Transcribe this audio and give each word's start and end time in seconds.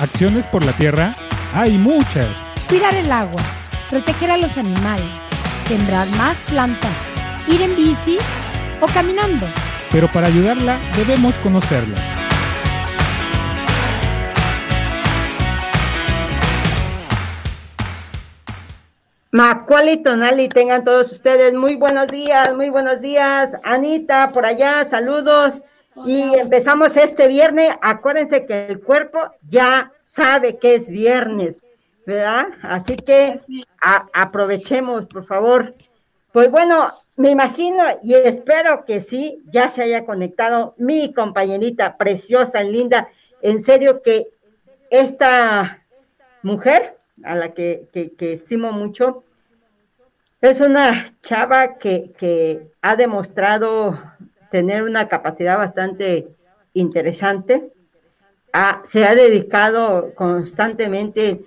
Acciones 0.00 0.46
por 0.46 0.62
la 0.62 0.72
tierra 0.72 1.16
hay 1.54 1.78
muchas. 1.78 2.28
Cuidar 2.68 2.94
el 2.94 3.10
agua, 3.10 3.40
proteger 3.88 4.30
a 4.30 4.36
los 4.36 4.58
animales, 4.58 5.06
sembrar 5.66 6.06
más 6.18 6.36
plantas, 6.50 6.92
ir 7.48 7.62
en 7.62 7.74
bici 7.74 8.18
o 8.82 8.86
caminando. 8.88 9.46
Pero 9.90 10.08
para 10.08 10.26
ayudarla 10.26 10.78
debemos 10.96 11.38
conocerla. 11.38 11.96
Macuali 19.30 20.02
Tonali, 20.02 20.48
tengan 20.48 20.84
todos 20.84 21.10
ustedes 21.12 21.54
muy 21.54 21.76
buenos 21.76 22.08
días, 22.08 22.54
muy 22.54 22.68
buenos 22.68 23.00
días. 23.00 23.50
Anita, 23.64 24.30
por 24.32 24.44
allá, 24.44 24.84
saludos. 24.84 25.62
Y 26.04 26.34
empezamos 26.34 26.96
este 26.96 27.28
viernes. 27.28 27.70
Acuérdense 27.80 28.44
que 28.44 28.66
el 28.66 28.80
cuerpo 28.80 29.18
ya 29.48 29.92
sabe 30.00 30.58
que 30.58 30.74
es 30.74 30.90
viernes, 30.90 31.56
¿verdad? 32.04 32.48
Así 32.62 32.96
que 32.96 33.40
aprovechemos, 34.12 35.06
por 35.06 35.24
favor. 35.24 35.74
Pues 36.32 36.50
bueno, 36.50 36.90
me 37.16 37.30
imagino 37.30 37.82
y 38.02 38.12
espero 38.14 38.84
que 38.84 39.00
sí, 39.00 39.42
ya 39.46 39.70
se 39.70 39.82
haya 39.82 40.04
conectado 40.04 40.74
mi 40.76 41.14
compañerita 41.14 41.96
preciosa, 41.96 42.62
linda. 42.62 43.08
En 43.40 43.62
serio 43.62 44.02
que 44.02 44.28
esta 44.90 45.86
mujer, 46.42 46.98
a 47.24 47.34
la 47.34 47.54
que, 47.54 47.88
estimo 48.18 48.72
mucho, 48.72 49.24
es 50.42 50.60
una 50.60 51.06
chava 51.20 51.78
que, 51.78 52.12
que 52.18 52.70
ha 52.82 52.96
demostrado 52.96 53.98
tener 54.56 54.84
una 54.84 55.06
capacidad 55.06 55.58
bastante 55.58 56.28
interesante. 56.72 57.72
se 58.84 59.04
ha 59.04 59.14
dedicado 59.14 60.14
constantemente 60.14 61.44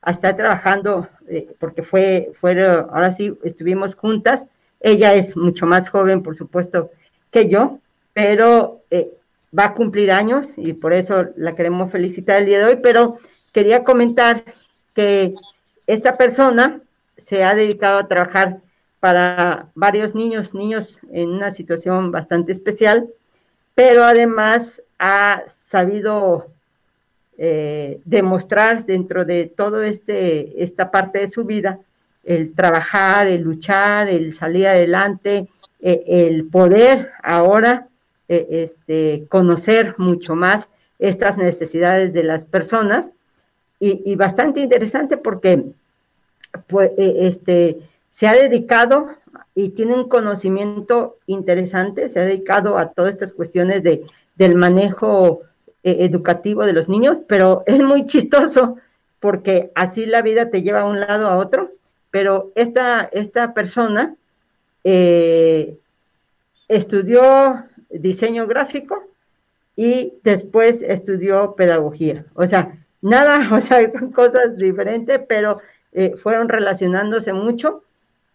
a 0.00 0.12
estar 0.12 0.36
trabajando, 0.36 1.08
eh, 1.26 1.48
porque 1.58 1.82
fue, 1.82 2.30
fue, 2.34 2.52
ahora 2.64 3.10
sí, 3.10 3.36
estuvimos 3.42 3.96
juntas. 3.96 4.46
Ella 4.78 5.14
es 5.14 5.36
mucho 5.36 5.66
más 5.66 5.88
joven, 5.88 6.22
por 6.22 6.36
supuesto, 6.36 6.92
que 7.32 7.48
yo, 7.48 7.80
pero 8.12 8.82
eh, 8.92 9.10
va 9.58 9.64
a 9.64 9.74
cumplir 9.74 10.12
años 10.12 10.54
y 10.56 10.74
por 10.74 10.92
eso 10.92 11.26
la 11.34 11.56
queremos 11.56 11.90
felicitar 11.90 12.36
el 12.36 12.46
día 12.46 12.60
de 12.60 12.66
hoy. 12.66 12.78
Pero 12.80 13.16
quería 13.52 13.82
comentar 13.82 14.44
que 14.94 15.32
esta 15.88 16.12
persona 16.12 16.82
se 17.16 17.42
ha 17.42 17.56
dedicado 17.56 17.98
a 17.98 18.06
trabajar 18.06 18.60
para 19.00 19.68
varios 19.74 20.14
niños, 20.14 20.54
niños 20.54 21.00
en 21.12 21.30
una 21.30 21.50
situación 21.50 22.10
bastante 22.10 22.52
especial, 22.52 23.08
pero 23.74 24.04
además 24.04 24.82
ha 24.98 25.42
sabido 25.46 26.48
eh, 27.36 28.00
demostrar 28.04 28.84
dentro 28.84 29.24
de 29.24 29.46
todo 29.46 29.82
este 29.82 30.62
esta 30.62 30.90
parte 30.90 31.20
de 31.20 31.28
su 31.28 31.44
vida 31.44 31.78
el 32.24 32.52
trabajar, 32.52 33.26
el 33.26 33.42
luchar, 33.42 34.08
el 34.08 34.34
salir 34.34 34.66
adelante, 34.66 35.48
eh, 35.80 36.04
el 36.06 36.46
poder 36.46 37.12
ahora 37.22 37.88
eh, 38.28 38.46
este, 38.50 39.24
conocer 39.28 39.94
mucho 39.96 40.34
más 40.34 40.68
estas 40.98 41.38
necesidades 41.38 42.12
de 42.12 42.24
las 42.24 42.44
personas. 42.44 43.10
Y, 43.80 44.02
y 44.04 44.16
bastante 44.16 44.60
interesante 44.60 45.16
porque 45.16 45.64
pues, 46.66 46.90
este, 46.98 47.78
se 48.08 48.26
ha 48.26 48.34
dedicado 48.34 49.08
y 49.54 49.70
tiene 49.70 49.94
un 49.94 50.08
conocimiento 50.08 51.18
interesante, 51.26 52.08
se 52.08 52.20
ha 52.20 52.24
dedicado 52.24 52.78
a 52.78 52.92
todas 52.92 53.14
estas 53.14 53.32
cuestiones 53.32 53.82
de, 53.82 54.04
del 54.36 54.54
manejo 54.54 55.42
eh, 55.82 56.04
educativo 56.04 56.64
de 56.64 56.72
los 56.72 56.88
niños, 56.88 57.18
pero 57.26 57.62
es 57.66 57.82
muy 57.82 58.06
chistoso 58.06 58.76
porque 59.20 59.72
así 59.74 60.06
la 60.06 60.22
vida 60.22 60.50
te 60.50 60.62
lleva 60.62 60.82
a 60.82 60.86
un 60.86 61.00
lado 61.00 61.28
a 61.28 61.36
otro, 61.36 61.70
pero 62.10 62.52
esta, 62.54 63.08
esta 63.12 63.52
persona 63.52 64.14
eh, 64.84 65.76
estudió 66.68 67.64
diseño 67.90 68.46
gráfico 68.46 69.02
y 69.76 70.14
después 70.22 70.82
estudió 70.82 71.54
pedagogía. 71.54 72.26
O 72.34 72.46
sea, 72.46 72.78
nada, 73.00 73.48
o 73.56 73.60
sea, 73.60 73.90
son 73.92 74.12
cosas 74.12 74.56
diferentes, 74.56 75.20
pero 75.28 75.60
eh, 75.92 76.14
fueron 76.16 76.48
relacionándose 76.48 77.32
mucho 77.32 77.82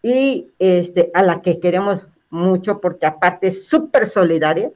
y 0.04 0.52
este, 0.58 1.10
a 1.14 1.22
la 1.22 1.40
que 1.40 1.58
queremos 1.58 2.06
mucho 2.28 2.78
porque 2.78 3.06
aparte 3.06 3.46
es 3.46 3.66
súper 3.66 4.04
solidaria. 4.04 4.70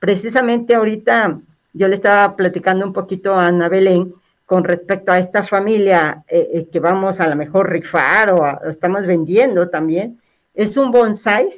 Precisamente 0.00 0.74
ahorita 0.74 1.38
yo 1.72 1.86
le 1.86 1.94
estaba 1.94 2.34
platicando 2.34 2.84
un 2.84 2.92
poquito 2.92 3.32
a 3.34 3.46
Ana 3.46 3.68
Belén 3.68 4.12
con 4.44 4.64
respecto 4.64 5.12
a 5.12 5.20
esta 5.20 5.44
familia 5.44 6.24
eh, 6.26 6.50
eh, 6.52 6.68
que 6.70 6.80
vamos 6.80 7.20
a 7.20 7.28
lo 7.28 7.36
mejor 7.36 7.70
rifar 7.70 8.32
o, 8.32 8.68
estamos 8.68 9.06
vendiendo 9.06 9.68
también. 9.68 10.20
Es 10.52 10.76
un 10.76 10.90
bonsai 10.90 11.48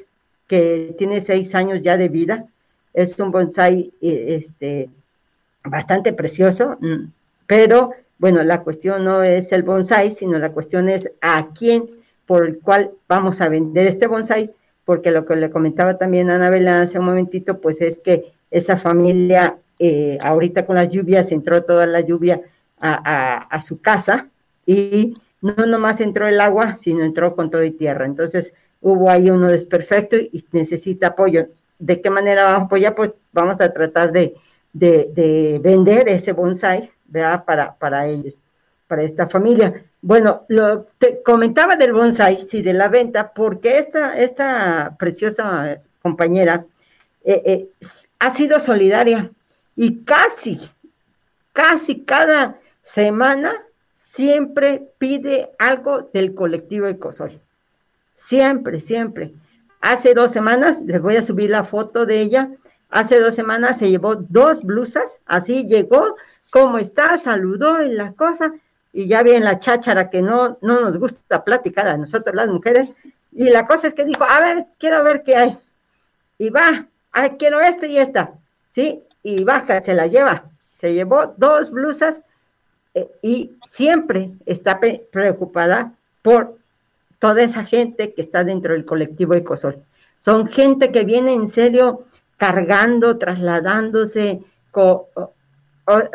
que 0.47 0.95
tiene 0.99 1.23
seis 1.23 1.55
años 1.55 1.81
ya 1.81 1.97
de 1.97 2.11
vida. 2.11 2.45
Es 2.93 3.19
un 3.19 3.31
bonsai 3.31 3.91
eh, 4.03 4.37
este, 4.39 4.91
bastante 5.65 6.13
precioso, 6.13 6.77
mm, 6.79 7.07
pero 7.47 7.93
bueno, 8.19 8.43
la 8.43 8.61
cuestión 8.61 9.03
no 9.03 9.23
es 9.23 9.51
el 9.53 9.63
bonsai, 9.63 10.11
sino 10.11 10.39
la 10.39 10.53
cuestión 10.53 10.91
es 10.91 11.11
a 11.23 11.49
quién 11.55 12.04
por 12.27 12.47
el 12.47 12.59
cual 12.59 12.93
vamos 13.09 13.41
a 13.41 13.49
vender 13.49 13.87
este 13.87 14.07
bonsai, 14.07 14.51
porque 14.85 15.11
lo 15.11 15.25
que 15.25 15.37
le 15.37 15.51
comentaba 15.51 15.99
también 15.99 16.31
a 16.31 16.37
Anabel 16.37 16.69
hace 16.69 16.99
un 16.99 17.07
momentito, 17.07 17.61
pues 17.61 17.81
es 17.81 17.99
que 17.99 18.33
esa 18.51 18.77
familia, 18.77 19.59
eh, 19.79 20.19
ahorita 20.21 20.67
con 20.67 20.77
las 20.77 20.91
lluvias, 20.91 21.33
entró 21.33 21.65
toda 21.65 21.87
la 21.87 22.01
lluvia 22.01 22.43
a, 22.79 23.61
su 23.63 23.81
casa 23.81 24.29
y 24.67 25.17
no 25.41 25.55
nomás 25.67 26.01
entró 26.01 26.29
el 26.29 26.41
agua, 26.41 26.77
sino 26.77 27.03
entró 27.03 27.35
con 27.35 27.51
todo 27.51 27.65
y 27.65 27.71
tierra. 27.71 28.05
Entonces 28.05 28.53
hubo 28.81 29.11
ahí 29.11 29.31
uno 29.31 29.49
desperfecto 29.49 30.17
y 30.17 30.45
necesita 30.53 31.09
apoyo. 31.09 31.49
¿De 31.79 32.01
qué 32.01 32.11
manera 32.11 32.45
vamos 32.45 32.63
a 32.63 32.65
apoyar? 32.65 32.95
Pues 32.95 33.13
vamos 33.33 33.61
a 33.61 33.73
tratar 33.73 34.13
de, 34.13 34.35
vender 34.73 36.09
ese 36.09 36.33
bonsai. 36.33 36.91
Para, 37.47 37.77
para 37.77 38.07
ellos, 38.07 38.39
para 38.89 39.03
esta 39.03 39.27
familia. 39.29 39.85
Bueno, 40.07 40.45
lo 40.49 40.83
te 40.99 41.23
comentaba 41.23 41.77
del 41.77 41.95
bonsai, 41.95 42.39
sí, 42.39 42.61
de 42.61 42.75
la 42.75 42.89
venta, 42.89 43.33
porque 43.33 43.79
esta, 43.79 44.19
esta 44.19 44.97
preciosa 44.99 45.81
compañera 46.03 46.67
eh, 47.25 47.43
eh, 47.47 47.69
ha 48.19 48.29
sido 48.29 48.61
solidaria 48.61 49.31
y 49.75 50.01
casi, 50.05 50.61
casi 51.55 52.03
cada 52.03 52.59
semana 52.83 53.65
siempre 53.95 54.87
pide 54.99 55.53
algo 55.59 56.11
del 56.13 56.35
colectivo 56.35 56.87
Ecosol. 56.87 57.41
Siempre, 58.15 58.83
siempre. 58.83 59.33
Hace 59.81 60.13
dos 60.13 60.33
semanas, 60.33 60.83
les 60.85 61.01
voy 61.01 61.17
a 61.17 61.23
subir 61.23 61.49
la 61.49 61.65
foto 61.65 62.05
de 62.05 62.21
ella, 62.21 62.51
hace 62.91 63.19
dos 63.21 63.35
semanas 63.35 63.79
se 63.79 63.89
llevó 63.89 64.17
dos 64.17 64.65
blusas, 64.65 65.21
así 65.25 65.67
llegó, 65.67 66.15
¿cómo 66.51 66.77
está? 66.77 67.17
Saludó 67.17 67.83
y 67.83 67.95
la 67.95 68.13
cosa, 68.13 68.53
y 68.95 69.09
ya 69.09 69.25
bien 69.25 69.43
la 69.45 69.59
cháchara 69.59 70.09
que 70.09 70.23
no, 70.23 70.57
no 70.63 70.81
nos 70.81 70.99
gusta 70.99 71.45
platicar 71.45 71.89
a 71.89 71.97
nosotros 71.97 72.35
las 72.35 72.49
mujeres, 72.49 72.91
y 73.33 73.51
la 73.51 73.67
cosa 73.67 73.89
es 73.89 73.95
que 73.95 74.05
dijo, 74.05 74.23
a 74.25 74.39
ver, 74.41 74.67
quiero 74.79 75.03
ver 75.03 75.25
qué 75.25 75.35
hay, 75.35 75.59
y 76.39 76.49
va, 76.51 76.87
ay, 77.11 77.31
quiero 77.39 77.61
este 77.61 77.89
y 77.89 77.99
esta, 77.99 78.35
¿sí? 78.71 79.03
Y 79.25 79.43
baja, 79.43 79.83
se 79.83 79.95
la 79.95 80.07
lleva, 80.07 80.45
se 80.79 80.95
llevó 80.95 81.35
dos 81.37 81.73
blusas 81.73 82.23
eh, 82.95 83.11
y 83.21 83.57
siempre 83.67 84.31
está 84.47 84.79
preocupada 85.11 85.93
por 86.23 86.57
toda 87.19 87.43
esa 87.43 87.65
gente 87.65 88.15
que 88.15 88.23
está 88.23 88.45
dentro 88.45 88.75
del 88.75 88.85
colectivo 88.85 89.35
Ecosol. 89.35 89.83
Son 90.19 90.47
gente 90.47 90.93
que 90.93 91.05
viene 91.05 91.33
en 91.33 91.49
serio 91.49 92.05
cargando, 92.37 93.19
trasladándose, 93.19 94.43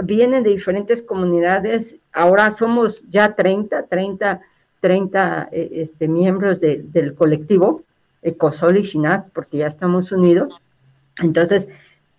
vienen 0.04 0.44
de 0.44 0.50
diferentes 0.50 1.02
comunidades, 1.02 1.96
ahora 2.14 2.52
somos 2.52 3.04
ya 3.10 3.36
30, 3.36 3.88
30, 3.88 4.42
30 4.80 5.50
este, 5.52 6.08
miembros 6.08 6.60
del 6.62 7.14
colectivo 7.16 7.84
Ecosol 8.22 8.78
y 8.78 8.84
Shinat, 8.84 9.30
porque 9.34 9.58
ya 9.58 9.68
estamos 9.68 10.12
unidos. 10.12 10.62
Entonces, 11.22 11.68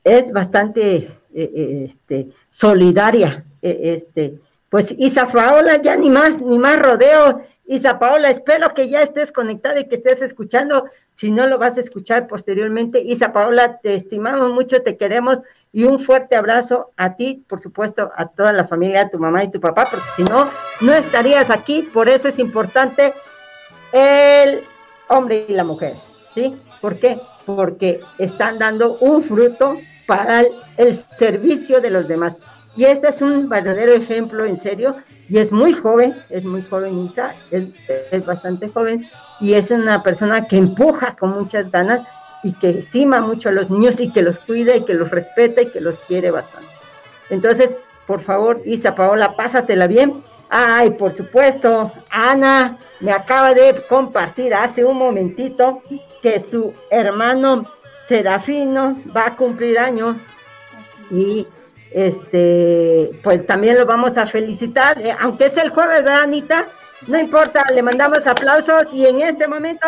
es 0.05 0.33
bastante 0.33 0.97
eh, 0.97 1.11
eh, 1.35 1.85
este, 1.89 2.29
solidaria. 2.51 3.45
E, 3.63 3.95
este, 3.95 4.39
pues 4.69 4.95
Isa 4.99 5.27
Paola, 5.27 5.83
ya 5.83 5.97
ni 5.97 6.11
más, 6.11 6.41
ni 6.41 6.59
más 6.59 6.81
rodeo. 6.81 7.43
Isa 7.71 8.01
Paola, 8.01 8.31
espero 8.31 8.75
que 8.75 8.89
ya 8.89 9.01
estés 9.01 9.31
conectada 9.31 9.79
y 9.79 9.87
que 9.87 9.95
estés 9.95 10.21
escuchando. 10.23 10.87
Si 11.11 11.31
no 11.31 11.47
lo 11.47 11.57
vas 11.57 11.77
a 11.77 11.81
escuchar 11.81 12.27
posteriormente, 12.27 13.01
Isa 13.01 13.33
Paola, 13.33 13.79
te 13.79 13.95
estimamos 13.95 14.53
mucho, 14.53 14.83
te 14.83 14.97
queremos 14.97 15.39
y 15.73 15.85
un 15.85 16.01
fuerte 16.01 16.35
abrazo 16.35 16.91
a 16.97 17.15
ti, 17.15 17.45
por 17.49 17.61
supuesto, 17.61 18.11
a 18.17 18.27
toda 18.27 18.53
la 18.53 18.65
familia, 18.65 19.03
a 19.03 19.09
tu 19.09 19.21
mamá 19.21 19.45
y 19.45 19.53
tu 19.53 19.61
papá, 19.61 19.87
porque 19.89 20.09
si 20.17 20.25
no, 20.25 20.51
no 20.81 20.93
estarías 20.93 21.49
aquí. 21.49 21.83
Por 21.83 22.09
eso 22.09 22.27
es 22.27 22.41
importante 22.41 23.13
el 23.93 24.65
hombre 25.07 25.47
y 25.47 25.53
la 25.53 25.63
mujer, 25.63 25.95
¿sí? 26.35 26.61
¿Por 26.81 26.99
qué? 26.99 27.21
Porque 27.47 28.01
están 28.19 28.59
dando 28.59 28.99
un 28.99 29.23
fruto 29.23 29.77
para 30.09 30.43
el, 30.77 30.93
servicio 30.93 31.81
de 31.81 31.91
los 31.91 32.09
demás. 32.09 32.37
Y 32.75 32.87
este 32.87 33.11
es 33.11 33.23
un 33.23 33.49
verdadero 33.49 33.93
ejemplo, 33.93 34.45
en 34.45 34.57
serio, 34.57 34.97
y 35.31 35.39
es 35.39 35.53
muy 35.53 35.73
joven, 35.73 36.17
es 36.29 36.45
muy 36.45 36.61
joven 36.61 37.05
Isa, 37.05 37.37
es, 37.53 37.69
es 38.11 38.27
bastante 38.27 38.69
joven, 38.69 39.09
y 39.41 39.55
es 39.55 39.71
una 39.71 40.03
persona 40.03 40.47
que 40.47 40.57
empuja 40.57 41.15
con 41.15 41.31
muchas 41.31 41.71
ganas 41.71 42.01
y 42.43 42.53
que 42.53 42.71
estima 42.71 43.21
mucho 43.21 43.49
a 43.49 43.53
los 43.53 43.71
niños 43.71 44.01
y 44.01 44.13
que 44.13 44.23
los 44.23 44.41
cuida 44.41 44.75
y 44.75 44.85
que 44.85 44.95
los 44.95 45.09
respeta 45.09 45.63
y 45.63 45.71
que 45.71 45.81
los 45.81 46.01
quiere 46.01 46.33
bastante. 46.33 46.69
Entonces, 47.31 47.77
por 48.09 48.23
favor, 48.23 48.61
Isa 48.65 48.97
Paola, 48.97 49.37
pásatela 49.37 49.87
bien. 49.87 50.25
Ay, 50.49 50.91
por 50.91 51.15
supuesto, 51.15 51.93
Ana 52.11 52.77
me 52.99 53.13
acaba 53.13 53.55
de 53.55 53.73
compartir 53.89 54.53
hace 54.53 54.85
un 54.85 54.99
momentito 54.99 55.81
que 56.23 56.41
su 56.41 56.75
hermano 56.91 57.71
Serafino 58.03 59.01
va 59.17 59.29
a 59.29 59.37
cumplir 59.37 59.79
años 59.79 60.17
y 61.09 61.47
este, 61.91 63.11
pues 63.23 63.47
también 63.47 63.79
lo 63.79 63.87
vamos 63.87 64.17
a 64.17 64.27
felicitar, 64.27 65.01
eh, 65.01 65.15
aunque 65.19 65.47
es 65.47 65.57
el 65.57 65.71
jueves, 65.71 66.05
¿verdad, 66.05 66.23
Anita? 66.23 66.67
No 67.07 67.19
importa, 67.19 67.65
le 67.73 67.83
mandamos 67.83 68.27
aplausos 68.27 68.87
y 68.93 69.07
en 69.07 69.21
este 69.23 69.49
momento 69.49 69.87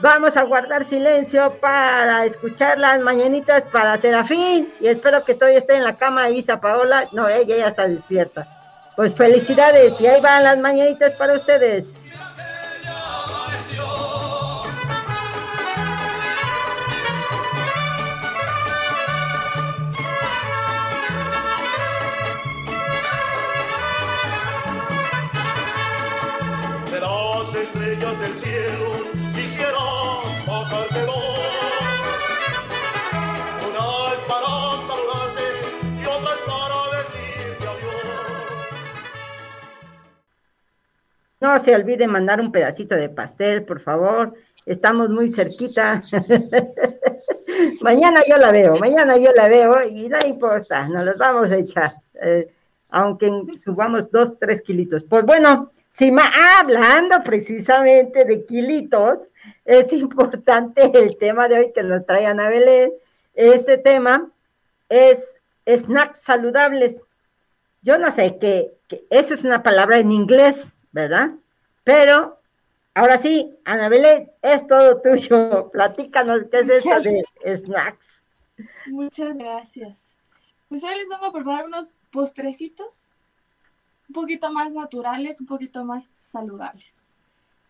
vamos 0.00 0.36
a 0.36 0.42
guardar 0.42 0.84
silencio 0.84 1.54
para 1.60 2.24
escuchar 2.24 2.78
las 2.78 3.00
mañanitas 3.00 3.64
para 3.66 3.96
Serafín 3.96 4.72
y 4.80 4.86
espero 4.86 5.24
que 5.24 5.34
todavía 5.34 5.58
esté 5.58 5.74
en 5.74 5.84
la 5.84 5.96
cama 5.96 6.30
Isa 6.30 6.60
Paola, 6.60 7.08
no, 7.12 7.28
ella 7.28 7.56
ya 7.56 7.68
está 7.68 7.88
despierta. 7.88 8.48
Pues 8.94 9.14
felicidades 9.14 10.00
y 10.00 10.06
ahí 10.06 10.20
van 10.20 10.44
las 10.44 10.58
mañanitas 10.58 11.14
para 11.14 11.34
ustedes. 11.34 11.84
No 41.46 41.60
se 41.60 41.76
olvide 41.76 42.08
mandar 42.08 42.40
un 42.40 42.50
pedacito 42.50 42.96
de 42.96 43.08
pastel, 43.08 43.64
por 43.64 43.78
favor. 43.78 44.34
Estamos 44.64 45.10
muy 45.10 45.28
cerquita. 45.28 46.02
mañana 47.82 48.20
yo 48.28 48.36
la 48.36 48.50
veo, 48.50 48.76
mañana 48.78 49.16
yo 49.16 49.30
la 49.30 49.46
veo 49.46 49.80
y 49.84 50.08
no 50.08 50.18
importa, 50.26 50.88
nos 50.88 51.06
los 51.06 51.18
vamos 51.18 51.52
a 51.52 51.56
echar. 51.56 51.92
Eh, 52.20 52.52
aunque 52.88 53.30
subamos 53.56 54.10
dos, 54.10 54.36
tres 54.40 54.60
kilitos. 54.60 55.04
Pues 55.04 55.24
bueno, 55.24 55.70
Sí, 55.88 56.12
hablando 56.58 57.22
precisamente 57.24 58.26
de 58.26 58.44
kilitos, 58.44 59.30
es 59.64 59.94
importante 59.94 60.90
el 60.92 61.16
tema 61.16 61.48
de 61.48 61.58
hoy 61.58 61.72
que 61.72 61.82
nos 61.82 62.04
trae 62.04 62.26
Ana 62.26 62.50
Belén. 62.50 62.92
Este 63.32 63.78
tema 63.78 64.30
es 64.90 65.36
snacks 65.66 66.20
saludables. 66.20 67.00
Yo 67.80 67.96
no 67.98 68.10
sé 68.10 68.36
que, 68.36 68.74
eso 69.08 69.32
es 69.32 69.44
una 69.44 69.62
palabra 69.62 69.98
en 69.98 70.12
inglés, 70.12 70.75
¿verdad? 70.96 71.34
Pero 71.84 72.38
ahora 72.94 73.18
sí, 73.18 73.54
Ana 73.66 73.90
Belén, 73.90 74.32
es 74.40 74.66
todo 74.66 75.02
tuyo. 75.02 75.68
Platícanos 75.72 76.44
qué 76.50 76.60
es 76.60 76.70
esto 76.70 77.00
de 77.00 77.56
snacks. 77.56 78.24
Muchas 78.86 79.36
gracias. 79.36 80.14
Pues 80.70 80.82
hoy 80.82 80.96
les 80.96 81.06
vengo 81.06 81.26
a 81.26 81.32
preparar 81.32 81.66
unos 81.66 81.94
postrecitos 82.10 83.10
un 84.08 84.14
poquito 84.14 84.50
más 84.50 84.72
naturales, 84.72 85.38
un 85.38 85.46
poquito 85.46 85.84
más 85.84 86.08
saludables. 86.22 87.12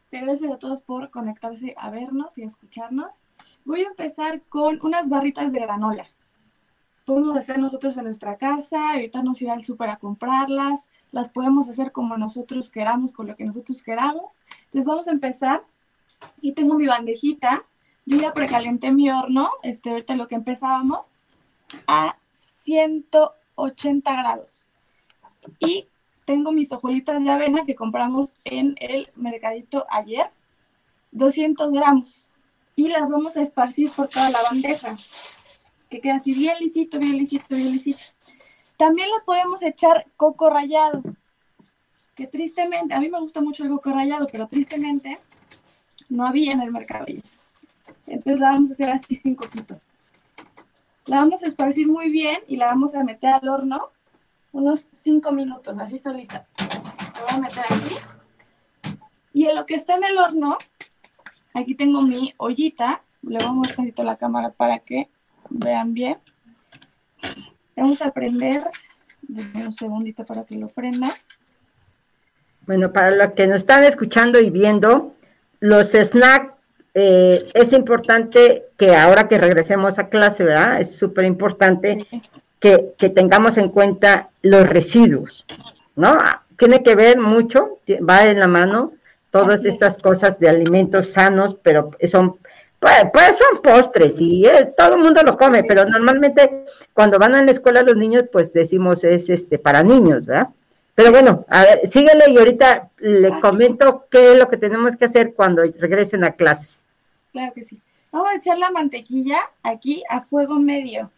Este, 0.02 0.20
gracias 0.20 0.52
a 0.52 0.58
todos 0.58 0.82
por 0.82 1.10
conectarse 1.10 1.74
a 1.76 1.90
vernos 1.90 2.38
y 2.38 2.44
a 2.44 2.46
escucharnos. 2.46 3.22
Voy 3.64 3.80
a 3.80 3.88
empezar 3.88 4.40
con 4.42 4.78
unas 4.82 5.08
barritas 5.08 5.50
de 5.50 5.58
granola. 5.58 6.06
Podemos 7.06 7.36
hacer 7.36 7.58
nosotros 7.58 7.96
en 7.96 8.04
nuestra 8.04 8.36
casa, 8.36 8.96
evitarnos 8.96 9.40
ir 9.40 9.48
al 9.48 9.64
súper 9.64 9.88
a 9.88 9.96
comprarlas, 9.96 10.88
las 11.12 11.30
podemos 11.30 11.68
hacer 11.68 11.92
como 11.92 12.18
nosotros 12.18 12.68
queramos, 12.68 13.14
con 13.14 13.28
lo 13.28 13.36
que 13.36 13.44
nosotros 13.44 13.82
queramos. 13.82 14.40
Entonces 14.64 14.84
vamos 14.84 15.08
a 15.08 15.12
empezar. 15.12 15.64
Aquí 16.36 16.52
tengo 16.52 16.74
mi 16.74 16.86
bandejita. 16.86 17.64
Yo 18.04 18.18
ya 18.18 18.34
precalenté 18.34 18.90
mi 18.92 19.08
horno, 19.08 19.50
este, 19.62 19.90
ahorita 19.90 20.14
lo 20.16 20.28
que 20.28 20.34
empezábamos, 20.34 21.16
a 21.86 22.16
180 22.32 24.12
grados. 24.12 24.68
Y 25.60 25.88
tengo 26.24 26.52
mis 26.52 26.72
hojuelitas 26.72 27.22
de 27.22 27.30
avena 27.30 27.64
que 27.64 27.76
compramos 27.76 28.34
en 28.44 28.74
el 28.80 29.10
mercadito 29.14 29.86
ayer, 29.88 30.28
200 31.12 31.72
gramos, 31.72 32.30
y 32.74 32.88
las 32.88 33.08
vamos 33.08 33.36
a 33.36 33.42
esparcir 33.42 33.90
por 33.90 34.08
toda 34.08 34.28
la 34.30 34.42
bandeja, 34.42 34.96
que 35.88 36.00
queda 36.00 36.16
así 36.16 36.32
bien 36.34 36.56
lisito, 36.60 36.98
bien 36.98 37.16
lisito, 37.16 37.54
bien 37.54 37.72
lisito. 37.72 38.00
También 38.76 39.08
le 39.08 39.24
podemos 39.24 39.62
echar 39.62 40.06
coco 40.16 40.50
rallado, 40.50 41.02
que 42.14 42.26
tristemente, 42.26 42.94
a 42.94 43.00
mí 43.00 43.08
me 43.08 43.20
gusta 43.20 43.40
mucho 43.40 43.62
el 43.62 43.70
coco 43.70 43.90
rallado, 43.90 44.28
pero 44.30 44.48
tristemente 44.48 45.18
no 46.08 46.26
había 46.26 46.52
en 46.52 46.62
el 46.62 46.70
mercado 46.70 47.06
Entonces 48.06 48.40
la 48.40 48.50
vamos 48.50 48.70
a 48.70 48.74
hacer 48.74 48.90
así 48.90 49.14
sin 49.14 49.34
coquito. 49.34 49.80
La 51.06 51.18
vamos 51.18 51.42
a 51.42 51.46
esparcir 51.46 51.86
muy 51.88 52.10
bien 52.10 52.38
y 52.48 52.56
la 52.56 52.66
vamos 52.66 52.94
a 52.94 53.04
meter 53.04 53.30
al 53.30 53.48
horno 53.48 53.90
unos 54.52 54.88
5 54.90 55.32
minutos, 55.32 55.76
así 55.78 55.98
solita. 55.98 56.46
Lo 56.58 57.26
voy 57.26 57.34
a 57.34 57.38
meter 57.38 57.64
aquí. 57.70 57.96
Y 59.32 59.46
en 59.46 59.54
lo 59.54 59.66
que 59.66 59.74
está 59.74 59.96
en 59.96 60.04
el 60.04 60.18
horno, 60.18 60.56
aquí 61.52 61.74
tengo 61.74 62.00
mi 62.00 62.32
ollita. 62.38 63.02
Le 63.22 63.38
voy 63.38 63.46
a 63.46 63.52
mover 63.52 63.74
un 63.78 64.06
la 64.06 64.16
cámara 64.16 64.50
para 64.50 64.78
que 64.78 65.10
vean 65.50 65.94
bien. 65.94 66.18
Vamos 67.76 68.02
a 68.02 68.10
prender. 68.10 68.64
un 69.28 69.72
segundito 69.72 70.24
para 70.24 70.44
que 70.44 70.56
lo 70.56 70.68
prenda. 70.68 71.14
Bueno, 72.66 72.92
para 72.92 73.10
los 73.10 73.32
que 73.32 73.46
nos 73.46 73.56
están 73.56 73.84
escuchando 73.84 74.40
y 74.40 74.50
viendo, 74.50 75.14
los 75.60 75.92
snacks 75.92 76.56
eh, 76.94 77.50
es 77.52 77.72
importante 77.74 78.64
que 78.78 78.96
ahora 78.96 79.28
que 79.28 79.36
regresemos 79.38 79.98
a 79.98 80.08
clase, 80.08 80.44
¿verdad? 80.44 80.80
Es 80.80 80.96
súper 80.96 81.26
importante 81.26 81.98
que, 82.58 82.94
tengamos 83.10 83.58
en 83.58 83.68
cuenta 83.68 84.30
los 84.42 84.66
residuos, 84.66 85.44
¿no? 85.94 86.18
Tiene 86.56 86.82
que 86.82 86.94
ver 86.94 87.18
mucho, 87.18 87.80
va 88.08 88.26
en 88.26 88.40
la 88.40 88.48
mano 88.48 88.94
todas 89.30 89.66
estas 89.66 89.98
cosas 89.98 90.40
de 90.40 90.48
alimentos 90.48 91.12
sanos, 91.12 91.54
pero 91.62 91.90
son 92.04 92.38
pues, 92.78 92.94
pues 93.12 93.38
son 93.38 93.62
postres 93.62 94.20
y 94.20 94.46
eh, 94.46 94.72
todo 94.76 94.94
el 94.94 95.02
mundo 95.02 95.22
lo 95.22 95.36
come, 95.36 95.64
pero 95.64 95.84
normalmente 95.84 96.64
cuando 96.92 97.18
van 97.18 97.34
a 97.34 97.42
la 97.42 97.50
escuela 97.50 97.82
los 97.82 97.96
niños, 97.96 98.24
pues 98.30 98.52
decimos 98.52 99.04
es 99.04 99.28
este 99.28 99.58
para 99.58 99.82
niños, 99.82 100.26
¿verdad? 100.26 100.48
Pero 100.94 101.10
bueno, 101.10 101.44
a 101.48 101.62
ver, 101.62 101.86
síguele 101.86 102.30
y 102.30 102.38
ahorita 102.38 102.90
le 102.98 103.38
comento 103.40 104.06
qué 104.10 104.32
es 104.32 104.38
lo 104.38 104.48
que 104.48 104.56
tenemos 104.56 104.96
que 104.96 105.04
hacer 105.04 105.34
cuando 105.34 105.62
regresen 105.62 106.24
a 106.24 106.32
clases. 106.32 106.84
Claro 107.32 107.52
que 107.52 107.62
sí. 107.62 107.78
Vamos 108.10 108.32
a 108.32 108.36
echar 108.36 108.56
la 108.56 108.70
mantequilla 108.70 109.38
aquí 109.62 110.02
a 110.08 110.22
fuego 110.22 110.58
medio 110.58 111.10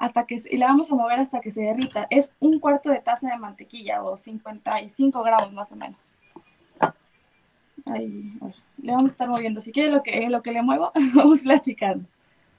hasta 0.00 0.24
que, 0.24 0.38
y 0.50 0.56
la 0.56 0.66
vamos 0.68 0.90
a 0.90 0.94
mover 0.94 1.20
hasta 1.20 1.40
que 1.40 1.50
se 1.50 1.62
derrita. 1.62 2.06
Es 2.10 2.32
un 2.40 2.58
cuarto 2.58 2.90
de 2.90 3.00
taza 3.00 3.28
de 3.28 3.36
mantequilla 3.36 4.02
o 4.02 4.16
55 4.16 5.22
gramos 5.22 5.52
más 5.52 5.72
o 5.72 5.76
menos. 5.76 6.12
Ahí, 7.86 8.32
le 8.82 8.92
vamos 8.92 9.04
a 9.04 9.12
estar 9.12 9.28
moviendo. 9.28 9.60
Si 9.60 9.72
quiere 9.72 9.90
lo 9.90 10.02
que, 10.02 10.28
lo 10.28 10.42
que 10.42 10.52
le 10.52 10.62
muevo, 10.62 10.92
vamos 11.14 11.42
platicando. 11.42 12.04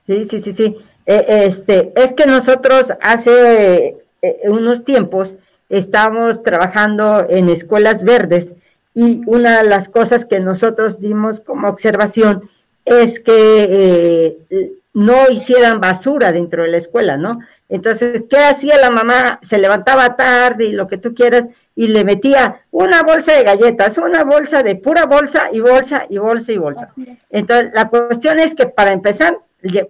Sí, 0.05 0.25
sí, 0.25 0.39
sí, 0.39 0.51
sí. 0.51 0.75
Eh, 1.05 1.43
este, 1.45 1.93
es 1.95 2.13
que 2.13 2.25
nosotros 2.25 2.93
hace 3.01 3.97
eh, 4.21 4.41
unos 4.45 4.83
tiempos 4.83 5.35
estábamos 5.69 6.43
trabajando 6.43 7.25
en 7.29 7.49
escuelas 7.49 8.03
verdes 8.03 8.55
y 8.93 9.21
una 9.25 9.63
de 9.63 9.69
las 9.69 9.89
cosas 9.89 10.25
que 10.25 10.39
nosotros 10.39 10.99
dimos 10.99 11.39
como 11.39 11.69
observación 11.69 12.49
es 12.83 13.19
que 13.19 14.37
eh, 14.49 14.71
no 14.93 15.29
hicieran 15.29 15.79
basura 15.79 16.31
dentro 16.31 16.63
de 16.63 16.69
la 16.69 16.77
escuela, 16.77 17.17
¿no? 17.17 17.39
Entonces, 17.69 18.23
¿qué 18.29 18.37
hacía 18.37 18.77
la 18.77 18.89
mamá? 18.89 19.39
Se 19.41 19.57
levantaba 19.57 20.17
tarde 20.17 20.65
y 20.65 20.73
lo 20.73 20.87
que 20.87 20.97
tú 20.97 21.13
quieras 21.13 21.47
y 21.75 21.87
le 21.87 22.03
metía 22.03 22.61
una 22.71 23.01
bolsa 23.03 23.33
de 23.33 23.43
galletas, 23.43 23.97
una 23.97 24.23
bolsa 24.23 24.61
de 24.63 24.75
pura 24.75 25.05
bolsa 25.05 25.49
y 25.51 25.59
bolsa 25.61 26.05
y 26.09 26.17
bolsa 26.17 26.51
y 26.51 26.57
bolsa. 26.57 26.89
Entonces, 27.29 27.71
la 27.73 27.87
cuestión 27.87 28.39
es 28.39 28.55
que 28.55 28.65
para 28.67 28.91
empezar, 28.91 29.39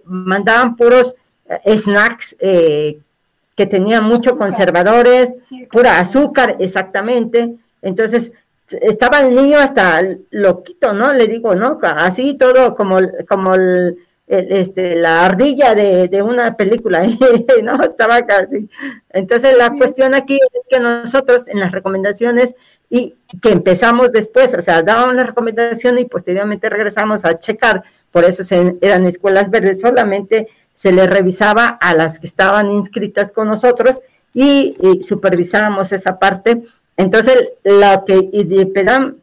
mandaban 0.04 0.76
puros 0.76 1.16
eh, 1.64 1.76
snacks 1.76 2.36
eh, 2.38 2.98
que 3.56 3.66
tenían 3.66 4.04
muchos 4.04 4.34
conservadores, 4.36 5.34
pura 5.70 5.98
azúcar, 5.98 6.56
exactamente. 6.60 7.56
Entonces, 7.82 8.32
estaba 8.68 9.20
el 9.20 9.34
niño 9.34 9.58
hasta 9.58 10.00
loquito, 10.30 10.94
¿no? 10.94 11.12
Le 11.12 11.26
digo, 11.26 11.54
¿no? 11.54 11.78
Así 11.82 12.34
todo 12.34 12.74
como, 12.74 12.98
como 13.28 13.54
el- 13.54 13.98
este, 14.26 14.94
la 14.96 15.24
ardilla 15.26 15.74
de, 15.74 16.08
de 16.08 16.22
una 16.22 16.56
película, 16.56 17.02
¿no? 17.62 17.82
Estaba 17.82 18.24
casi. 18.26 18.68
Entonces 19.10 19.56
la 19.56 19.70
cuestión 19.70 20.14
aquí 20.14 20.38
es 20.54 20.62
que 20.70 20.80
nosotros 20.80 21.48
en 21.48 21.60
las 21.60 21.72
recomendaciones 21.72 22.54
y 22.88 23.14
que 23.40 23.50
empezamos 23.50 24.12
después, 24.12 24.54
o 24.54 24.62
sea, 24.62 24.82
daban 24.82 25.16
la 25.16 25.24
recomendación 25.24 25.98
y 25.98 26.04
posteriormente 26.04 26.68
regresamos 26.70 27.24
a 27.24 27.38
checar, 27.38 27.82
por 28.10 28.24
eso 28.24 28.42
se- 28.44 28.76
eran 28.80 29.06
escuelas 29.06 29.50
verdes, 29.50 29.80
solamente 29.80 30.48
se 30.74 30.92
le 30.92 31.06
revisaba 31.06 31.66
a 31.66 31.94
las 31.94 32.18
que 32.18 32.26
estaban 32.26 32.70
inscritas 32.70 33.32
con 33.32 33.48
nosotros 33.48 34.00
y, 34.34 34.76
y 34.80 35.02
supervisábamos 35.02 35.92
esa 35.92 36.18
parte. 36.18 36.62
Entonces, 36.96 37.52
lo 37.64 38.04
que 38.04 38.30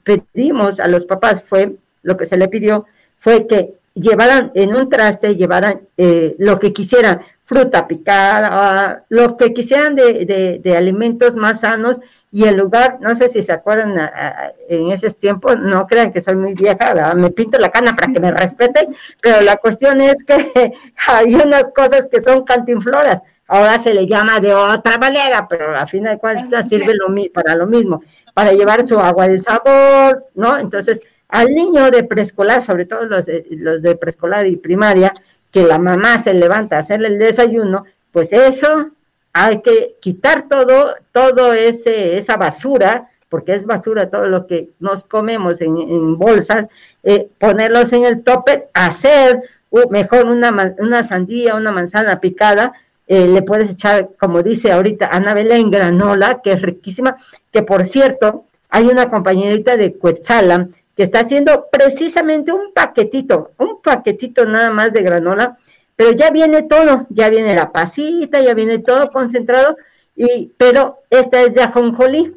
pedimos 0.03 0.79
a 0.79 0.88
los 0.88 1.06
papás 1.06 1.44
fue, 1.44 1.75
lo 2.03 2.18
que 2.18 2.25
se 2.25 2.38
le 2.38 2.48
pidió 2.48 2.86
fue 3.20 3.48
que 3.48 3.78
llevaran 3.93 4.51
en 4.55 4.75
un 4.75 4.89
traste, 4.89 5.36
llevaran 5.36 5.81
eh, 5.98 6.36
lo 6.39 6.60
que 6.60 6.74
quisieran, 6.74 7.22
fruta 7.43 7.88
picada, 7.88 9.05
lo 9.10 9.36
que 9.38 9.53
quisieran 9.53 9.96
de, 9.96 10.25
de- 10.25 10.60
de 10.63 10.77
alimentos 10.77 11.36
más 11.36 11.62
sanos 11.62 12.00
y 12.31 12.43
el 12.46 12.58
lugar, 12.58 12.98
no 13.01 13.15
sé 13.15 13.27
si 13.27 13.41
se 13.41 13.51
acuerdan 13.51 13.98
a- 13.98 14.05
a- 14.05 14.51
en 14.69 14.91
esos 14.91 15.17
tiempos, 15.17 15.60
no 15.60 15.88
crean 15.88 16.12
que 16.13 16.22
soy 16.22 16.36
muy 16.36 16.53
vieja, 16.53 16.93
¿verdad? 16.93 17.15
me 17.15 17.31
pinto 17.31 17.58
la 17.58 17.69
cana 17.69 17.96
para 17.96 18.13
que 18.13 18.19
me 18.19 18.31
respeten, 18.31 18.86
pero 19.22 19.41
la 19.41 19.58
cuestión 19.58 20.00
es 20.01 20.24
que 20.24 20.36
hay 21.08 21.34
unas 21.36 21.69
cosas 21.75 22.08
que 22.12 22.22
son 22.22 22.43
cantinfloras, 22.43 23.22
ahora 23.48 23.79
se 23.79 23.96
le 23.96 24.05
llama 24.05 24.39
de 24.39 24.53
otra 24.53 25.00
manera, 25.00 25.48
pero 25.48 25.75
a 25.75 25.88
fin 25.88 26.03
de 26.03 26.19
cuentas 26.19 26.67
sirve 26.69 26.93
lo, 26.93 27.08
para 27.34 27.55
lo 27.55 27.65
mismo, 27.65 28.03
para 28.36 28.53
llevar 28.53 28.86
su 28.88 29.00
agua 29.00 29.27
de 29.27 29.39
sabor, 29.39 30.25
¿no? 30.36 30.60
Entonces, 30.60 31.01
al 31.29 31.53
niño 31.53 31.91
de 31.91 32.03
preescolar, 32.03 32.62
sobre 32.62 32.86
todo 32.86 33.05
los 33.05 33.27
de, 33.27 33.45
los 33.51 33.81
de 33.81 33.95
preescolar 33.95 34.45
y 34.48 34.57
primaria, 34.57 35.13
que 35.51 35.63
la 35.63 35.79
mamá 35.79 36.17
se 36.17 36.33
levanta 36.33 36.75
a 36.75 36.79
hacerle 36.79 37.07
el 37.07 37.19
desayuno, 37.19 37.86
pues 38.12 38.33
eso 38.33 38.91
hay 39.31 39.62
que 39.62 39.95
quitar 40.01 40.48
todo, 40.48 40.95
todo 41.12 41.53
ese, 41.53 42.17
esa 42.17 42.36
basura, 42.38 43.09
porque 43.29 43.53
es 43.53 43.65
basura 43.65 44.09
todo 44.09 44.27
lo 44.27 44.48
que 44.48 44.69
nos 44.79 45.03
comemos 45.03 45.62
en, 45.62 46.17
bolsas, 46.17 46.67
eh, 47.03 47.29
ponerlos 47.38 47.93
en 47.93 48.05
el 48.05 48.24
topper, 48.24 48.69
hacer 48.74 49.43
uh, 49.69 49.88
mejor 49.91 50.25
una, 50.25 50.75
una 50.79 51.03
sandía, 51.03 51.55
una 51.55 51.71
manzana 51.71 52.19
picada, 52.19 52.74
eh, 53.07 53.27
le 53.27 53.43
puedes 53.43 53.71
echar, 53.71 54.09
como 54.19 54.41
dice 54.41 54.71
ahorita 54.71 55.09
Ana 55.12 55.33
Belén, 55.33 55.69
granola, 55.69 56.41
que 56.43 56.53
es 56.53 56.62
riquísima, 56.62 57.17
que 57.51 57.62
por 57.62 57.86
cierto, 57.86 58.45
hay 58.69 58.86
una 58.86 59.09
compañerita 59.09 59.77
de 59.77 59.95
Cuetzalan 59.95 60.74
que 61.00 61.03
está 61.03 61.22
haciendo 61.22 61.70
precisamente 61.72 62.51
un 62.51 62.74
paquetito, 62.74 63.51
un 63.58 63.82
paquetito 63.82 64.46
nada 64.46 64.70
más 64.70 64.91
de 64.91 65.01
granola, 65.01 65.58
pero 65.96 66.12
ya 66.12 66.29
viene 66.29 66.63
todo, 66.63 67.08
ya 67.10 67.29
viene 67.29 67.56
la 67.56 67.72
pasita, 67.72 68.41
ya 68.41 68.53
viene 68.53 68.79
todo 68.79 69.10
concentrado, 69.10 69.77
y, 70.13 70.51
pero 70.58 70.98
esta 71.10 71.41
es 71.41 71.53
de 71.53 71.62
ajonjolí, 71.62 72.36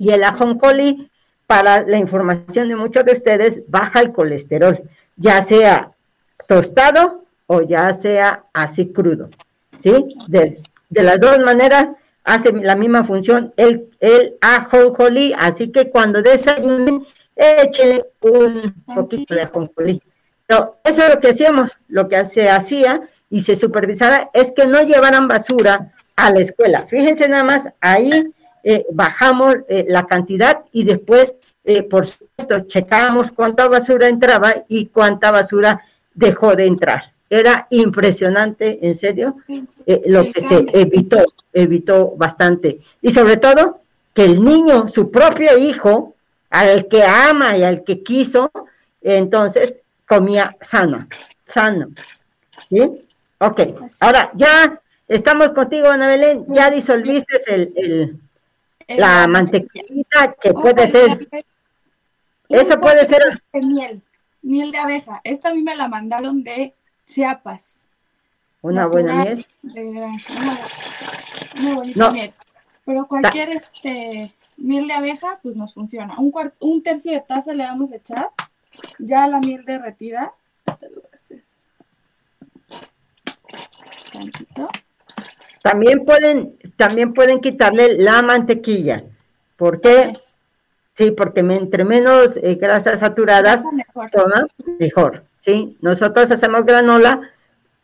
y 0.00 0.10
el 0.10 0.24
ajonjolí, 0.24 1.12
para 1.46 1.82
la 1.86 1.96
información 1.96 2.68
de 2.68 2.74
muchos 2.74 3.04
de 3.04 3.12
ustedes, 3.12 3.60
baja 3.68 4.00
el 4.00 4.10
colesterol, 4.10 4.82
ya 5.14 5.40
sea 5.40 5.92
tostado 6.48 7.22
o 7.46 7.62
ya 7.62 7.92
sea 7.92 8.46
así 8.52 8.88
crudo, 8.88 9.30
¿sí? 9.78 10.08
De, 10.26 10.58
de 10.88 11.02
las 11.04 11.20
dos 11.20 11.38
maneras 11.38 11.90
hace 12.24 12.52
la 12.52 12.74
misma 12.74 13.04
función 13.04 13.54
el, 13.56 13.90
el 14.00 14.34
ajonjolí, 14.40 15.34
así 15.38 15.70
que 15.70 15.88
cuando 15.88 16.20
desayunen, 16.20 17.06
échenle 17.40 18.04
un 18.20 18.74
poquito 18.94 19.34
de 19.34 19.42
ajonjolí. 19.42 20.02
Pero 20.46 20.78
eso 20.84 21.02
es 21.04 21.14
lo 21.14 21.20
que 21.20 21.28
hacíamos, 21.28 21.78
lo 21.88 22.08
que 22.08 22.24
se 22.24 22.50
hacía 22.50 23.00
y 23.30 23.40
se 23.40 23.56
supervisaba 23.56 24.30
es 24.34 24.52
que 24.52 24.66
no 24.66 24.82
llevaran 24.82 25.28
basura 25.28 25.92
a 26.16 26.30
la 26.30 26.40
escuela. 26.40 26.86
Fíjense 26.86 27.28
nada 27.28 27.44
más, 27.44 27.68
ahí 27.80 28.32
eh, 28.62 28.84
bajamos 28.92 29.56
eh, 29.68 29.86
la 29.88 30.06
cantidad 30.06 30.62
y 30.72 30.84
después, 30.84 31.34
eh, 31.64 31.82
por 31.82 32.06
supuesto, 32.06 32.60
checábamos 32.66 33.32
cuánta 33.32 33.68
basura 33.68 34.08
entraba 34.08 34.52
y 34.68 34.86
cuánta 34.86 35.30
basura 35.30 35.82
dejó 36.14 36.56
de 36.56 36.66
entrar. 36.66 37.14
Era 37.30 37.68
impresionante, 37.70 38.80
en 38.82 38.96
serio, 38.96 39.36
lo 40.06 40.32
que 40.32 40.40
se 40.40 40.66
evitó, 40.72 41.24
evitó 41.52 42.12
bastante. 42.16 42.80
Y 43.00 43.12
sobre 43.12 43.36
todo, 43.36 43.82
que 44.12 44.24
el 44.24 44.44
niño, 44.44 44.88
su 44.88 45.12
propio 45.12 45.56
hijo, 45.56 46.14
al 46.50 46.88
que 46.88 47.02
ama 47.04 47.56
y 47.56 47.62
al 47.64 47.84
que 47.84 48.02
quiso, 48.02 48.50
entonces 49.00 49.78
comía 50.06 50.56
sano, 50.60 51.06
sano. 51.44 51.88
¿Sí? 52.68 52.80
Ok, 53.38 53.60
ahora 54.00 54.30
ya 54.34 54.80
estamos 55.08 55.52
contigo, 55.52 55.88
Ana 55.88 56.06
Belén, 56.08 56.44
ya 56.48 56.70
disolviste 56.70 57.36
el, 57.48 57.72
el- 57.76 58.20
la 58.98 59.26
mantequillita 59.28 60.34
que 60.40 60.52
puede 60.52 60.86
ser, 60.88 61.28
eso 62.48 62.78
puede 62.80 63.04
ser, 63.04 63.20
de 63.52 63.60
miel, 63.60 64.02
miel 64.42 64.72
de 64.72 64.78
abeja. 64.78 65.20
Esta 65.22 65.50
a 65.50 65.54
mí 65.54 65.62
me 65.62 65.76
la 65.76 65.86
mandaron 65.86 66.42
de 66.42 66.74
Chiapas. 67.06 67.86
una 68.62 68.86
buena 68.86 69.14
miel. 69.14 69.46
de 69.62 69.92
granja, 69.92 70.32
una, 70.34 70.58
una 71.60 71.74
bonita 71.76 72.04
No. 72.04 72.12
miel. 72.12 72.32
Pero 72.84 73.06
cualquier 73.06 73.50
este 73.50 74.32
miel 74.60 74.86
de 74.86 74.94
abeja, 74.94 75.38
pues 75.42 75.56
nos 75.56 75.74
funciona. 75.74 76.18
Un, 76.18 76.32
un 76.60 76.82
tercio 76.82 77.12
de 77.12 77.20
taza 77.20 77.52
le 77.52 77.64
vamos 77.64 77.90
a 77.92 77.96
echar. 77.96 78.28
Ya 78.98 79.26
la 79.26 79.40
miel 79.40 79.64
derretida. 79.64 80.32
te 80.78 80.88
lo 80.88 80.96
voy 80.96 81.10
a 81.12 81.14
hacer. 81.14 81.42
Tantito. 84.12 84.68
También 85.62 86.04
pueden, 86.04 86.56
también 86.76 87.12
pueden 87.12 87.40
quitarle 87.40 87.98
la 87.98 88.22
mantequilla. 88.22 89.04
¿Por 89.56 89.80
qué? 89.80 90.14
Sí, 90.94 91.10
porque 91.10 91.40
entre 91.40 91.84
menos 91.84 92.36
eh, 92.36 92.56
grasas 92.56 93.00
saturadas 93.00 93.62
mejor. 93.72 94.10
tomas, 94.10 94.54
mejor. 94.78 95.24
¿sí? 95.38 95.76
Nosotros 95.80 96.30
hacemos 96.30 96.64
granola 96.64 97.20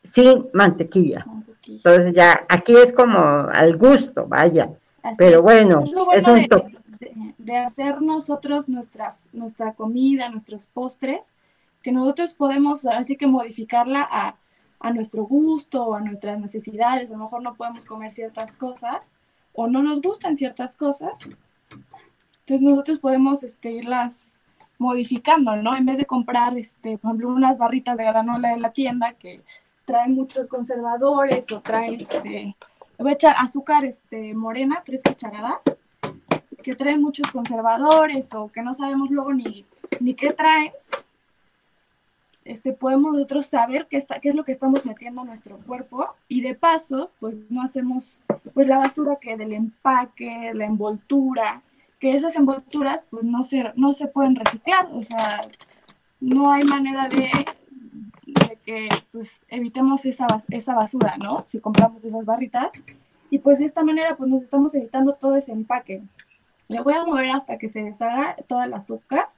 sin 0.03 0.49
mantequilla. 0.53 1.27
Entonces 1.67 2.15
ya 2.15 2.45
aquí 2.49 2.77
es 2.77 2.93
como 2.93 3.19
al 3.19 3.77
gusto, 3.77 4.27
vaya. 4.27 4.71
Así 5.09 5.17
Pero 5.19 5.39
es. 5.39 5.45
bueno, 5.45 5.83
Es 5.85 5.93
lo 5.93 6.05
bueno 6.05 6.35
de, 6.35 6.49
toque. 6.49 6.79
de- 7.01 7.35
de 7.39 7.57
hacer 7.59 8.03
nosotros 8.03 8.69
nuestras, 8.69 9.29
nuestra 9.33 9.73
comida, 9.75 10.29
nuestros 10.31 10.67
postres, 10.67 11.33
que 11.83 11.93
nosotros 11.93 12.35
podemos 12.35 12.85
así 12.87 13.17
que 13.17 13.27
modificarla 13.27 14.07
a, 14.11 14.37
a 14.81 14.93
nuestro 14.93 15.25
gusto 15.25 15.85
o 15.87 15.95
a 15.95 16.01
nuestras 16.01 16.39
necesidades. 16.41 17.11
A 17.11 17.17
lo 17.17 17.25
mejor 17.25 17.43
no 17.43 17.55
podemos 17.55 17.85
comer 17.85 18.11
ciertas 18.13 18.57
cosas 18.57 19.15
o 19.53 19.69
no 19.69 19.83
nos 19.83 20.03
gustan 20.03 20.37
ciertas 20.37 20.77
cosas. 20.77 21.21
Entonces 22.41 22.61
nosotros 22.63 22.99
podemos 22.99 23.43
este, 23.43 23.73
irlas 23.73 24.39
modificando, 24.79 25.57
¿no? 25.57 25.75
En 25.77 25.87
vez 25.87 25.99
de 25.99 26.07
comprar, 26.07 26.57
este, 26.59 26.99
por 26.99 27.11
ejemplo, 27.11 27.29
unas 27.31 27.59
barritas 27.59 27.97
de 27.97 28.05
granola 28.05 28.53
en 28.53 28.63
la 28.63 28.73
tienda 28.73 29.13
que 29.15 29.43
traen 29.85 30.15
muchos 30.15 30.47
conservadores 30.49 31.51
o 31.53 31.61
traen, 31.61 31.95
este, 32.01 32.57
voy 32.99 33.11
a 33.11 33.15
echar 33.15 33.35
azúcar 33.39 33.85
este, 33.85 34.35
morena, 34.35 34.83
tres 34.85 35.03
cucharadas, 35.03 35.61
que 36.63 36.75
traen 36.75 37.03
muchos 37.03 37.31
conservadores 37.31 38.35
o 38.35 38.51
que 38.51 38.63
no 38.63 38.75
sabemos 38.75 39.11
luego 39.11 39.33
ni, 39.33 39.65
ni 40.01 40.15
qué 40.15 40.33
traen. 40.33 40.73
Este, 42.45 42.73
podemos 42.73 43.13
nosotros 43.13 43.47
saber 43.47 43.89
qué, 43.91 43.97
está, 43.97 44.21
qué 44.21 44.29
es 44.29 44.35
lo 44.35 44.45
que 44.45 44.53
estamos 44.53 44.87
metiendo 44.87 45.23
a 45.23 45.25
nuestro 45.25 45.59
cuerpo 45.59 46.07
y 46.29 46.43
de 46.43 46.55
paso, 46.55 47.11
pues 47.19 47.37
no 47.51 47.63
hacemos 47.63 48.21
pues 48.55 48.69
la 48.69 48.79
basura 48.79 49.17
que 49.21 49.37
del 49.37 49.53
empaque, 49.53 50.53
la 50.55 50.65
envoltura, 50.65 51.63
que 51.99 52.15
esas 52.15 52.37
envolturas 52.37 53.05
pues 53.11 53.25
no 53.25 53.43
se, 53.43 53.73
no 53.75 53.93
se 53.93 54.07
pueden 54.07 54.37
reciclar, 54.37 54.89
o 54.93 55.03
sea, 55.03 55.41
no 56.21 56.53
hay 56.53 56.63
manera 56.63 57.09
de, 57.09 57.31
que 58.67 58.89
pues 59.13 59.41
evitemos 59.49 60.05
esa, 60.05 60.27
esa 60.51 60.75
basura, 60.75 61.15
¿no? 61.17 61.41
Si 61.43 61.61
compramos 61.61 62.05
esas 62.05 62.25
barritas. 62.25 62.73
Y 63.31 63.39
pues 63.39 63.59
de 63.61 63.65
esta 63.65 63.83
manera 63.83 64.17
pues 64.17 64.29
nos 64.29 64.43
estamos 64.43 64.75
evitando 64.75 65.15
todo 65.15 65.37
ese 65.37 65.53
empaque. 65.53 66.03
Le 66.69 66.81
voy 66.81 66.95
a 66.95 67.05
mover 67.05 67.31
hasta 67.31 67.57
que 67.59 67.69
se 67.69 67.83
deshaga 67.83 68.37
toda 68.49 68.65
el 68.67 68.75
azúcar. 68.75 69.29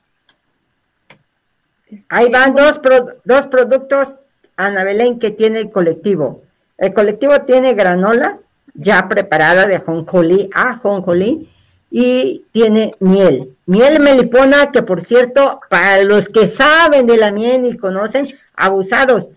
Este, 1.87 2.07
Ahí 2.09 2.31
van 2.31 2.55
dos, 2.55 2.79
pro- 2.79 3.17
dos 3.25 3.47
productos, 3.47 4.17
Ana 4.57 4.83
Belén, 4.85 5.19
que 5.19 5.31
tiene 5.31 5.59
el 5.59 5.71
colectivo. 5.71 6.43
El 6.77 6.93
colectivo 6.93 7.41
tiene 7.43 7.75
granola 7.75 8.39
ya 8.75 9.09
preparada 9.09 9.67
de 9.67 9.77
ajonjolí, 9.77 10.51
ajonjolí, 10.55 11.49
y 11.91 12.45
tiene 12.53 12.95
miel. 13.01 13.57
Miel 13.65 14.01
melipona, 14.01 14.71
que 14.71 14.83
por 14.83 15.03
cierto, 15.03 15.61
para 15.71 16.03
los 16.05 16.29
que 16.29 16.47
saben 16.47 17.07
de 17.07 17.17
la 17.17 17.33
miel 17.33 17.65
y 17.65 17.77
conocen, 17.79 18.29
abusados, 18.59 19.31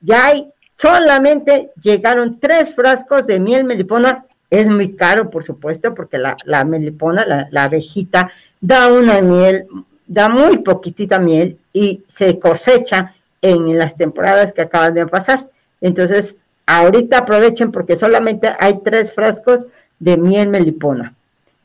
ya 0.00 0.26
hay, 0.26 0.48
solamente 0.76 1.70
llegaron 1.80 2.40
tres 2.40 2.74
frascos 2.74 3.26
de 3.26 3.38
miel 3.38 3.64
melipona. 3.64 4.26
Es 4.50 4.68
muy 4.68 4.94
caro, 4.96 5.30
por 5.30 5.44
supuesto, 5.44 5.94
porque 5.94 6.18
la, 6.18 6.36
la 6.44 6.64
melipona, 6.64 7.24
la, 7.24 7.48
la 7.50 7.64
abejita, 7.64 8.30
da 8.60 8.92
una 8.92 9.22
miel, 9.22 9.66
da 10.06 10.28
muy 10.28 10.58
poquitita 10.58 11.18
miel 11.18 11.58
y 11.72 12.02
se 12.06 12.38
cosecha 12.38 13.14
en 13.40 13.78
las 13.78 13.96
temporadas 13.96 14.52
que 14.52 14.62
acaban 14.62 14.92
de 14.94 15.06
pasar. 15.06 15.48
Entonces, 15.80 16.36
ahorita 16.66 17.18
aprovechen 17.18 17.72
porque 17.72 17.96
solamente 17.96 18.52
hay 18.58 18.80
tres 18.84 19.12
frascos 19.12 19.66
de 19.98 20.16
miel 20.16 20.48
melipona. 20.48 21.14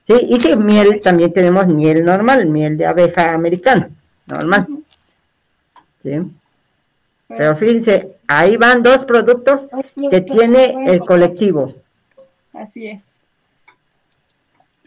¿Sí? 0.04 0.14
Y 0.30 0.40
si 0.40 0.56
miel, 0.56 1.02
también 1.04 1.34
tenemos 1.34 1.68
miel 1.68 2.06
normal, 2.06 2.46
miel 2.46 2.78
de 2.78 2.86
abeja 2.86 3.34
americana, 3.34 3.90
normal. 4.26 4.66
¿Sí? 6.02 6.22
Pero 7.28 7.54
fíjense, 7.56 8.16
ahí 8.28 8.56
van 8.58 8.84
dos 8.84 9.04
productos 9.04 9.68
que 10.10 10.22
tiene 10.22 10.76
el 10.86 11.00
colectivo. 11.00 11.74
Así 12.54 12.88
es. 12.88 13.20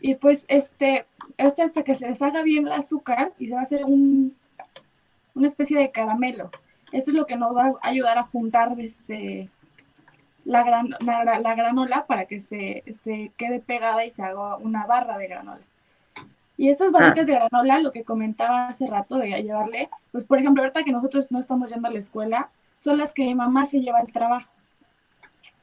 Y 0.00 0.14
pues 0.14 0.46
este, 0.48 1.04
este 1.36 1.62
hasta 1.62 1.82
que 1.82 1.94
se 1.94 2.06
deshaga 2.08 2.42
bien 2.42 2.66
el 2.66 2.72
azúcar 2.72 3.32
y 3.38 3.48
se 3.48 3.54
va 3.54 3.60
a 3.60 3.64
hacer 3.64 3.84
un, 3.84 4.34
una 5.34 5.46
especie 5.46 5.78
de 5.78 5.90
caramelo. 5.90 6.50
Esto 6.92 7.10
es 7.10 7.16
lo 7.16 7.26
que 7.26 7.36
nos 7.36 7.54
va 7.54 7.66
a 7.66 7.88
ayudar 7.88 8.16
a 8.16 8.22
juntar 8.22 8.74
este, 8.78 9.50
la, 10.46 10.64
gran, 10.64 10.88
la, 11.00 11.22
gra- 11.22 11.40
la 11.40 11.54
granola 11.54 12.06
para 12.06 12.24
que 12.24 12.40
se, 12.40 12.82
se 12.92 13.30
quede 13.36 13.60
pegada 13.60 14.04
y 14.06 14.10
se 14.10 14.22
haga 14.22 14.56
una 14.56 14.86
barra 14.86 15.18
de 15.18 15.28
granola. 15.28 15.60
Y 16.60 16.68
esas 16.68 16.92
barritas 16.92 17.26
de 17.26 17.32
granola, 17.32 17.80
lo 17.80 17.90
que 17.90 18.04
comentaba 18.04 18.68
hace 18.68 18.86
rato 18.86 19.16
de 19.16 19.30
llevarle, 19.42 19.88
pues 20.12 20.24
por 20.24 20.38
ejemplo, 20.38 20.62
ahorita 20.62 20.84
que 20.84 20.92
nosotros 20.92 21.28
no 21.30 21.38
estamos 21.38 21.70
yendo 21.70 21.88
a 21.88 21.90
la 21.90 21.98
escuela, 21.98 22.50
son 22.76 22.98
las 22.98 23.14
que 23.14 23.24
mi 23.24 23.34
mamá 23.34 23.64
se 23.64 23.80
lleva 23.80 23.98
al 23.98 24.12
trabajo 24.12 24.52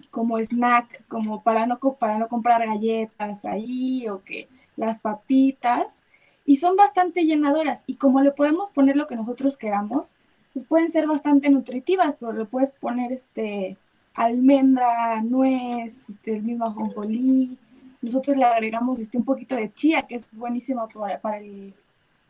como 0.10 0.40
snack, 0.40 1.08
como 1.08 1.44
para 1.44 1.68
no, 1.68 1.78
para 1.78 2.18
no 2.18 2.28
comprar 2.28 2.66
galletas 2.66 3.46
ahí 3.46 4.10
o 4.10 4.24
que 4.24 4.50
las 4.76 5.00
papitas. 5.00 6.04
Y 6.46 6.58
son 6.58 6.76
bastante 6.76 7.26
llenadoras 7.26 7.84
y 7.86 7.98
como 7.98 8.22
le 8.22 8.32
podemos 8.32 8.72
poner 8.72 8.98
lo 8.98 9.06
que 9.06 9.16
nosotros 9.16 9.56
queramos, 9.56 10.16
pues 10.54 10.66
pueden 10.66 10.90
ser 10.90 11.06
bastante 11.06 11.52
nutritivas, 11.52 12.18
pero 12.20 12.34
le 12.34 12.46
puedes 12.46 12.72
poner 12.72 13.12
este 13.12 13.78
almendra, 14.16 15.22
nuez, 15.22 16.10
este, 16.10 16.38
el 16.38 16.42
mismo 16.42 16.66
ajonjolí. 16.66 17.60
Nosotros 18.08 18.38
le 18.38 18.46
agregamos 18.46 19.00
este, 19.00 19.18
un 19.18 19.26
poquito 19.26 19.56
de 19.56 19.74
chía, 19.74 20.04
que 20.08 20.16
es 20.16 20.28
buenísimo 20.32 20.88
para, 20.88 21.20
para 21.20 21.38
el, 21.40 21.74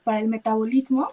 para 0.04 0.20
el 0.20 0.28
metabolismo. 0.28 1.08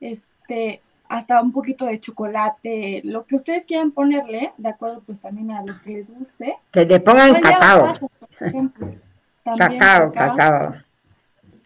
Este, 0.00 0.82
hasta 1.08 1.40
un 1.40 1.52
poquito 1.52 1.86
de 1.86 1.98
chocolate, 1.98 3.00
lo 3.04 3.24
que 3.24 3.36
ustedes 3.36 3.64
quieran 3.64 3.90
ponerle, 3.90 4.52
de 4.58 4.68
acuerdo 4.68 5.02
pues 5.06 5.18
también 5.18 5.50
a 5.50 5.62
lo 5.62 5.80
que 5.82 5.90
les 5.90 6.10
guste. 6.10 6.58
Que 6.70 6.84
le 6.84 7.00
pongan 7.00 7.34
llevar 7.34 7.42
cacao. 7.42 7.94
También 8.38 9.78
Cacao, 9.78 10.12
cacao. 10.12 10.74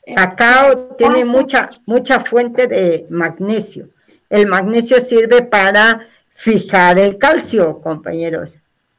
Este, 0.03 0.15
Cacao 0.15 0.97
tiene 0.97 1.25
mucha, 1.25 1.71
mucha 1.87 2.21
fuente 2.21 2.69
de 2.69 3.07
magnesio. 3.11 3.89
El 4.29 4.47
magnesio 4.47 5.01
sirve 5.01 5.43
para 5.43 6.07
fijar 6.31 6.99
el 7.01 7.19
calcio, 7.19 7.81
compañeros. 7.81 8.59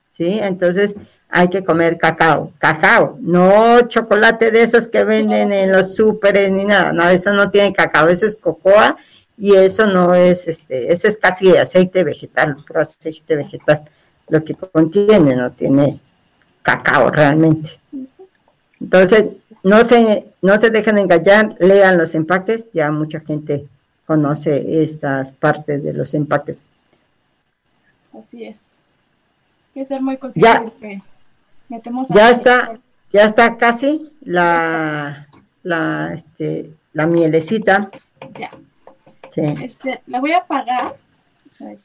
¿Sí? 0.10 0.40
Entonces 0.42 0.96
hay 1.32 1.48
que 1.50 1.64
comer 1.64 1.98
cacao. 1.98 2.52
Cacao, 2.60 3.18
no 3.22 3.82
chocolate 3.88 4.52
de 4.52 4.64
esos 4.64 4.88
que 4.88 5.04
venden 5.06 5.54
en 5.54 5.72
los 5.72 5.96
súperes 5.96 6.52
ni 6.52 6.66
nada. 6.66 6.92
No, 6.92 7.08
eso 7.08 7.34
no 7.34 7.50
tiene 7.50 7.72
cacao, 7.74 8.10
eso 8.10 8.26
es 8.26 8.36
cocoa 8.36 8.98
y 9.38 9.56
eso 9.56 9.88
no 9.88 10.14
es, 10.14 10.48
este, 10.48 10.92
eso 10.92 11.08
es 11.08 11.18
casi 11.18 11.56
aceite 11.56 12.04
vegetal, 12.04 12.58
puro 12.68 12.82
aceite 12.82 13.38
vegetal. 13.38 13.84
Lo 14.28 14.44
que 14.44 14.56
contiene 14.56 15.36
no 15.36 15.52
tiene 15.52 16.00
cacao 16.62 17.10
realmente. 17.10 17.80
Entonces, 18.80 19.26
no 19.64 19.84
se, 19.84 20.26
no 20.42 20.58
se 20.58 20.70
dejen 20.70 20.98
engañar, 20.98 21.56
lean 21.60 21.98
los 21.98 22.14
empaques, 22.14 22.70
ya 22.72 22.92
mucha 22.92 23.20
gente 23.22 23.68
conoce 24.06 24.84
estas 24.84 25.32
partes 25.32 25.82
de 25.84 25.94
los 25.94 26.14
empaques. 26.14 26.66
Así 28.18 28.44
es. 28.44 28.82
Hay 29.76 29.82
que 29.82 29.86
ser 29.86 30.02
muy 30.02 30.18
conscientes 30.18 30.74
Ya. 30.82 30.88
de 30.88 31.02
metemos 31.72 32.10
Ya 32.10 32.28
a- 32.28 32.30
está, 32.32 32.78
ya 33.12 33.24
está 33.24 33.56
casi 33.58 34.12
la, 34.22 35.28
la, 35.64 36.12
este, 36.14 36.74
la 36.94 37.08
mielecita. 37.08 37.90
Ya. 38.38 38.52
Sí. 39.30 39.42
Este, 39.64 40.02
la 40.08 40.20
voy 40.20 40.34
a 40.34 40.40
apagar. 40.40 40.98
Ay, 41.60 41.80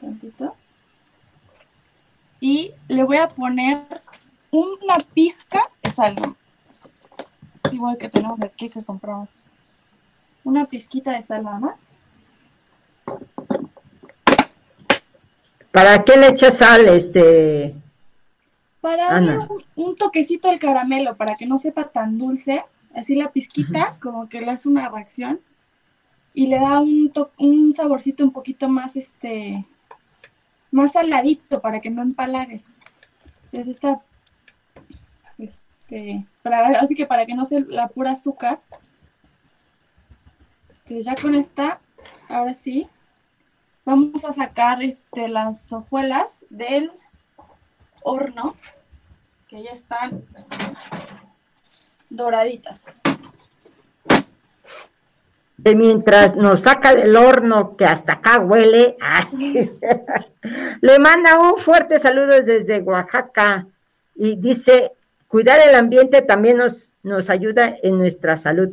tantito. 0.00 0.56
Y 2.40 2.72
le 2.88 3.04
voy 3.04 3.18
a 3.18 3.28
poner 3.28 3.82
una 4.50 4.96
pizca 5.14 5.60
de 5.82 5.90
sal. 5.92 6.14
Es 7.62 7.72
igual 7.72 7.98
que 7.98 8.08
tenemos 8.08 8.40
aquí 8.42 8.70
que 8.70 8.82
compramos. 8.82 9.48
Una 10.42 10.64
pizquita 10.64 11.12
de 11.12 11.22
sal 11.22 11.44
nada 11.44 11.58
más. 11.58 11.90
¿Para 15.70 16.02
qué 16.04 16.16
le 16.16 16.28
echas 16.28 16.58
sal, 16.58 16.88
este? 16.88 17.74
Para 18.82 19.08
darle 19.12 19.38
un, 19.38 19.64
un 19.76 19.96
toquecito 19.96 20.50
al 20.50 20.58
caramelo, 20.58 21.16
para 21.16 21.36
que 21.36 21.46
no 21.46 21.58
sepa 21.58 21.84
tan 21.88 22.18
dulce. 22.18 22.62
Así 22.94 23.14
la 23.14 23.32
pizquita, 23.32 23.96
como 24.02 24.28
que 24.28 24.42
le 24.42 24.50
hace 24.50 24.68
una 24.68 24.90
reacción. 24.90 25.40
Y 26.34 26.48
le 26.48 26.58
da 26.58 26.80
un, 26.80 27.10
to- 27.10 27.30
un 27.38 27.72
saborcito 27.74 28.24
un 28.24 28.32
poquito 28.32 28.68
más, 28.68 28.96
este, 28.96 29.64
más 30.70 30.92
saladito, 30.92 31.60
para 31.62 31.80
que 31.80 31.88
no 31.90 32.02
empalague. 32.02 32.62
Entonces 33.52 33.76
esta, 33.76 34.00
este, 35.38 36.26
para, 36.42 36.80
así 36.80 36.94
que 36.94 37.06
para 37.06 37.24
que 37.24 37.34
no 37.34 37.46
sea 37.46 37.60
la 37.68 37.88
pura 37.88 38.12
azúcar. 38.12 38.60
Entonces 40.78 41.06
ya 41.06 41.14
con 41.14 41.34
esta, 41.34 41.80
ahora 42.28 42.54
sí, 42.54 42.88
vamos 43.84 44.24
a 44.24 44.32
sacar 44.32 44.82
este, 44.82 45.28
las 45.28 45.72
hojuelas 45.72 46.38
del 46.50 46.90
horno, 48.04 48.56
que 49.48 49.62
ya 49.62 49.72
están 49.72 50.24
doraditas. 52.10 52.94
de 55.62 55.76
mientras 55.76 56.34
nos 56.34 56.60
saca 56.60 56.94
del 56.94 57.16
horno 57.16 57.76
que 57.76 57.84
hasta 57.84 58.14
acá 58.14 58.40
huele, 58.40 58.96
le 60.80 60.98
manda 60.98 61.38
un 61.38 61.56
fuerte 61.58 62.00
saludo 62.00 62.42
desde 62.42 62.80
Oaxaca 62.80 63.68
y 64.16 64.36
dice, 64.36 64.92
cuidar 65.28 65.60
el 65.66 65.76
ambiente 65.76 66.20
también 66.22 66.56
nos, 66.56 66.92
nos 67.04 67.30
ayuda 67.30 67.76
en 67.82 67.96
nuestra 67.98 68.36
salud. 68.36 68.70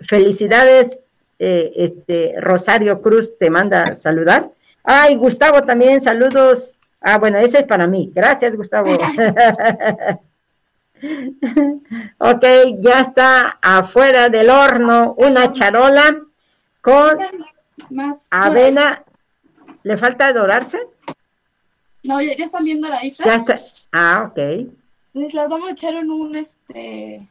Felicidades, 0.00 0.98
eh, 1.38 1.72
este 1.76 2.34
Rosario 2.38 3.00
Cruz 3.00 3.38
te 3.38 3.48
manda 3.48 3.94
saludar. 3.94 4.50
Ay, 4.84 5.16
Gustavo 5.16 5.62
también, 5.62 6.00
saludos. 6.00 6.77
Ah, 7.00 7.18
bueno, 7.18 7.38
ese 7.38 7.60
es 7.60 7.64
para 7.64 7.86
mí. 7.86 8.10
Gracias, 8.14 8.56
Gustavo. 8.56 8.92
ok, 12.18 12.44
ya 12.80 13.00
está 13.00 13.58
afuera 13.62 14.28
del 14.28 14.50
horno 14.50 15.14
una 15.16 15.52
charola 15.52 16.22
con 16.80 17.18
Más 17.90 18.26
avena. 18.30 19.04
¿Le 19.84 19.96
falta 19.96 20.32
dorarse? 20.32 20.80
No, 22.02 22.20
ya, 22.20 22.36
ya 22.36 22.44
están 22.44 22.64
bien 22.64 22.80
doraditas. 22.80 23.26
Ya 23.26 23.36
está. 23.36 23.60
Ah, 23.92 24.24
ok. 24.28 24.38
Entonces 25.14 25.34
las 25.34 25.50
vamos 25.50 25.68
a 25.68 25.72
echar 25.72 25.94
en 25.94 26.10
un 26.10 26.36
este 26.36 27.28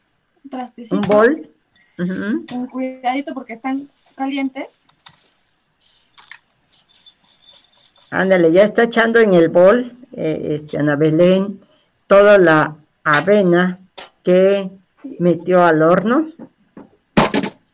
trastecito. 0.50 0.96
Un 0.96 1.02
bol. 1.02 1.50
Con 1.98 2.68
cuidadito 2.68 3.34
porque 3.34 3.54
están 3.54 3.90
calientes. 4.16 4.88
Ándale, 8.10 8.52
ya 8.52 8.64
está 8.64 8.84
echando 8.84 9.20
en 9.20 9.34
el 9.34 9.50
bol, 9.50 9.98
eh, 10.14 10.56
este, 10.56 10.78
Ana 10.80 10.96
Belén, 10.96 11.62
toda 12.08 12.38
la 12.38 12.78
avena 13.04 13.80
que 14.24 14.70
metió 15.20 15.64
al 15.64 15.82
horno. 15.82 16.32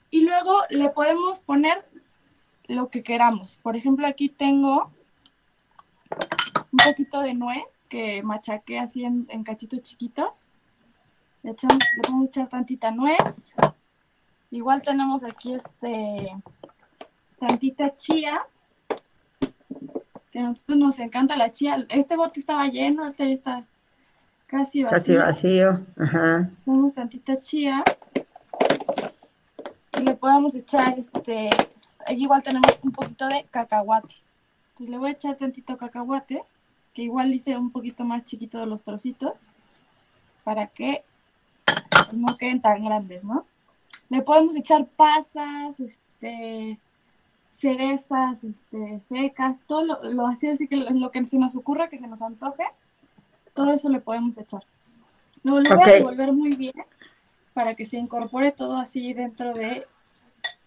Y 0.09 0.21
luego 0.21 0.63
le 0.69 0.89
podemos 0.89 1.41
poner 1.41 1.85
lo 2.67 2.89
que 2.89 3.03
queramos. 3.03 3.57
Por 3.61 3.75
ejemplo, 3.75 4.07
aquí 4.07 4.29
tengo 4.29 4.91
un 6.71 6.79
poquito 6.83 7.21
de 7.21 7.33
nuez 7.33 7.85
que 7.89 8.23
machaqué 8.23 8.79
así 8.79 9.03
en, 9.05 9.43
cachitos 9.43 9.81
chiquitos. 9.83 10.49
Le, 11.43 11.51
echamos, 11.51 11.77
le 11.95 12.01
podemos 12.01 12.29
echar 12.29 12.49
tantita 12.49 12.91
nuez. 12.91 13.47
Igual 14.49 14.81
tenemos 14.81 15.23
aquí 15.23 15.53
este 15.53 16.31
tantita 17.39 17.95
chía. 17.95 18.41
Que 20.33 20.39
a 20.39 20.43
nosotros 20.43 20.77
nos 20.79 20.99
encanta 20.99 21.37
la 21.37 21.51
chía. 21.51 21.85
Este 21.89 22.17
bote 22.17 22.39
estaba 22.39 22.67
lleno, 22.67 23.03
ahorita 23.03 23.23
ya 23.23 23.31
está 23.31 23.65
casi 24.47 24.81
vacío. 24.81 24.97
Casi 24.97 25.15
vacío. 25.15 25.85
Ajá. 25.95 26.49
Ponemos 26.65 26.95
tantita 26.95 27.39
chía 27.39 27.83
y 29.97 30.01
le 30.01 30.15
podemos 30.15 30.55
echar 30.55 30.97
este, 30.97 31.51
aquí 32.07 32.23
igual 32.23 32.41
tenemos 32.41 32.79
un 32.81 32.91
poquito 32.91 33.27
de 33.27 33.45
cacahuate. 33.51 34.15
Entonces 34.71 34.89
le 34.89 34.97
voy 34.97 35.09
a 35.09 35.13
echar 35.13 35.35
tantito 35.35 35.77
cacahuate, 35.77 36.43
que 36.95 37.03
igual 37.03 37.31
hice 37.31 37.55
un 37.55 37.71
poquito 37.71 38.03
más 38.03 38.25
chiquito 38.25 38.57
de 38.57 38.65
los 38.65 38.83
trocitos, 38.83 39.47
para 40.43 40.65
que 40.65 41.03
no 42.11 42.35
queden 42.37 42.59
tan 42.59 42.83
grandes, 42.83 43.23
¿no? 43.23 43.45
Le 44.09 44.23
podemos 44.23 44.55
echar 44.55 44.87
pasas, 44.87 45.79
este, 45.79 46.79
cerezas 47.63 48.43
este, 48.43 48.99
secas, 48.99 49.61
todo 49.67 49.85
lo, 49.85 50.03
lo 50.03 50.27
así, 50.27 50.49
así 50.49 50.67
que 50.67 50.75
lo 50.75 51.11
que 51.11 51.23
se 51.23 51.37
nos 51.37 51.55
ocurra, 51.55 51.87
que 51.87 51.97
se 51.97 52.07
nos 52.07 52.21
antoje, 52.21 52.65
todo 53.53 53.71
eso 53.71 53.87
le 53.87 54.01
podemos 54.01 54.37
echar. 54.37 54.65
Luego 55.43 55.61
lo 55.61 55.75
voy 55.77 55.83
a 55.83 55.85
revolver 55.85 56.33
muy 56.33 56.55
bien 56.57 56.73
para 57.53 57.73
que 57.75 57.85
se 57.85 57.97
incorpore 57.97 58.51
todo 58.51 58.75
así 58.75 59.13
dentro 59.13 59.53
de 59.53 59.87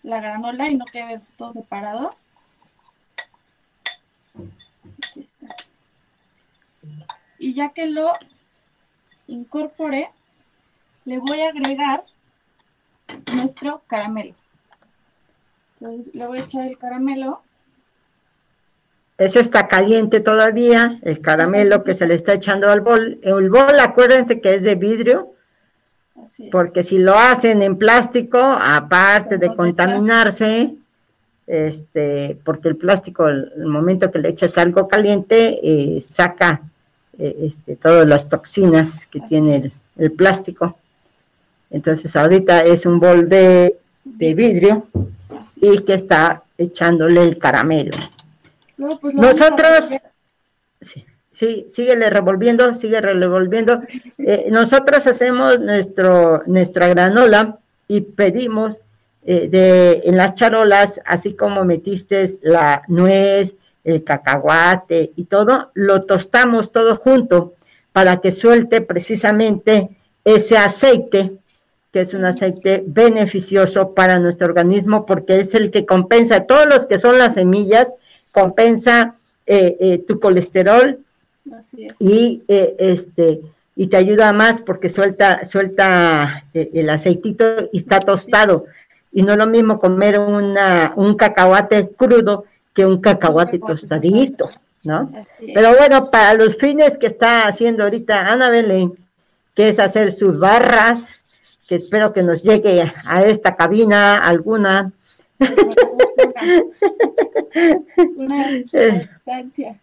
la 0.02 0.20
granola 0.20 0.70
y 0.70 0.76
no 0.76 0.86
quede 0.86 1.18
todo 1.36 1.50
separado. 1.50 2.10
Aquí 4.96 5.20
está. 5.20 5.54
Y 7.38 7.52
ya 7.52 7.68
que 7.74 7.86
lo 7.88 8.10
incorporé, 9.26 10.08
le 11.04 11.18
voy 11.18 11.42
a 11.42 11.50
agregar 11.50 12.04
nuestro 13.34 13.82
caramelo. 13.86 14.34
Entonces 15.80 16.14
le 16.14 16.26
voy 16.26 16.38
a 16.38 16.42
echar 16.42 16.66
el 16.66 16.78
caramelo. 16.78 17.42
Eso 19.18 19.40
está 19.40 19.66
caliente 19.66 20.20
todavía, 20.20 20.98
el 21.02 21.20
caramelo 21.20 21.84
que 21.84 21.94
se 21.94 22.06
le 22.06 22.14
está 22.14 22.34
echando 22.34 22.70
al 22.70 22.82
bol. 22.82 23.18
El 23.22 23.48
bol, 23.48 23.78
acuérdense 23.80 24.40
que 24.40 24.54
es 24.54 24.62
de 24.62 24.74
vidrio, 24.74 25.32
Así 26.22 26.50
porque 26.50 26.82
si 26.82 26.98
lo 26.98 27.18
hacen 27.18 27.62
en 27.62 27.76
plástico, 27.76 28.38
aparte 28.38 29.38
de 29.38 29.54
contaminarse, 29.54 30.74
este, 31.46 32.38
porque 32.44 32.68
el 32.68 32.76
plástico, 32.76 33.28
el, 33.28 33.66
momento 33.66 34.10
que 34.10 34.18
le 34.18 34.30
echas 34.30 34.58
algo 34.58 34.86
caliente, 34.86 35.60
eh, 35.62 36.00
saca 36.02 36.62
eh, 37.18 37.36
este, 37.40 37.76
todas 37.76 38.06
las 38.06 38.28
toxinas 38.28 39.06
que 39.06 39.20
Así 39.20 39.28
tiene 39.28 39.56
el, 39.56 39.72
el 39.96 40.12
plástico. 40.12 40.76
Entonces 41.70 42.14
ahorita 42.16 42.64
es 42.64 42.84
un 42.84 43.00
bol 43.00 43.28
de, 43.28 43.78
de 44.04 44.34
vidrio 44.34 44.86
y 45.56 45.84
que 45.84 45.94
está 45.94 46.44
echándole 46.58 47.22
el 47.22 47.38
caramelo. 47.38 47.96
Pues, 49.00 49.14
Nosotros, 49.14 49.90
sí, 50.80 51.04
sí, 51.30 51.66
síguele 51.68 52.10
revolviendo, 52.10 52.72
sigue 52.74 53.00
revolviendo. 53.00 53.80
Eh, 54.18 54.48
nosotros 54.50 55.06
hacemos 55.06 55.60
nuestro, 55.60 56.42
nuestra 56.46 56.88
granola 56.88 57.58
y 57.86 58.00
pedimos 58.00 58.80
eh, 59.24 59.46
de, 59.48 60.02
en 60.04 60.16
las 60.16 60.34
charolas, 60.34 61.00
así 61.04 61.34
como 61.34 61.64
metiste 61.64 62.24
la 62.42 62.82
nuez, 62.88 63.54
el 63.84 64.02
cacahuate 64.02 65.12
y 65.14 65.24
todo, 65.24 65.70
lo 65.74 66.02
tostamos 66.02 66.72
todo 66.72 66.96
junto 66.96 67.54
para 67.92 68.20
que 68.20 68.32
suelte 68.32 68.80
precisamente 68.80 69.90
ese 70.24 70.58
aceite, 70.58 71.34
que 71.96 72.02
es 72.02 72.12
un 72.12 72.26
aceite 72.26 72.84
beneficioso 72.86 73.94
para 73.94 74.18
nuestro 74.18 74.48
organismo 74.48 75.06
porque 75.06 75.40
es 75.40 75.54
el 75.54 75.70
que 75.70 75.86
compensa 75.86 76.44
todos 76.44 76.66
los 76.66 76.84
que 76.84 76.98
son 76.98 77.16
las 77.16 77.32
semillas, 77.32 77.90
compensa 78.32 79.14
eh, 79.46 79.78
eh, 79.80 79.98
tu 80.06 80.20
colesterol 80.20 80.98
Así 81.58 81.86
es. 81.86 81.94
y 81.98 82.42
eh, 82.48 82.76
este 82.78 83.40
y 83.74 83.86
te 83.86 83.96
ayuda 83.96 84.34
más 84.34 84.60
porque 84.60 84.90
suelta 84.90 85.42
suelta 85.46 86.44
eh, 86.52 86.68
el 86.74 86.90
aceitito 86.90 87.70
y 87.72 87.78
está 87.78 88.00
tostado 88.00 88.66
y 89.10 89.22
no 89.22 89.32
es 89.32 89.38
lo 89.38 89.46
mismo 89.46 89.78
comer 89.78 90.18
una 90.18 90.92
un 90.96 91.14
cacahuate 91.14 91.88
crudo 91.96 92.44
que 92.74 92.84
un 92.84 93.00
cacahuate 93.00 93.58
tostadito, 93.58 94.50
¿no? 94.84 95.10
Pero 95.54 95.74
bueno, 95.78 96.10
para 96.10 96.34
los 96.34 96.58
fines 96.58 96.98
que 96.98 97.06
está 97.06 97.48
haciendo 97.48 97.84
ahorita 97.84 98.30
Ana 98.30 98.50
Belén, 98.50 98.92
que 99.54 99.70
es 99.70 99.78
hacer 99.78 100.12
sus 100.12 100.38
barras, 100.38 101.22
que 101.66 101.76
espero 101.76 102.12
que 102.12 102.22
nos 102.22 102.42
llegue 102.42 102.82
a 103.06 103.22
esta 103.22 103.56
cabina 103.56 104.18
alguna. 104.18 104.92
Una 108.16 108.48
distancia. 108.48 109.80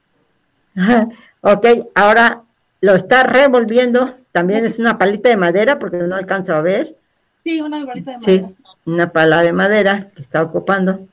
ok, 1.41 1.65
ahora 1.95 2.43
lo 2.81 2.95
está 2.95 3.23
revolviendo. 3.23 4.17
También 4.31 4.65
es 4.65 4.79
una 4.79 4.97
palita 4.97 5.29
de 5.29 5.37
madera 5.37 5.77
porque 5.79 5.97
no 5.97 6.15
alcanzo 6.15 6.55
a 6.55 6.61
ver. 6.61 6.97
Sí, 7.43 7.61
una 7.61 7.83
bolita 7.85 8.11
de 8.13 8.19
Sí, 8.19 8.41
madera. 8.41 8.57
una 8.85 9.11
pala 9.11 9.41
de 9.41 9.53
madera 9.53 10.09
que 10.15 10.21
está 10.21 10.41
ocupando. 10.41 11.07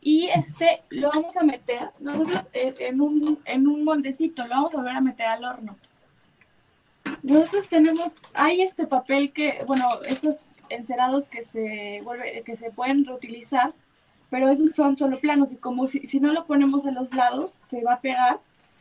Y 0.00 0.28
este 0.28 0.82
lo 0.90 1.10
vamos 1.10 1.36
a 1.36 1.42
meter 1.42 1.90
nosotros 1.98 2.48
en 2.52 3.00
un, 3.00 3.40
en 3.44 3.66
un 3.66 3.84
moldecito, 3.84 4.44
lo 4.46 4.50
vamos 4.50 4.74
a 4.74 4.76
volver 4.76 4.96
a 4.96 5.00
meter 5.00 5.26
al 5.26 5.44
horno. 5.44 5.76
Nosotros 7.22 7.68
tenemos, 7.68 8.14
hay 8.34 8.62
este 8.62 8.86
papel 8.86 9.32
que, 9.32 9.64
bueno, 9.66 9.88
estos 10.06 10.44
encerados 10.68 11.28
que 11.28 11.42
se 11.42 12.00
vuelve, 12.02 12.42
que 12.44 12.56
se 12.56 12.70
pueden 12.70 13.04
reutilizar, 13.04 13.74
pero 14.30 14.48
esos 14.48 14.72
son 14.72 14.96
solo 14.96 15.18
planos 15.18 15.52
y 15.52 15.56
como 15.56 15.86
si, 15.86 16.00
si 16.06 16.20
no 16.20 16.32
lo 16.32 16.46
ponemos 16.46 16.86
a 16.86 16.90
los 16.90 17.12
lados, 17.14 17.50
se 17.50 17.82
va 17.82 17.94
a 17.94 18.00
pegar. 18.00 18.40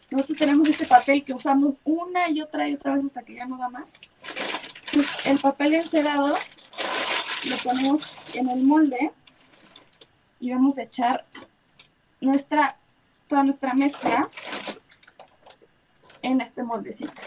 Nosotros 0.10 0.38
tenemos 0.38 0.68
este 0.70 0.86
papel 0.86 1.24
que 1.24 1.34
usamos 1.34 1.76
una 1.84 2.30
y 2.30 2.42
otra 2.42 2.68
y 2.68 2.76
otra 2.76 2.96
vez 2.96 3.06
hasta 3.06 3.24
que 3.24 3.36
ya 3.36 3.46
no 3.46 3.58
da 3.58 3.70
más. 3.70 3.90
El 5.26 5.40
papel 5.40 5.76
encerado 5.76 6.36
lo 7.50 7.58
ponemos 7.64 8.36
en 8.36 8.50
el 8.50 8.64
molde 8.64 9.12
y 10.40 10.52
vamos 10.52 10.78
a 10.78 10.84
echar 10.84 11.26
nuestra, 12.22 12.78
toda 13.28 13.44
nuestra 13.44 13.74
mezcla 13.74 14.30
en 16.22 16.42
este 16.42 16.64
moldecito. 16.64 17.22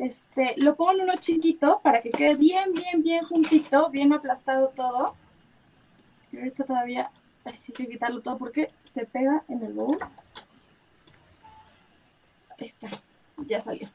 Este, 0.00 0.54
lo 0.56 0.76
pongo 0.76 0.92
en 0.92 1.02
uno 1.02 1.16
chiquito 1.16 1.80
para 1.82 2.00
que 2.00 2.08
quede 2.08 2.34
bien, 2.34 2.72
bien, 2.72 3.02
bien 3.02 3.22
juntito, 3.22 3.90
bien 3.90 4.10
aplastado 4.14 4.68
todo. 4.68 5.14
Y 6.32 6.38
ahorita 6.38 6.64
todavía 6.64 7.10
ay, 7.44 7.52
hay 7.68 7.74
que 7.74 7.86
quitarlo 7.86 8.22
todo 8.22 8.38
porque 8.38 8.72
se 8.82 9.04
pega 9.04 9.44
en 9.48 9.62
el 9.62 9.74
bowl. 9.74 9.98
Ahí 12.58 12.64
está, 12.64 12.88
ya 13.46 13.60
salió. 13.60 13.90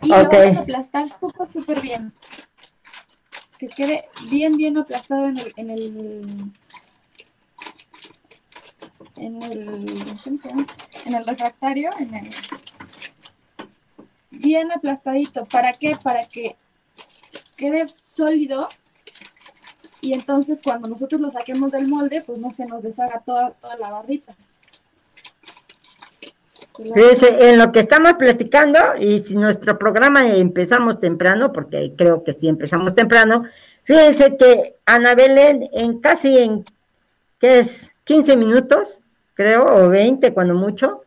Y 0.00 0.06
lo 0.06 0.28
vamos 0.28 0.56
a 0.56 0.60
aplastar 0.60 1.10
súper, 1.10 1.48
súper 1.50 1.80
bien. 1.80 2.12
Que 3.58 3.66
quede 3.66 4.04
bien, 4.28 4.56
bien 4.56 4.78
aplastado 4.78 5.26
en 5.26 5.38
el, 5.40 5.52
en 5.56 5.70
el, 5.70 6.52
en 9.16 9.42
el. 9.42 10.66
En 11.04 11.14
el 11.14 11.26
refractario, 11.26 11.90
en 11.98 12.14
el, 12.14 12.30
bien 14.44 14.70
aplastadito. 14.70 15.44
¿Para 15.44 15.72
qué? 15.72 15.96
Para 16.02 16.26
que 16.26 16.56
quede 17.56 17.88
sólido 17.88 18.68
y 20.04 20.12
entonces 20.12 20.60
cuando 20.62 20.86
nosotros 20.86 21.20
lo 21.20 21.30
saquemos 21.30 21.72
del 21.72 21.88
molde, 21.88 22.22
pues 22.24 22.38
no 22.38 22.52
se 22.52 22.66
nos 22.66 22.82
deshaga 22.82 23.22
toda, 23.24 23.52
toda 23.52 23.76
la 23.78 23.90
barrita. 23.90 24.36
Fíjense, 26.76 27.50
en 27.50 27.58
lo 27.58 27.70
que 27.70 27.78
estamos 27.78 28.14
platicando, 28.14 28.78
y 28.98 29.20
si 29.20 29.36
nuestro 29.36 29.78
programa 29.78 30.28
empezamos 30.28 31.00
temprano, 31.00 31.52
porque 31.52 31.94
creo 31.96 32.24
que 32.24 32.32
sí 32.32 32.48
empezamos 32.48 32.94
temprano, 32.94 33.44
fíjense 33.84 34.36
que 34.36 34.76
Ana 34.84 35.14
Belén 35.14 35.70
en 35.72 36.00
casi 36.00 36.36
en, 36.36 36.64
¿qué 37.38 37.60
es? 37.60 37.92
15 38.04 38.36
minutos, 38.36 39.00
creo, 39.34 39.64
o 39.64 39.88
20 39.88 40.34
cuando 40.34 40.54
mucho, 40.54 41.03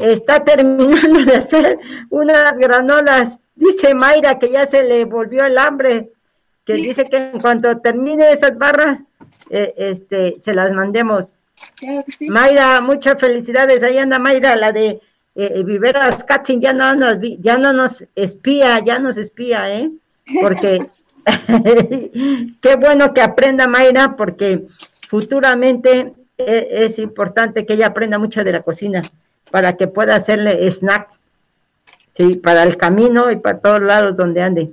está 0.00 0.44
terminando 0.44 1.24
de 1.24 1.36
hacer 1.36 1.78
unas 2.10 2.56
granolas. 2.58 3.38
Dice 3.54 3.94
Mayra 3.94 4.38
que 4.38 4.50
ya 4.50 4.66
se 4.66 4.84
le 4.84 5.04
volvió 5.04 5.44
el 5.44 5.58
hambre, 5.58 6.10
que 6.64 6.74
dice 6.74 7.08
que 7.08 7.16
en 7.16 7.40
cuanto 7.40 7.78
termine 7.78 8.30
esas 8.30 8.56
barras, 8.58 9.02
eh, 9.50 9.74
este, 9.76 10.36
se 10.38 10.54
las 10.54 10.72
mandemos. 10.72 11.30
claro 11.76 12.04
que 12.04 12.12
sí. 12.12 12.28
Mayra, 12.28 12.80
muchas 12.80 13.18
felicidades. 13.18 13.82
Ahí 13.82 13.98
anda 13.98 14.18
Mayra, 14.18 14.56
la 14.56 14.72
de 14.72 15.00
eh, 15.34 15.62
Viveras 15.64 16.24
Catching, 16.24 16.60
ya 16.60 16.72
no 16.72 16.94
nos 16.94 17.18
ya 17.38 17.56
no 17.58 17.72
nos 17.72 18.04
espía, 18.14 18.78
ya 18.80 18.98
nos 18.98 19.16
espía, 19.16 19.72
¿eh? 19.74 19.90
Porque 20.42 20.90
qué 22.60 22.76
bueno 22.76 23.12
que 23.12 23.20
aprenda 23.20 23.66
Mayra, 23.66 24.16
porque 24.16 24.66
futuramente 25.08 26.14
e- 26.38 26.68
es, 26.70 26.98
importante 26.98 27.66
que 27.66 27.74
ella 27.74 27.88
aprenda 27.88 28.18
mucho 28.18 28.44
de 28.44 28.52
la 28.52 28.62
cocina 28.62 29.02
para 29.50 29.76
que 29.76 29.86
pueda 29.88 30.14
hacerle 30.16 30.66
snack, 30.70 31.08
sí, 32.10 32.36
para 32.36 32.62
el 32.62 32.76
camino 32.76 33.30
y 33.30 33.36
para 33.36 33.58
todos 33.58 33.80
lados 33.82 34.16
donde 34.16 34.42
ande. 34.42 34.70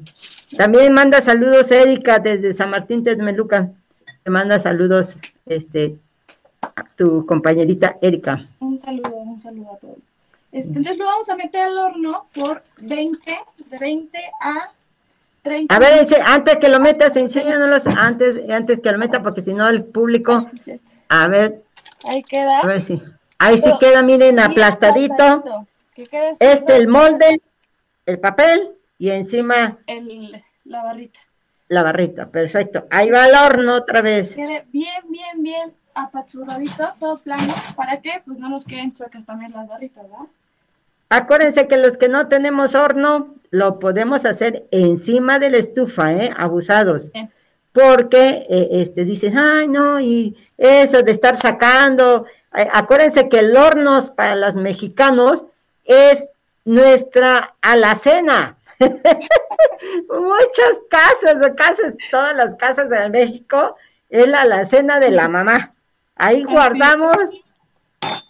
También 0.57 0.93
manda 0.93 1.21
saludos 1.21 1.71
Erika 1.71 2.19
desde 2.19 2.53
San 2.53 2.69
Martín 2.69 3.03
Texmeluca. 3.03 3.69
Te 4.23 4.29
manda 4.29 4.59
saludos, 4.59 5.17
este, 5.45 5.95
a 6.61 6.83
tu 6.95 7.25
compañerita 7.25 7.97
Erika. 8.01 8.47
Un 8.59 8.77
saludo, 8.79 9.09
un 9.15 9.39
saludo 9.39 9.73
a 9.73 9.77
todos. 9.77 10.03
Este, 10.51 10.69
entonces 10.77 10.97
lo 10.99 11.05
vamos 11.05 11.27
a 11.29 11.35
meter 11.35 11.63
al 11.67 11.77
horno 11.77 12.27
por 12.35 12.61
20, 12.81 13.19
de 13.71 13.77
20 13.79 14.19
a 14.39 14.71
30 15.41 15.75
A 15.75 15.79
ver, 15.79 15.97
ese, 15.99 16.21
antes 16.23 16.57
que 16.57 16.69
lo 16.69 16.79
metas, 16.79 17.15
enséñanos 17.17 17.87
antes, 17.87 18.49
antes 18.49 18.79
que 18.79 18.91
lo 18.91 18.99
meta, 18.99 19.23
porque 19.23 19.41
si 19.41 19.53
no 19.55 19.67
el 19.67 19.83
público, 19.83 20.43
Sí, 20.49 20.57
sí, 20.57 20.79
sí. 20.85 20.93
a 21.09 21.27
ver, 21.27 21.63
Ahí 22.07 22.21
queda. 22.21 22.59
a 22.59 22.67
ver 22.67 22.81
si, 22.83 23.01
ahí 23.47 23.57
sí 23.57 23.71
queda, 23.79 24.03
miren, 24.03 24.39
aplastadito. 24.39 25.43
Este, 26.39 26.75
el 26.75 26.87
molde, 26.87 27.41
el 28.05 28.19
papel 28.19 28.71
y 28.97 29.09
encima 29.11 29.77
el- 29.87 30.41
la 30.65 30.83
barrita. 30.83 31.19
la 31.69 31.83
barrita, 31.83 32.27
perfecto. 32.29 32.87
Ahí 32.89 33.09
va 33.11 33.23
al 33.25 33.35
horno 33.35 33.75
otra 33.75 34.01
vez. 34.01 34.35
Quede 34.35 34.65
bien, 34.71 35.03
bien, 35.09 35.41
bien 35.43 35.73
apachurradito, 35.93 36.93
todo 36.99 37.17
plano. 37.17 37.53
¿Para 37.75 38.01
qué? 38.01 38.21
Pues 38.25 38.39
no 38.39 38.49
nos 38.49 38.65
queden 38.65 38.93
chuecas 38.93 39.25
también 39.25 39.51
las 39.51 39.67
barritas, 39.67 40.03
¿verdad? 40.03 40.25
Acuérdense 41.09 41.67
que 41.67 41.77
los 41.77 41.97
que 41.97 42.09
no 42.09 42.27
tenemos 42.27 42.73
horno, 42.73 43.35
lo 43.51 43.77
podemos 43.79 44.25
hacer 44.25 44.65
encima 44.71 45.37
de 45.37 45.51
la 45.51 45.57
estufa, 45.57 46.11
¿eh? 46.13 46.31
Abusados. 46.35 47.11
Bien. 47.11 47.31
Porque 47.71 48.45
eh, 48.49 48.69
este, 48.71 49.03
dicen, 49.05 49.37
ay, 49.37 49.67
no, 49.67 49.99
y 49.99 50.35
eso 50.57 51.01
de 51.03 51.11
estar 51.11 51.37
sacando. 51.37 52.25
Eh, 52.55 52.67
acuérdense 52.71 53.29
que 53.29 53.39
el 53.39 53.57
horno 53.57 53.99
para 54.15 54.35
los 54.35 54.55
mexicanos 54.55 55.45
es 55.85 56.27
nuestra 56.65 57.55
alacena. 57.61 58.57
Muchas 58.79 60.81
casas, 60.89 61.51
casas, 61.55 61.95
todas 62.11 62.35
las 62.35 62.55
casas 62.55 62.89
de 62.89 63.09
México, 63.09 63.75
es 64.09 64.27
la 64.27 64.41
alacena 64.41 64.99
de 64.99 65.11
la 65.11 65.27
mamá. 65.27 65.73
Ahí 66.15 66.43
guardamos 66.43 67.17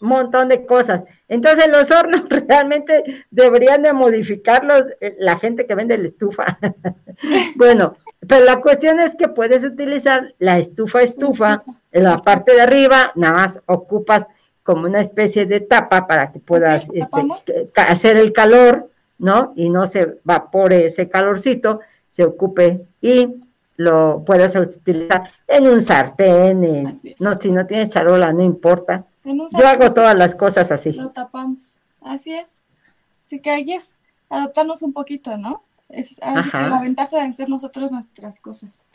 un 0.02 0.08
montón 0.10 0.50
de 0.50 0.66
cosas. 0.66 1.02
Entonces 1.28 1.68
los 1.70 1.90
hornos 1.92 2.24
realmente 2.48 3.26
deberían 3.32 3.82
de 3.82 3.94
modificarlos 3.94 4.84
eh, 5.02 5.16
la 5.20 5.38
gente 5.38 5.66
que 5.66 5.76
vende 5.76 5.98
la 5.98 6.06
estufa. 6.06 6.60
bueno, 7.56 7.96
pero 8.28 8.46
la 8.46 8.62
cuestión 8.62 9.00
es 9.00 9.16
que 9.16 9.28
puedes 9.28 9.64
utilizar 9.64 10.34
la 10.40 10.60
estufa 10.60 11.02
estufa 11.02 11.64
en 11.92 12.04
la 12.04 12.18
parte 12.18 12.54
de 12.54 12.62
arriba, 12.62 13.12
nada 13.16 13.34
más 13.34 13.60
ocupas 13.66 14.28
como 14.64 14.86
una 14.88 15.02
especie 15.02 15.46
de 15.46 15.60
tapa 15.60 16.08
para 16.08 16.32
que 16.32 16.40
puedas 16.40 16.88
este, 16.94 17.70
hacer 17.76 18.18
el 18.18 18.32
calor, 18.32 18.90
¿no? 19.18 19.54
Y 19.56 19.70
no 19.70 19.86
se 19.86 20.18
evapore 20.24 20.86
ese 20.86 21.10
calorcito, 21.10 21.82
se 22.08 22.24
ocupe 22.24 22.86
y 23.02 23.36
lo 23.76 24.24
puedas 24.26 24.56
utilizar 24.56 25.24
en 25.48 25.68
un 25.68 25.82
sartén, 25.82 26.64
en- 26.64 27.00
no, 27.20 27.36
si 27.36 27.52
no 27.52 27.66
tienes 27.66 27.90
charola, 27.90 28.32
no 28.32 28.42
importa. 28.44 29.06
En 29.24 29.40
un 29.42 29.48
Yo 29.50 29.68
hago 29.68 29.92
todas 29.92 30.18
las 30.18 30.36
cosas 30.36 30.72
así. 30.72 30.94
Lo 30.94 31.12
tapamos. 31.12 31.74
Así 32.02 32.34
es. 32.34 32.62
Así 33.24 33.40
que 33.40 33.52
ahí 33.52 33.72
es 33.72 34.00
adaptarnos 34.30 34.82
un 34.82 34.94
poquito, 34.94 35.38
¿no? 35.38 35.64
Es 35.90 36.22
a 36.22 36.34
veces 36.34 36.54
Ajá. 36.56 36.68
la 36.68 36.82
ventaja 36.82 37.18
de 37.18 37.24
hacer 37.24 37.50
nosotros 37.50 37.92
nuestras 37.92 38.42
cosas. 38.42 38.86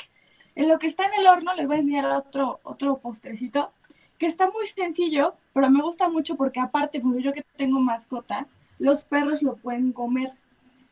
En 0.55 0.69
lo 0.69 0.79
que 0.79 0.89
está 0.89 1.05
en 1.07 1.15
el 1.21 1.27
horno 1.27 1.55
les 1.55 1.67
voy 1.67 1.77
a 1.77 1.81
enseñar 1.81 2.05
otro, 2.07 2.61
otro 2.65 2.99
postrecito 2.99 3.73
que 4.19 4.27
está 4.27 4.51
muy 4.51 4.67
sencillo, 4.67 5.35
pero 5.55 5.71
me 5.71 5.81
gusta 5.81 6.09
mucho 6.09 6.37
porque 6.37 6.61
aparte, 6.61 7.01
como 7.01 7.19
yo 7.19 7.33
que 7.33 7.45
tengo 7.57 7.79
mascota, 7.79 8.47
los 8.79 9.05
perros 9.05 9.43
lo 9.43 9.57
pueden 9.57 9.93
comer. 9.93 10.33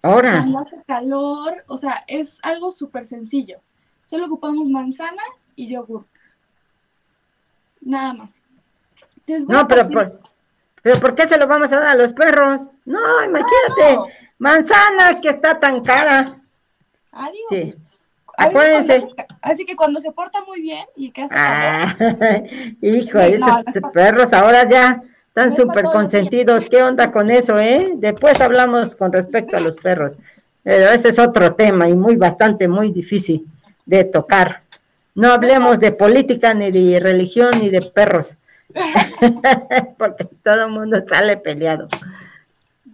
Ahora, 0.02 0.38
Cuando 0.38 0.60
hace 0.60 0.82
calor, 0.86 1.64
o 1.66 1.76
sea, 1.76 2.04
es 2.06 2.38
algo 2.42 2.70
súper 2.70 3.06
sencillo. 3.06 3.58
Solo 4.04 4.26
ocupamos 4.26 4.68
manzana 4.68 5.22
y 5.56 5.68
yogur. 5.68 6.06
Nada 7.80 8.12
más. 8.12 8.34
No, 9.48 9.66
pero 9.68 9.82
partir- 9.82 9.92
por, 9.94 10.20
pero 10.82 11.00
¿por 11.00 11.14
qué 11.14 11.26
se 11.26 11.36
lo 11.38 11.46
vamos 11.46 11.72
a 11.72 11.80
dar 11.80 11.88
a 11.90 11.94
los 11.94 12.12
perros? 12.12 12.62
No, 12.84 13.00
imagínate, 13.24 13.94
No. 13.96 14.06
manzana 14.38 15.20
que 15.20 15.28
está 15.30 15.58
tan 15.58 15.82
cara. 15.82 16.36
Ah, 17.12 17.28
digo, 17.32 17.46
Sí. 17.50 17.74
pues, 18.36 18.48
Acuérdense. 18.48 19.00
cuando 19.00 19.24
así 19.42 19.64
que 19.64 19.76
cuando 19.76 20.00
se 20.00 20.12
porta 20.12 20.40
muy 20.46 20.60
bien 20.60 20.84
y 20.96 21.10
que 21.10 21.22
hace 21.22 21.34
Ah, 21.36 21.94
hijo, 22.82 23.18
esos 23.18 23.46
no 23.48 23.90
perros 23.92 24.32
ahora 24.32 24.68
ya 24.68 25.02
están 25.28 25.52
súper 25.52 25.84
consentidos. 25.86 26.68
¿Qué 26.68 26.82
onda 26.82 27.10
con 27.10 27.30
eso, 27.30 27.58
eh? 27.58 27.92
Después 27.96 28.40
hablamos 28.40 28.94
con 28.96 29.12
respecto 29.12 29.56
a 29.56 29.60
los 29.60 29.76
perros. 29.76 30.12
Pero 30.62 30.90
ese 30.90 31.08
es 31.10 31.18
otro 31.18 31.54
tema 31.54 31.88
y 31.88 31.94
muy 31.94 32.16
bastante, 32.16 32.68
muy 32.68 32.90
difícil 32.90 33.46
de 33.84 34.04
tocar. 34.04 34.62
No 35.14 35.32
hablemos 35.32 35.78
de 35.80 35.92
política, 35.92 36.52
ni 36.54 36.70
de 36.70 37.00
religión, 37.00 37.50
ni 37.60 37.70
de 37.70 37.80
perros. 37.82 38.36
Porque 39.98 40.24
todo 40.42 40.66
el 40.66 40.70
mundo 40.70 41.02
sale 41.06 41.36
peleado. 41.36 41.88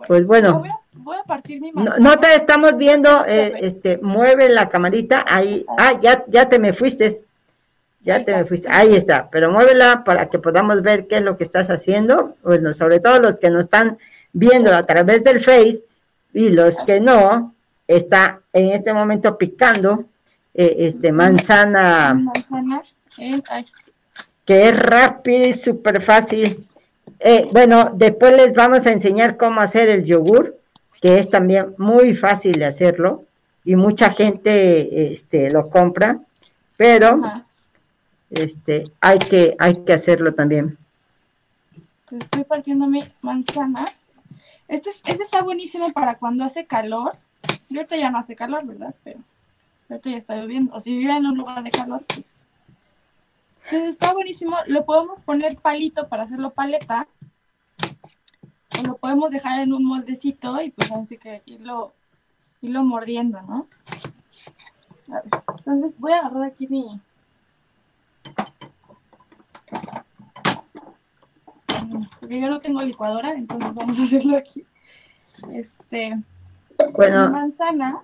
Pues 0.07 0.27
bueno. 0.27 0.61
Voy 0.61 0.69
a, 0.69 0.81
voy 0.93 1.17
a 1.19 1.23
partir 1.25 1.61
mi 1.61 1.73
No, 1.73 1.97
no 1.99 2.19
te 2.19 2.35
estamos 2.35 2.77
viendo, 2.77 3.25
eh, 3.27 3.53
este, 3.61 3.99
mueve 3.99 4.49
la 4.49 4.69
camarita, 4.69 5.25
ahí, 5.29 5.65
ah, 5.79 5.99
ya, 6.01 6.25
ya 6.29 6.49
te 6.49 6.59
me 6.59 6.73
fuiste, 6.73 7.23
ya 8.01 8.17
Ahí 8.17 8.25
te 8.25 8.35
me 8.35 8.45
fuiste, 8.45 8.69
ahí 8.71 8.95
está, 8.97 9.31
pero 9.31 9.51
muévela 9.51 10.03
para 10.05 10.29
que 10.29 10.39
podamos 10.39 10.83
ver 10.83 11.07
qué 11.07 11.17
es 11.17 11.23
lo 11.23 11.37
que 11.37 11.45
estás 11.45 11.71
haciendo, 11.71 12.37
bueno, 12.43 12.73
sobre 12.73 13.01
todo 13.01 13.21
los 13.21 13.39
que 13.39 13.51
nos 13.51 13.61
están 13.61 13.99
viendo 14.33 14.75
a 14.75 14.85
través 14.87 15.23
del 15.25 15.41
Face 15.41 15.85
y 16.33 16.49
los 16.49 16.77
que 16.87 17.01
no, 17.01 17.55
está 17.87 18.41
en 18.53 18.71
este 18.71 18.93
momento 18.93 19.39
picando, 19.39 20.05
eh, 20.55 20.77
este, 20.79 21.13
manzana, 21.13 22.15
manzana 22.15 22.83
en- 23.19 23.43
ay, 23.51 23.67
que 24.45 24.69
es 24.69 24.79
rápido 24.79 25.47
y 25.47 25.53
súper 25.53 26.03
fácil. 26.03 26.67
Eh, 27.21 27.49
bueno, 27.53 27.93
después 27.95 28.37
les 28.37 28.53
vamos 28.53 28.87
a 28.87 28.93
enseñar 28.93 29.37
cómo 29.37 29.61
hacer 29.61 29.89
el 29.89 30.05
yogur, 30.05 30.59
que 31.01 31.19
es 31.19 31.31
también 31.31 31.75
muy 31.79 32.15
fácil 32.15 32.53
de 32.59 32.65
hacerlo 32.67 33.25
y 33.65 33.77
mucha 33.77 34.11
gente 34.11 35.13
este, 35.13 35.51
lo 35.51 35.71
compra, 35.71 36.21
pero 36.77 37.21
ajá. 37.25 37.45
este, 38.31 38.91
hay, 39.01 39.19
que, 39.19 39.55
hay 39.59 39.85
que 39.85 39.93
hacerlo 39.93 40.35
también. 40.35 40.79
Entonces 42.05 42.25
estoy 42.25 42.45
partiendo 42.45 42.87
mi 42.89 43.01
manzana. 43.21 43.87
Este, 44.69 44.91
es- 44.91 45.01
este 45.07 45.23
está 45.23 45.43
buenísimo 45.43 45.93
para 45.93 46.17
cuando 46.17 46.45
hace 46.45 46.67
calor. 46.67 47.13
Y 47.69 47.77
ahorita 47.77 47.97
ya 47.97 48.11
no 48.11 48.19
hace 48.19 48.37
calor, 48.37 48.67
¿verdad? 48.67 48.95
Pero 49.05 49.19
ahorita 49.89 50.11
ya 50.11 50.17
está 50.17 50.37
lloviendo. 50.37 50.75
O 50.75 50.81
si 50.81 50.97
vive 50.97 51.17
en 51.17 51.27
un 51.27 51.37
lugar 51.37 51.63
de 51.63 51.71
calor, 51.71 52.03
pues. 52.07 52.27
Entonces 53.73 53.95
está 53.95 54.13
buenísimo. 54.13 54.59
Le 54.67 54.83
podemos 54.83 55.23
poner 55.23 55.57
palito 55.57 56.07
para 56.07 56.25
hacerlo 56.25 56.51
paleta. 56.51 57.09
O 58.79 58.83
lo 58.87 58.99
podemos 58.99 59.31
dejar 59.31 59.61
en 59.61 59.73
un 59.73 59.83
moldecito 59.83 60.61
y 60.61 60.73
pues 60.73 60.93
así 60.93 61.17
que 61.17 61.41
irlo, 61.47 61.95
irlo 62.61 62.85
mordiendo, 62.85 63.41
¿no? 63.41 63.67
A 65.09 65.23
ver, 65.23 65.43
entonces 65.57 65.99
voy 65.99 66.13
a 66.13 66.19
agarrar 66.19 66.43
aquí 66.43 66.67
mi... 66.67 67.01
Porque 72.21 72.41
yo 72.43 72.51
no 72.51 72.61
tengo 72.61 72.83
licuadora, 72.83 73.33
entonces 73.33 73.73
vamos 73.73 73.99
a 73.99 74.03
hacerlo 74.03 74.37
aquí. 74.37 74.67
Este, 75.51 76.23
Bueno, 76.93 77.31
manzana 77.31 78.03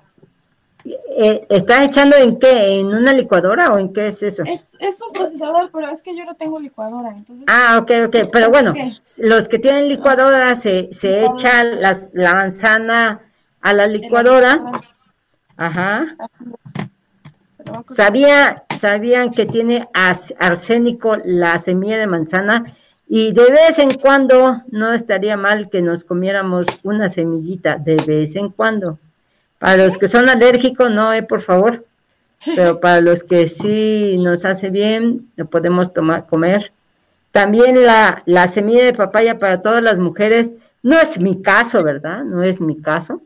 eh, 0.85 1.47
¿estás 1.49 1.83
echando 1.83 2.17
en 2.17 2.38
qué? 2.38 2.81
¿En 2.81 2.87
una 2.88 3.12
licuadora 3.12 3.73
o 3.73 3.79
en 3.79 3.93
qué 3.93 4.09
es 4.09 4.23
eso? 4.23 4.45
es, 4.47 4.77
es 4.81 5.01
un 5.01 5.12
procesador, 5.12 5.71
pero 5.73 5.91
es 5.91 6.03
que 6.03 6.17
yo 6.17 6.25
no 6.25 6.35
tengo 6.37 6.59
licuadora, 6.59 7.11
entonces 7.11 7.45
Ah, 7.49 7.79
ok, 7.81 7.91
ok, 8.07 8.31
pero 8.33 8.51
bueno, 8.51 8.75
los 9.19 9.49
que 9.49 9.59
tienen 9.59 9.88
licuadora 9.88 10.55
se, 10.55 10.88
se 10.93 11.25
echa 11.25 11.64
las, 11.64 12.11
la 12.14 12.35
manzana 12.35 13.21
a 13.61 13.73
la 13.75 13.87
licuadora, 13.87 14.73
ajá. 15.57 16.17
Sabía, 17.85 18.64
sabían 18.79 19.31
que 19.31 19.45
tiene 19.45 19.88
arsénico 19.93 21.17
la 21.23 21.59
semilla 21.59 21.99
de 21.99 22.07
manzana 22.07 22.75
y 23.07 23.33
de 23.33 23.51
vez 23.51 23.79
en 23.79 23.91
cuando 23.91 24.62
no 24.69 24.93
estaría 24.93 25.37
mal 25.37 25.69
que 25.69 25.83
nos 25.83 26.05
comiéramos 26.05 26.67
una 26.83 27.11
semillita, 27.11 27.77
de 27.77 27.97
vez 28.07 28.37
en 28.37 28.51
cuando. 28.51 28.99
Para 29.59 29.77
los 29.85 29.99
que 29.99 30.09
son 30.09 30.29
alérgicos, 30.29 30.90
no, 30.90 31.12
eh, 31.12 31.23
por 31.23 31.40
favor. 31.40 31.85
Pero 32.57 32.81
para 32.81 33.01
los 33.01 33.23
que 33.25 33.49
sí 33.49 34.16
nos 34.18 34.44
hace 34.44 34.71
bien, 34.71 35.29
lo 35.37 35.47
podemos 35.47 35.92
tomar, 35.92 36.27
comer. 36.27 36.73
También 37.33 37.85
la, 37.85 38.23
la 38.27 38.49
semilla 38.49 38.85
de 38.85 38.94
papaya 38.94 39.38
para 39.38 39.61
todas 39.62 39.83
las 39.83 39.99
mujeres, 39.99 40.51
no 40.83 40.99
es 40.99 41.18
mi 41.21 41.42
caso, 41.42 41.83
¿verdad? 41.85 42.25
No 42.25 42.42
es 42.42 42.61
mi 42.61 42.81
caso. 42.81 43.23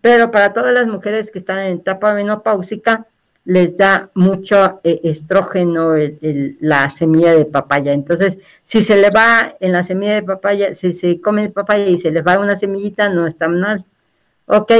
Pero 0.00 0.30
para 0.30 0.52
todas 0.52 0.74
las 0.74 0.86
mujeres 0.86 1.30
que 1.30 1.38
están 1.38 1.60
en 1.60 1.78
etapa 1.78 2.12
menopáusica, 2.12 3.06
les 3.44 3.76
da 3.76 4.10
mucho 4.14 4.80
eh, 4.84 5.00
estrógeno 5.04 5.96
el- 5.96 6.18
el- 6.22 6.56
la 6.60 6.88
semilla 6.90 7.32
de 7.34 7.44
papaya. 7.44 7.92
Entonces, 7.92 8.38
si 8.62 8.82
se 8.82 8.96
le 8.96 9.10
va 9.10 9.54
en 9.60 9.72
la 9.72 9.82
semilla 9.82 10.14
de 10.14 10.22
papaya, 10.22 10.74
si 10.74 10.92
se 10.92 11.20
come 11.20 11.48
papaya 11.50 11.86
y 11.86 11.98
se 11.98 12.10
le 12.12 12.22
va 12.22 12.38
una 12.38 12.54
semillita, 12.56 13.08
no 13.08 13.26
está 13.26 13.48
mal. 13.48 13.84
Ok, 14.46 14.72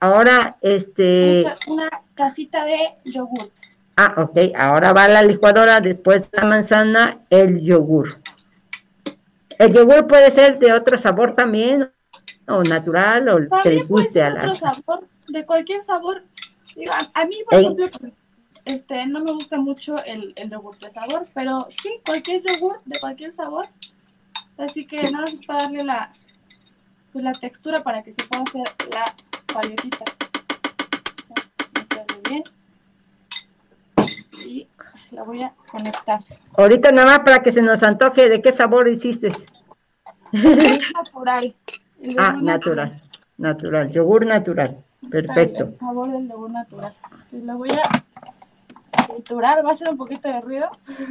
ahora 0.00 0.56
este, 0.60 1.44
una 1.66 1.88
casita 2.14 2.64
de 2.64 2.78
yogur. 3.04 3.50
ah, 3.96 4.14
ok, 4.18 4.38
ahora 4.56 4.92
va 4.92 5.08
la 5.08 5.22
licuadora, 5.22 5.80
después 5.80 6.28
la 6.32 6.44
manzana, 6.44 7.18
el 7.30 7.60
yogur. 7.62 8.20
El 9.58 9.72
yogur 9.72 10.06
puede 10.06 10.30
ser 10.30 10.58
de 10.58 10.72
otro 10.72 10.98
sabor 10.98 11.34
también, 11.34 11.90
o 12.46 12.62
natural, 12.62 13.28
o 13.28 13.36
que 13.62 13.70
le 13.70 13.84
También 13.84 13.88
guste 13.88 14.22
a 14.22 14.30
la... 14.30 14.40
otro 14.40 14.54
sabor, 14.54 15.08
de 15.28 15.44
cualquier 15.46 15.82
sabor. 15.82 16.22
Digo, 16.74 16.92
a, 16.92 17.20
a 17.22 17.24
mí, 17.24 17.36
por 17.48 17.54
Ey. 17.58 17.64
ejemplo, 17.64 18.10
este, 18.66 19.06
no 19.06 19.20
me 19.20 19.32
gusta 19.32 19.58
mucho 19.58 19.96
el, 20.04 20.32
el 20.36 20.50
yogur 20.50 20.76
de 20.78 20.90
sabor, 20.90 21.26
pero 21.32 21.66
sí, 21.70 22.00
cualquier 22.04 22.42
yogur 22.42 22.80
de 22.84 23.00
cualquier 23.00 23.32
sabor. 23.32 23.66
Así 24.58 24.86
que 24.86 25.02
nada 25.10 25.20
más 25.20 25.34
es 25.34 25.46
para 25.46 25.62
darle 25.64 25.84
la, 25.84 26.12
pues, 27.12 27.24
la 27.24 27.32
textura 27.32 27.82
para 27.82 28.02
que 28.02 28.12
se 28.12 28.24
pueda 28.24 28.42
hacer 28.42 28.62
la 28.90 29.14
paletita. 29.52 30.04
Bien. 32.28 32.44
la 35.10 35.22
voy 35.22 35.42
a 35.42 35.52
conectar. 35.70 36.20
Ahorita 36.56 36.92
nada 36.92 37.06
más 37.08 37.18
para 37.20 37.42
que 37.42 37.52
se 37.52 37.62
nos 37.62 37.82
antoje 37.82 38.28
de 38.28 38.42
qué 38.42 38.52
sabor 38.52 38.88
hiciste. 38.88 39.32
Es 40.32 40.92
natural. 40.92 41.54
Ah, 42.18 42.36
natural, 42.40 43.00
natural, 43.38 43.90
yogur 43.90 44.26
natural. 44.26 44.84
Perfecto. 45.10 45.64
El 45.64 45.78
sabor 45.78 46.10
del 46.10 46.28
yogur 46.28 46.50
natural. 46.50 46.94
Entonces 47.12 47.42
la 47.44 47.54
voy 47.54 47.70
a 47.70 49.06
triturar, 49.06 49.64
va 49.64 49.70
a 49.70 49.72
hacer 49.72 49.88
un 49.88 49.96
poquito 49.96 50.28
de 50.28 50.40
ruido. 50.40 50.70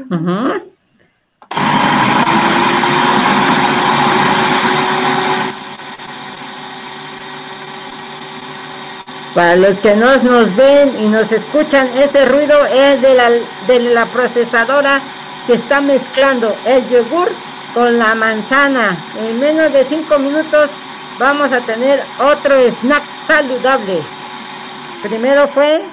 Ujú. 0.09 0.73
Para 9.35 9.57
los 9.57 9.77
que 9.79 9.97
no 9.97 10.15
nos 10.23 10.55
ven 10.55 10.97
y 10.97 11.07
nos 11.09 11.33
escuchan, 11.33 11.89
ese 11.97 12.25
ruido 12.25 12.65
es 12.67 13.01
de 13.01 13.13
la, 13.15 13.29
de 13.67 13.79
la 13.93 14.05
procesadora 14.05 15.01
que 15.45 15.55
está 15.55 15.81
mezclando 15.81 16.55
el 16.65 16.87
yogur 16.87 17.29
con 17.73 17.99
la 17.99 18.15
manzana. 18.15 18.95
En 19.19 19.37
menos 19.37 19.73
de 19.73 19.83
cinco 19.83 20.19
minutos 20.19 20.69
vamos 21.19 21.51
a 21.51 21.59
tener 21.59 21.99
otro 22.17 22.55
snack 22.65 23.03
saludable. 23.27 23.99
Primero 25.03 25.49
fue 25.49 25.83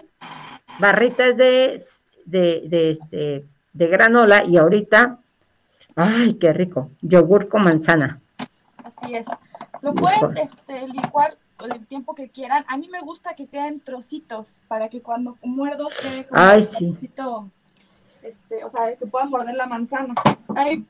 barritas 0.79 1.37
de, 1.37 1.83
de, 2.25 2.63
de, 2.67 2.91
este, 2.93 3.45
de 3.73 3.87
granola 3.89 4.45
y 4.45 4.57
ahorita, 4.57 5.19
ay, 5.97 6.35
qué 6.35 6.53
rico, 6.53 6.91
yogur 7.01 7.49
con 7.49 7.65
manzana. 7.65 8.21
Así 8.85 9.17
es. 9.17 9.27
Lo 9.81 9.93
pueden 9.93 10.39
este, 10.39 10.87
licuar 10.87 11.37
el 11.65 11.87
tiempo 11.87 12.15
que 12.15 12.29
quieran. 12.29 12.65
A 12.69 12.77
mí 12.77 12.89
me 12.89 13.01
gusta 13.01 13.35
que 13.35 13.47
queden 13.47 13.81
trocitos 13.81 14.63
para 14.69 14.89
que 14.89 15.03
cuando 15.03 15.37
muerdo 15.43 15.89
quede 15.89 16.27
como 16.27 16.41
Ay, 16.41 16.61
un 16.61 16.67
sí. 16.67 16.91
trocito, 16.91 17.51
este, 18.23 18.65
o 18.65 18.71
sea, 18.71 18.97
que 18.97 19.07
puedan 19.07 19.31
morder 19.31 19.55
la 19.55 19.67
manzana. 19.67 20.15
Hay, 20.55 20.87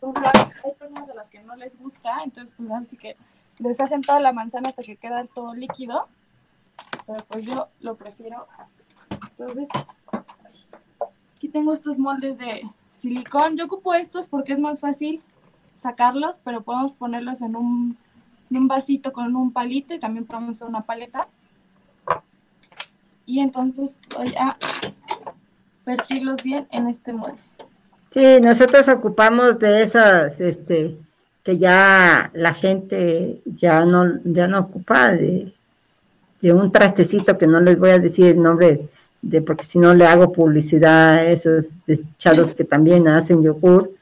hay 0.64 0.72
personas 0.78 1.08
a 1.08 1.14
las 1.14 1.28
que 1.28 1.40
no 1.42 1.56
les 1.56 1.78
gusta, 1.78 2.22
entonces 2.24 2.54
pues 2.56 2.70
así 2.70 2.96
que 2.96 3.16
les 3.58 3.80
hacen 3.80 4.02
toda 4.02 4.20
la 4.20 4.32
manzana 4.32 4.68
hasta 4.68 4.82
que 4.82 4.96
queda 4.96 5.24
todo 5.26 5.54
líquido. 5.54 6.08
Pero 7.06 7.24
pues 7.28 7.44
yo 7.44 7.68
lo 7.80 7.96
prefiero 7.96 8.46
así. 8.58 8.82
Entonces, 9.30 9.68
aquí 11.36 11.48
tengo 11.48 11.72
estos 11.72 11.98
moldes 11.98 12.38
de 12.38 12.62
silicón. 12.92 13.56
Yo 13.56 13.66
ocupo 13.66 13.94
estos 13.94 14.26
porque 14.26 14.52
es 14.52 14.58
más 14.58 14.80
fácil 14.80 15.22
sacarlos, 15.76 16.38
pero 16.38 16.62
podemos 16.62 16.92
ponerlos 16.92 17.42
en 17.42 17.56
un, 17.56 17.98
un 18.56 18.68
vasito 18.68 19.12
con 19.12 19.34
un 19.36 19.52
palito 19.52 19.94
y 19.94 19.98
también 19.98 20.26
podemos 20.26 20.56
hacer 20.56 20.68
una 20.68 20.82
paleta. 20.82 21.28
Y 23.26 23.40
entonces 23.40 23.98
voy 24.16 24.34
a 24.36 24.56
vertirlos 25.86 26.42
bien 26.42 26.66
en 26.70 26.88
este 26.88 27.12
molde. 27.12 27.40
Sí, 28.10 28.40
nosotros 28.40 28.88
ocupamos 28.88 29.58
de 29.58 29.82
esas, 29.82 30.40
este, 30.40 30.98
que 31.42 31.58
ya 31.58 32.30
la 32.34 32.52
gente 32.52 33.40
ya 33.46 33.86
no, 33.86 34.20
ya 34.24 34.48
no 34.48 34.60
ocupa 34.60 35.12
de, 35.12 35.54
de 36.40 36.52
un 36.52 36.70
trastecito 36.70 37.38
que 37.38 37.46
no 37.46 37.60
les 37.60 37.78
voy 37.78 37.90
a 37.90 37.98
decir 37.98 38.26
el 38.26 38.42
nombre 38.42 38.88
de, 39.22 39.40
porque 39.40 39.64
si 39.64 39.78
no 39.78 39.94
le 39.94 40.04
hago 40.04 40.32
publicidad 40.32 41.14
a 41.14 41.24
esos 41.24 41.68
desechados 41.86 42.54
que 42.54 42.64
también 42.64 43.08
hacen 43.08 43.42
yogur. 43.42 43.92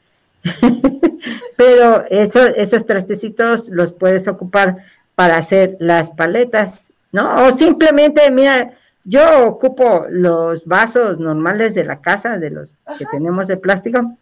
Pero 1.57 2.05
eso, 2.09 2.45
esos 2.45 2.85
trastecitos 2.85 3.69
los 3.69 3.93
puedes 3.93 4.27
ocupar 4.27 4.77
para 5.15 5.37
hacer 5.37 5.77
las 5.79 6.11
paletas, 6.11 6.91
¿no? 7.11 7.45
O 7.45 7.51
simplemente, 7.51 8.29
mira, 8.31 8.73
yo 9.03 9.47
ocupo 9.47 10.05
los 10.09 10.65
vasos 10.65 11.19
normales 11.19 11.73
de 11.75 11.83
la 11.83 12.01
casa, 12.01 12.37
de 12.37 12.49
los 12.49 12.77
que 12.97 13.05
tenemos 13.05 13.47
de 13.47 13.57
plástico, 13.57 14.17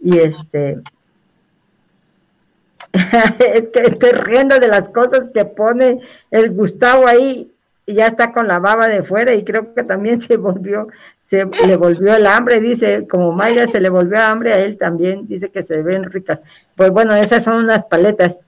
y 0.00 0.18
este, 0.18 0.82
es 3.38 3.68
que 3.70 3.80
estoy 3.80 4.10
riendo 4.10 4.58
de 4.58 4.68
las 4.68 4.88
cosas 4.88 5.30
que 5.32 5.44
pone 5.44 6.00
el 6.30 6.52
Gustavo 6.52 7.06
ahí, 7.06 7.52
ya 7.94 8.06
está 8.06 8.32
con 8.32 8.48
la 8.48 8.58
baba 8.58 8.88
de 8.88 9.02
fuera, 9.02 9.34
y 9.34 9.44
creo 9.44 9.74
que 9.74 9.84
también 9.84 10.20
se 10.20 10.36
volvió, 10.36 10.88
se 11.20 11.44
le 11.44 11.76
volvió 11.76 12.14
el 12.14 12.26
hambre, 12.26 12.60
dice, 12.60 13.06
como 13.06 13.32
Maya 13.32 13.66
se 13.66 13.80
le 13.80 13.88
volvió 13.88 14.20
hambre 14.20 14.52
a 14.52 14.58
él 14.58 14.76
también, 14.76 15.26
dice 15.26 15.50
que 15.50 15.62
se 15.62 15.82
ven 15.82 16.04
ricas. 16.04 16.42
Pues 16.74 16.90
bueno, 16.90 17.14
esas 17.14 17.44
son 17.44 17.64
unas 17.64 17.84
paletas, 17.86 18.38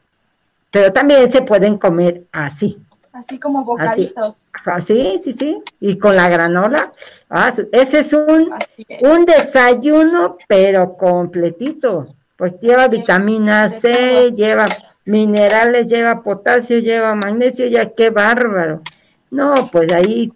pero 0.70 0.92
también 0.92 1.30
se 1.30 1.42
pueden 1.42 1.78
comer 1.78 2.24
así. 2.32 2.82
Así 3.12 3.38
como 3.38 3.64
bocaditos. 3.64 4.50
Ajá, 4.52 4.80
sí, 4.80 5.18
sí, 5.20 5.32
sí. 5.32 5.60
Y 5.80 5.98
con 5.98 6.14
la 6.14 6.28
granola. 6.28 6.92
Ah, 7.28 7.50
ese 7.72 7.98
es 7.98 8.12
un, 8.12 8.52
Así 8.52 8.86
es. 8.86 9.02
un 9.02 9.24
desayuno, 9.24 10.36
pero 10.46 10.96
completito. 10.96 12.14
Pues 12.36 12.60
lleva 12.60 12.86
vitamina 12.86 13.68
C, 13.68 14.32
lleva 14.32 14.68
minerales, 15.04 15.88
lleva 15.88 16.22
potasio, 16.22 16.78
lleva 16.78 17.16
magnesio, 17.16 17.66
ya 17.66 17.90
qué 17.90 18.10
bárbaro. 18.10 18.82
No, 19.30 19.68
pues 19.70 19.92
ahí 19.92 20.32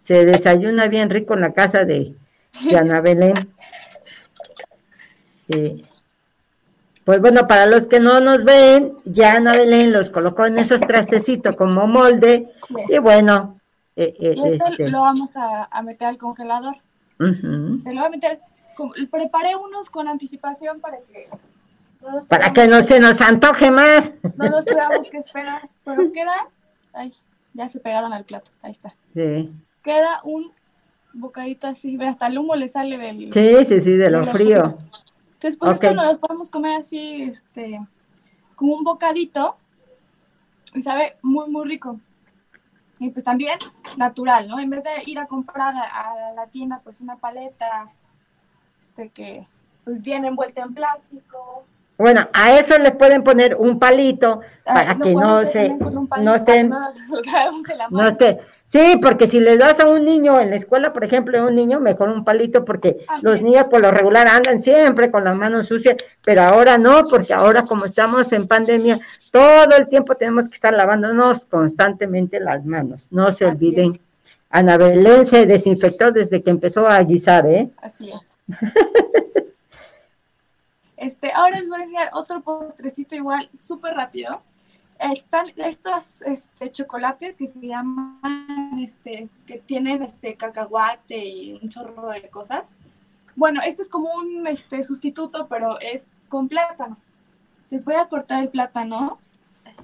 se 0.00 0.24
desayuna 0.24 0.86
bien 0.88 1.10
rico 1.10 1.34
en 1.34 1.40
la 1.42 1.52
casa 1.52 1.84
de, 1.84 2.14
de 2.64 2.76
Ana 2.76 3.00
Belén. 3.00 3.34
Sí. 5.50 5.84
Pues 7.02 7.20
bueno, 7.20 7.48
para 7.48 7.66
los 7.66 7.88
que 7.88 7.98
no 7.98 8.20
nos 8.20 8.44
ven, 8.44 8.92
ya 9.04 9.32
Ana 9.34 9.52
Belén 9.52 9.90
los 9.90 10.10
colocó 10.10 10.44
en 10.46 10.58
esos 10.58 10.80
trastecitos 10.82 11.56
como 11.56 11.88
molde. 11.88 12.50
Yes. 12.68 12.78
Y 12.90 12.98
bueno, 12.98 13.58
eh, 13.96 14.14
eh, 14.20 14.34
Y 14.36 14.48
esto 14.48 14.68
este, 14.70 14.88
lo 14.90 15.00
vamos 15.00 15.34
a, 15.36 15.64
a 15.64 15.82
meter 15.82 16.06
al 16.06 16.18
congelador. 16.18 16.76
ujú, 17.18 17.82
Te 17.82 17.92
lo 17.94 18.00
voy 18.02 18.04
a 18.06 18.10
meter. 18.10 18.40
preparé 19.10 19.56
unos 19.56 19.90
con 19.90 20.06
anticipación 20.06 20.78
para 20.80 20.98
que 20.98 21.28
no 22.02 22.24
para 22.26 22.52
que 22.52 22.68
no 22.68 22.80
se 22.82 23.00
nos 23.00 23.20
antoje 23.22 23.72
más. 23.72 24.12
no 24.36 24.48
nos 24.50 24.64
tengamos 24.64 25.08
que 25.10 25.16
esperar. 25.18 25.68
Pero 25.84 26.12
queda. 26.12 26.48
Ay, 26.92 27.12
ya 27.54 27.68
se 27.68 27.80
pegaron 27.80 28.12
al 28.12 28.24
plato. 28.24 28.50
Ahí 28.62 28.72
está. 28.72 28.94
Sí, 29.14 29.52
Queda 29.82 30.20
un 30.24 30.52
bocadito 31.12 31.66
así. 31.66 31.96
Ve, 31.96 32.06
hasta 32.06 32.26
el 32.26 32.38
humo 32.38 32.54
le 32.54 32.68
sale 32.68 32.98
del. 32.98 33.32
sí, 33.32 33.64
sí, 33.64 33.80
sí, 33.80 33.92
de 33.92 34.10
lo 34.10 34.26
frío. 34.26 34.78
Entonces, 35.34 35.56
pues 35.58 35.76
Ok. 35.76 35.82
esto 35.84 35.94
nos 35.94 36.12
lo 36.12 36.20
podemos 36.20 36.50
comer 36.50 36.80
así, 36.80 37.22
este, 37.22 37.80
como 38.56 38.74
un 38.74 38.84
bocadito. 38.84 39.56
Y 40.74 40.82
sabe 40.82 41.16
muy, 41.22 41.48
muy 41.48 41.66
rico. 41.66 41.98
Y 42.98 43.10
pues 43.10 43.24
también 43.24 43.58
natural, 43.96 44.46
¿no? 44.48 44.60
En 44.60 44.68
vez 44.68 44.84
de 44.84 44.90
ir 45.06 45.18
a 45.18 45.26
comprar 45.26 45.74
a, 45.74 45.82
a 46.30 46.32
la 46.34 46.46
tienda, 46.48 46.80
pues 46.84 47.00
una 47.00 47.16
paleta, 47.16 47.90
este, 48.80 49.08
que 49.08 49.46
pues 49.84 50.02
viene 50.02 50.28
envuelta 50.28 50.60
en 50.62 50.74
plástico. 50.74 51.64
Bueno, 52.00 52.28
a 52.32 52.58
eso 52.58 52.78
le 52.78 52.92
pueden 52.92 53.22
poner 53.22 53.54
un 53.56 53.78
palito 53.78 54.40
para 54.64 54.92
Ah, 54.92 54.94
lo 54.98 55.04
que 55.04 55.14
no 55.14 55.44
se, 55.44 55.68
no 56.20 56.34
estén, 56.34 56.70
para 56.70 56.92
no 57.08 57.16
lo 57.16 57.22
traemos 57.22 57.68
en 57.68 57.78
la 57.78 57.84
no 57.88 57.96
mano. 57.98 58.08
esté. 58.08 58.38
Sí, 58.64 58.98
porque 59.02 59.26
si 59.26 59.40
le 59.40 59.58
das 59.58 59.80
a 59.80 59.88
un 59.88 60.04
niño 60.04 60.38
en 60.40 60.50
la 60.50 60.56
escuela, 60.56 60.92
por 60.92 61.04
ejemplo, 61.04 61.38
a 61.38 61.42
un 61.46 61.54
niño, 61.56 61.78
mejor 61.80 62.08
un 62.08 62.24
palito, 62.24 62.64
porque 62.64 62.98
Así 63.08 63.22
los 63.24 63.42
niños 63.42 63.64
por 63.64 63.80
lo 63.82 63.90
regular 63.90 64.28
andan 64.28 64.62
siempre 64.62 65.10
con 65.10 65.24
las 65.24 65.36
manos 65.36 65.66
sucias, 65.66 65.96
pero 66.24 66.42
ahora 66.42 66.78
no, 66.78 67.04
porque 67.10 67.34
ahora 67.34 67.64
como 67.64 67.84
estamos 67.84 68.32
en 68.32 68.46
pandemia, 68.46 68.96
todo 69.32 69.76
el 69.76 69.88
tiempo 69.88 70.14
tenemos 70.14 70.48
que 70.48 70.54
estar 70.54 70.72
lavándonos 70.72 71.44
constantemente 71.46 72.40
las 72.40 72.64
manos. 72.64 73.08
No 73.10 73.30
se 73.32 73.44
Así 73.44 73.54
olviden. 73.56 73.92
es. 73.92 74.00
Ana 74.48 74.78
Belén 74.78 75.26
se 75.26 75.46
desinfectó 75.46 76.12
desde 76.12 76.42
que 76.42 76.50
empezó 76.50 76.86
a 76.88 76.98
guisar, 77.02 77.44
¿eh? 77.46 77.68
Así 77.82 78.10
es. 78.10 78.20
Este, 81.00 81.32
ahora 81.32 81.58
les 81.58 81.68
voy 81.68 81.80
a 81.80 81.84
enseñar 81.84 82.10
otro 82.12 82.42
postrecito 82.42 83.14
igual, 83.14 83.48
súper 83.54 83.94
rápido. 83.94 84.42
Están 84.98 85.46
estos 85.56 86.20
este, 86.20 86.70
chocolates 86.70 87.38
que 87.38 87.46
se 87.46 87.58
llaman, 87.58 88.78
este, 88.82 89.30
que 89.46 89.56
tienen 89.58 90.02
este 90.02 90.34
cacahuate 90.34 91.16
y 91.16 91.58
un 91.62 91.70
chorro 91.70 92.10
de 92.10 92.28
cosas. 92.28 92.74
Bueno, 93.34 93.62
este 93.64 93.80
es 93.80 93.88
como 93.88 94.12
un 94.14 94.46
este, 94.46 94.82
sustituto, 94.82 95.46
pero 95.48 95.80
es 95.80 96.08
con 96.28 96.48
plátano. 96.48 96.98
Les 97.70 97.82
voy 97.86 97.94
a 97.94 98.06
cortar 98.06 98.42
el 98.42 98.50
plátano. 98.50 99.18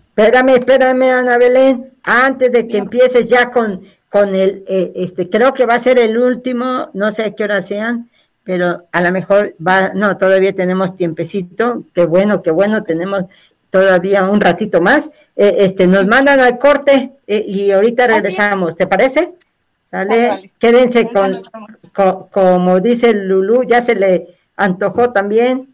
Espérame, 0.09 0.51
espérame, 0.51 1.11
Ana 1.13 1.39
Belén, 1.39 1.95
antes 2.03 2.53
de 2.53 2.69
que 2.69 2.77
empieces 2.77 3.31
ya 3.31 3.51
con, 3.51 3.85
con 4.11 4.35
el, 4.35 4.65
eh, 4.69 4.93
este, 4.97 5.31
creo 5.31 5.55
que 5.55 5.65
va 5.65 5.75
a 5.75 5.79
ser 5.79 5.99
el 5.99 6.19
último, 6.19 6.91
no 6.93 7.11
sé 7.11 7.25
a 7.25 7.35
qué 7.35 7.45
hora 7.45 7.63
sean, 7.63 8.11
pero 8.47 8.85
a 8.93 9.01
lo 9.03 9.11
mejor 9.11 9.57
va, 9.65 9.91
no, 9.93 10.17
todavía 10.17 10.53
tenemos 10.55 10.97
tiempecito, 10.97 11.83
qué 11.93 12.07
bueno, 12.07 12.43
qué 12.43 12.53
bueno, 12.53 12.85
tenemos 12.85 13.25
todavía 13.71 14.23
un 14.23 14.41
ratito 14.41 14.81
más. 14.81 15.11
Eh, 15.35 15.57
este, 15.59 15.89
nos 15.89 16.07
mandan 16.07 16.39
al 16.39 16.57
corte 16.57 17.11
eh, 17.27 17.45
y 17.47 17.73
ahorita 17.73 18.07
regresamos, 18.07 18.77
¿te 18.77 18.87
parece? 18.87 19.33
¿Sale? 19.91 20.29
Vale. 20.29 20.51
Quédense 20.61 21.09
con, 21.09 21.33
nos 21.33 21.53
vemos. 21.53 21.71
co- 21.93 22.29
como 22.31 22.79
dice 22.79 23.13
Lulú, 23.13 23.65
ya 23.65 23.83
se 23.83 23.97
le 23.97 24.29
antojó 24.57 25.11
también. 25.11 25.69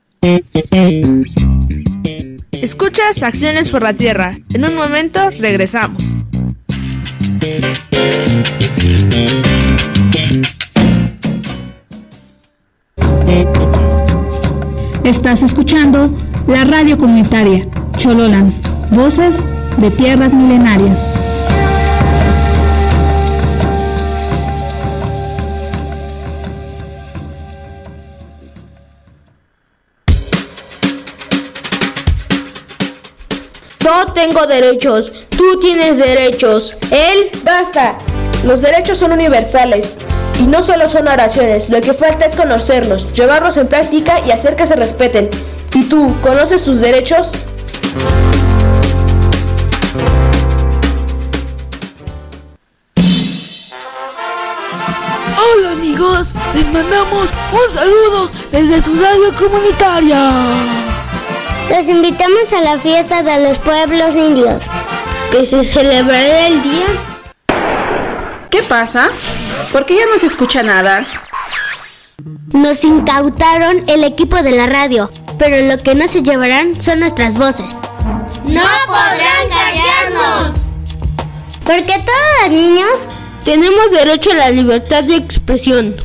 Escuchas 2.52 3.22
Acciones 3.22 3.70
por 3.70 3.82
la 3.82 3.92
Tierra. 3.92 4.38
En 4.54 4.64
un 4.64 4.74
momento 4.76 5.28
regresamos. 5.38 6.11
Estás 15.22 15.44
escuchando 15.44 16.10
la 16.48 16.64
radio 16.64 16.98
comunitaria 16.98 17.64
Chololan, 17.96 18.52
voces 18.90 19.44
de 19.76 19.88
tierras 19.92 20.34
milenarias. 20.34 20.98
Yo 33.78 34.12
tengo 34.14 34.44
derechos, 34.48 35.12
tú 35.30 35.60
tienes 35.60 35.98
derechos, 35.98 36.76
él... 36.90 37.30
Basta, 37.44 37.96
los 38.44 38.60
derechos 38.60 38.98
son 38.98 39.12
universales 39.12 39.96
y 40.40 40.44
no 40.44 40.62
solo 40.62 40.88
son 40.88 41.08
oraciones, 41.08 41.68
lo 41.68 41.80
que 41.80 41.92
falta 41.92 42.26
es 42.26 42.36
conocerlos, 42.36 43.12
llevarlos 43.12 43.56
en 43.56 43.68
práctica 43.68 44.20
y 44.26 44.30
hacer 44.30 44.56
que 44.56 44.66
se 44.66 44.76
respeten. 44.76 45.28
¿Y 45.74 45.84
tú, 45.84 46.14
conoces 46.22 46.64
tus 46.64 46.80
derechos? 46.80 47.32
Hola 55.36 55.72
amigos, 55.72 56.28
les 56.54 56.72
mandamos 56.72 57.30
un 57.52 57.70
saludo 57.70 58.30
desde 58.50 58.82
su 58.82 58.94
radio 58.94 59.32
comunitaria. 59.38 60.30
Los 61.70 61.88
invitamos 61.88 62.52
a 62.52 62.60
la 62.60 62.78
fiesta 62.78 63.22
de 63.22 63.48
los 63.48 63.58
pueblos 63.58 64.14
indios. 64.14 64.64
Que 65.30 65.46
se 65.46 65.64
celebrará 65.64 66.46
el 66.48 66.62
día. 66.62 66.86
¿Qué 68.50 68.62
pasa? 68.64 69.08
¿Por 69.72 69.86
qué 69.86 69.96
ya 69.96 70.06
no 70.06 70.18
se 70.18 70.26
escucha 70.26 70.62
nada? 70.62 71.06
Nos 72.52 72.84
incautaron 72.84 73.82
el 73.86 74.04
equipo 74.04 74.42
de 74.42 74.52
la 74.52 74.66
radio, 74.66 75.10
pero 75.38 75.66
lo 75.66 75.82
que 75.82 75.94
no 75.94 76.06
se 76.08 76.22
llevarán 76.22 76.78
son 76.78 77.00
nuestras 77.00 77.38
voces. 77.38 77.74
¡No 78.44 78.60
podrán 78.86 79.48
callarnos! 79.48 80.56
Porque 81.64 81.94
todos 81.94 82.42
los 82.42 82.50
niños 82.50 82.90
tenemos 83.44 83.90
derecho 83.92 84.30
a 84.32 84.34
la 84.34 84.50
libertad 84.50 85.04
de 85.04 85.16
expresión. 85.16 85.96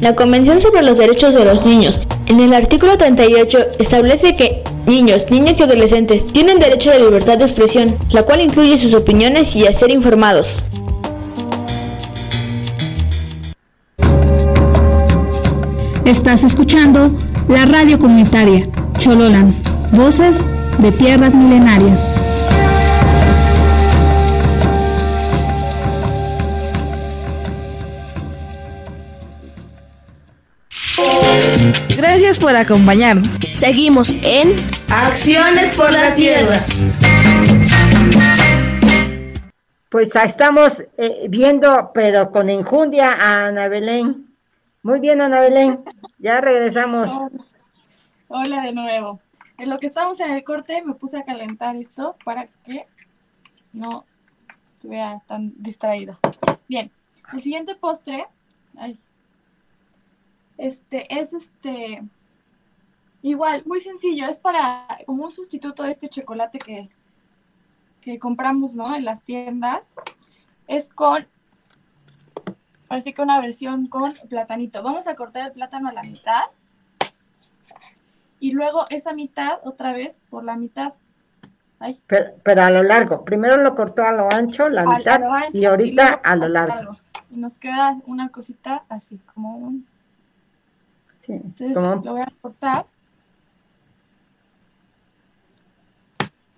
La 0.00 0.16
Convención 0.16 0.60
sobre 0.60 0.82
los 0.82 0.98
Derechos 0.98 1.34
de 1.34 1.44
los 1.44 1.64
Niños, 1.64 2.00
en 2.26 2.40
el 2.40 2.52
artículo 2.52 2.98
38, 2.98 3.58
establece 3.78 4.34
que 4.34 4.64
niños, 4.86 5.30
niñas 5.30 5.60
y 5.60 5.62
adolescentes 5.62 6.26
tienen 6.26 6.58
derecho 6.58 6.90
a 6.90 6.94
la 6.94 7.04
libertad 7.04 7.38
de 7.38 7.44
expresión, 7.44 7.96
la 8.10 8.24
cual 8.24 8.40
incluye 8.40 8.76
sus 8.76 8.94
opiniones 8.94 9.54
y 9.54 9.66
a 9.68 9.72
ser 9.72 9.90
informados. 9.90 10.64
Estás 16.08 16.42
escuchando 16.42 17.14
la 17.50 17.66
radio 17.66 17.98
comunitaria 17.98 18.66
Chololan, 18.96 19.54
voces 19.92 20.46
de 20.78 20.90
tierras 20.90 21.34
milenarias. 21.34 22.00
Gracias 31.94 32.38
por 32.38 32.56
acompañarnos. 32.56 33.28
Seguimos 33.56 34.08
en 34.22 34.56
Acciones 34.88 35.76
por 35.76 35.92
la 35.92 36.14
Tierra. 36.14 36.64
Pues 39.90 40.16
estamos 40.16 40.82
eh, 40.96 41.26
viendo, 41.28 41.90
pero 41.92 42.30
con 42.30 42.48
enjundia, 42.48 43.12
a 43.12 43.48
Ana 43.48 43.68
Belén. 43.68 44.27
Muy 44.82 45.00
bien, 45.00 45.20
Ana 45.20 45.40
Belén. 45.40 45.84
Ya 46.18 46.40
regresamos. 46.40 47.10
Hola 48.28 48.62
de 48.62 48.72
nuevo. 48.72 49.20
En 49.56 49.70
lo 49.70 49.78
que 49.78 49.86
estamos 49.86 50.20
en 50.20 50.30
el 50.30 50.44
corte, 50.44 50.82
me 50.82 50.94
puse 50.94 51.18
a 51.18 51.24
calentar 51.24 51.74
esto 51.74 52.16
para 52.24 52.46
que 52.64 52.86
no 53.72 54.04
estuviera 54.68 55.20
tan 55.26 55.52
distraída. 55.56 56.18
Bien, 56.68 56.92
el 57.32 57.40
siguiente 57.40 57.74
postre, 57.74 58.26
ay, 58.76 58.98
este, 60.58 61.12
es 61.18 61.32
este, 61.32 62.02
igual, 63.22 63.64
muy 63.66 63.80
sencillo, 63.80 64.28
es 64.28 64.38
para, 64.38 64.86
como 65.06 65.24
un 65.24 65.32
sustituto 65.32 65.82
de 65.82 65.90
este 65.90 66.08
chocolate 66.08 66.60
que, 66.60 66.88
que 68.00 68.18
compramos, 68.20 68.76
¿no? 68.76 68.94
En 68.94 69.04
las 69.04 69.24
tiendas, 69.24 69.96
es 70.68 70.88
con, 70.88 71.26
parece 72.88 73.14
que 73.14 73.22
una 73.22 73.40
versión 73.40 73.86
con 73.86 74.12
platanito. 74.28 74.82
Vamos 74.82 75.06
a 75.06 75.14
cortar 75.14 75.46
el 75.46 75.52
plátano 75.52 75.88
a 75.88 75.92
la 75.92 76.02
mitad 76.02 76.44
y 78.40 78.52
luego 78.52 78.86
esa 78.90 79.12
mitad 79.12 79.58
otra 79.62 79.92
vez 79.92 80.22
por 80.30 80.44
la 80.44 80.56
mitad. 80.56 80.94
Ay. 81.80 82.00
Pero, 82.06 82.32
pero, 82.42 82.62
a 82.62 82.70
lo 82.70 82.82
largo, 82.82 83.24
primero 83.24 83.56
lo 83.58 83.74
cortó 83.76 84.02
a 84.04 84.12
lo 84.12 84.32
ancho, 84.32 84.68
la 84.68 84.82
a, 84.82 84.96
mitad, 84.98 85.22
a 85.22 85.36
ancho, 85.36 85.50
y 85.56 85.64
ahorita 85.64 86.22
y 86.24 86.28
a 86.28 86.36
lo 86.36 86.48
largo. 86.48 86.74
largo. 86.74 86.96
Y 87.30 87.36
nos 87.36 87.58
queda 87.58 87.98
una 88.06 88.30
cosita 88.30 88.84
así, 88.88 89.20
como 89.32 89.56
un 89.56 89.86
Sí, 91.18 91.32
Entonces 91.32 91.74
como... 91.74 91.96
lo 91.96 92.12
voy 92.12 92.22
a 92.22 92.32
cortar. 92.40 92.86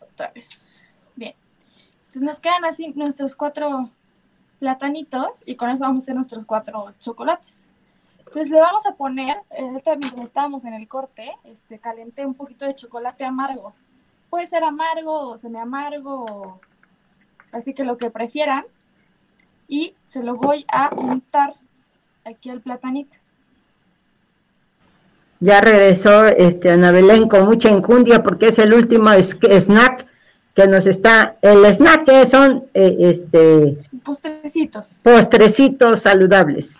Otra 0.00 0.30
vez. 0.34 0.82
Bien. 1.16 1.34
Entonces 2.00 2.22
nos 2.22 2.40
quedan 2.40 2.64
así 2.64 2.92
nuestros 2.94 3.36
cuatro 3.36 3.90
platanitos 4.60 5.42
y 5.46 5.56
con 5.56 5.70
eso 5.70 5.80
vamos 5.80 6.02
a 6.02 6.04
hacer 6.04 6.14
nuestros 6.14 6.46
cuatro 6.46 6.94
chocolates. 7.00 7.66
Entonces 8.18 8.50
le 8.50 8.60
vamos 8.60 8.86
a 8.86 8.94
poner, 8.94 9.38
eh, 9.50 9.82
también 9.84 10.16
estábamos 10.20 10.64
en 10.64 10.74
el 10.74 10.86
corte, 10.86 11.32
este, 11.42 11.80
calenté 11.80 12.24
un 12.24 12.34
poquito 12.34 12.64
de 12.64 12.76
chocolate 12.76 13.24
amargo. 13.24 13.74
Puede 14.28 14.46
ser 14.46 14.62
amargo 14.62 15.30
o 15.30 15.38
semi 15.38 15.58
amargo, 15.58 16.60
así 17.50 17.74
que 17.74 17.82
lo 17.82 17.96
que 17.96 18.10
prefieran. 18.10 18.64
Y 19.66 19.94
se 20.04 20.22
lo 20.22 20.36
voy 20.36 20.64
a 20.72 20.94
untar 20.94 21.54
aquí 22.24 22.50
al 22.50 22.60
platanito. 22.60 23.16
Ya 25.40 25.60
regresó 25.60 26.26
este, 26.26 26.70
Ana 26.70 26.92
Belén 26.92 27.28
con 27.28 27.46
mucha 27.46 27.70
enjundia 27.70 28.22
porque 28.22 28.48
es 28.48 28.58
el 28.58 28.74
último 28.74 29.10
snack 29.10 30.06
que 30.54 30.66
nos 30.66 30.86
está, 30.86 31.36
el 31.42 31.64
snack 31.66 32.04
que 32.04 32.26
son 32.26 32.64
eh, 32.74 32.96
este 33.00 33.78
postrecitos. 34.02 34.98
Postrecitos 35.02 36.02
saludables. 36.02 36.78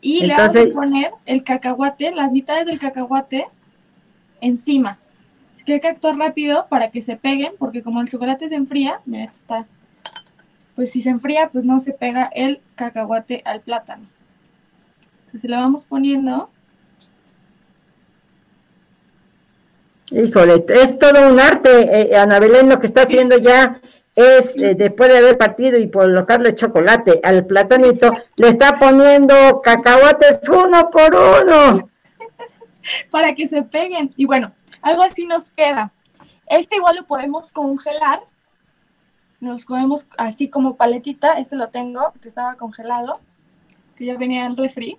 Y 0.00 0.24
Entonces, 0.24 0.54
le 0.54 0.60
vamos 0.60 0.72
a 0.72 0.80
poner 0.80 1.10
el 1.26 1.44
cacahuate, 1.44 2.10
las 2.12 2.32
mitades 2.32 2.66
del 2.66 2.78
cacahuate 2.78 3.46
encima. 4.40 4.98
Así 5.54 5.64
que 5.64 5.74
hay 5.74 5.80
que 5.80 5.88
actuar 5.88 6.16
rápido 6.16 6.66
para 6.68 6.90
que 6.90 7.02
se 7.02 7.16
peguen, 7.16 7.52
porque 7.58 7.82
como 7.82 8.00
el 8.00 8.08
chocolate 8.08 8.48
se 8.48 8.54
enfría, 8.54 9.00
mira, 9.04 9.24
está, 9.24 9.66
pues 10.74 10.90
si 10.90 11.02
se 11.02 11.10
enfría, 11.10 11.50
pues 11.50 11.64
no 11.64 11.80
se 11.80 11.92
pega 11.92 12.30
el 12.34 12.60
cacahuate 12.74 13.42
al 13.44 13.60
plátano. 13.60 14.06
Entonces 15.26 15.50
le 15.50 15.56
vamos 15.56 15.84
poniendo 15.84 16.50
Híjole, 20.10 20.64
es 20.68 20.98
todo 20.98 21.30
un 21.30 21.38
arte, 21.38 22.12
eh, 22.12 22.16
Ana 22.16 22.40
Belén, 22.40 22.68
lo 22.68 22.80
que 22.80 22.86
está 22.86 23.02
haciendo 23.02 23.38
ya 23.38 23.80
es, 24.16 24.56
eh, 24.56 24.74
después 24.74 25.08
de 25.08 25.18
haber 25.18 25.38
partido 25.38 25.78
y 25.78 25.88
colocarle 25.88 26.56
chocolate 26.56 27.20
al 27.22 27.46
platanito, 27.46 28.12
le 28.36 28.48
está 28.48 28.76
poniendo 28.76 29.60
cacahuates 29.62 30.40
uno 30.48 30.90
por 30.90 31.14
uno. 31.14 31.88
Para 33.10 33.34
que 33.36 33.46
se 33.46 33.62
peguen. 33.62 34.12
Y 34.16 34.24
bueno, 34.24 34.52
algo 34.82 35.04
así 35.04 35.26
nos 35.26 35.50
queda. 35.50 35.92
Este 36.46 36.76
igual 36.76 36.96
lo 36.96 37.06
podemos 37.06 37.52
congelar. 37.52 38.20
Nos 39.38 39.64
comemos 39.64 40.08
así 40.18 40.48
como 40.48 40.76
paletita. 40.76 41.34
Este 41.38 41.54
lo 41.54 41.68
tengo, 41.68 42.12
que 42.20 42.26
estaba 42.26 42.56
congelado, 42.56 43.20
que 43.96 44.06
ya 44.06 44.16
venía 44.16 44.44
en 44.44 44.56
refri. 44.56 44.98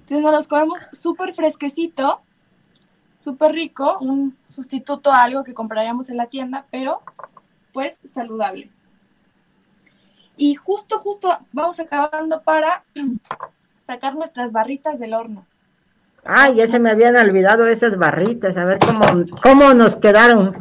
Entonces 0.00 0.22
nos 0.22 0.32
los 0.32 0.48
comemos 0.48 0.84
súper 0.92 1.34
fresquecito 1.34 2.22
súper 3.16 3.52
rico, 3.52 3.98
un 4.00 4.36
sustituto 4.46 5.12
a 5.12 5.22
algo 5.22 5.44
que 5.44 5.54
compraríamos 5.54 6.08
en 6.08 6.16
la 6.16 6.26
tienda, 6.26 6.66
pero 6.70 7.02
pues 7.72 7.98
saludable. 8.06 8.70
Y 10.36 10.54
justo, 10.54 10.98
justo 10.98 11.38
vamos 11.52 11.80
acabando 11.80 12.42
para 12.42 12.84
sacar 13.82 14.14
nuestras 14.14 14.52
barritas 14.52 14.98
del 14.98 15.14
horno. 15.14 15.46
Ay, 16.28 16.56
ya 16.56 16.66
se 16.66 16.80
me 16.80 16.90
habían 16.90 17.14
olvidado 17.14 17.66
esas 17.68 17.96
barritas, 17.96 18.56
a 18.56 18.64
ver 18.64 18.78
cómo, 18.80 19.24
cómo 19.40 19.74
nos 19.74 19.94
quedaron. 19.94 20.52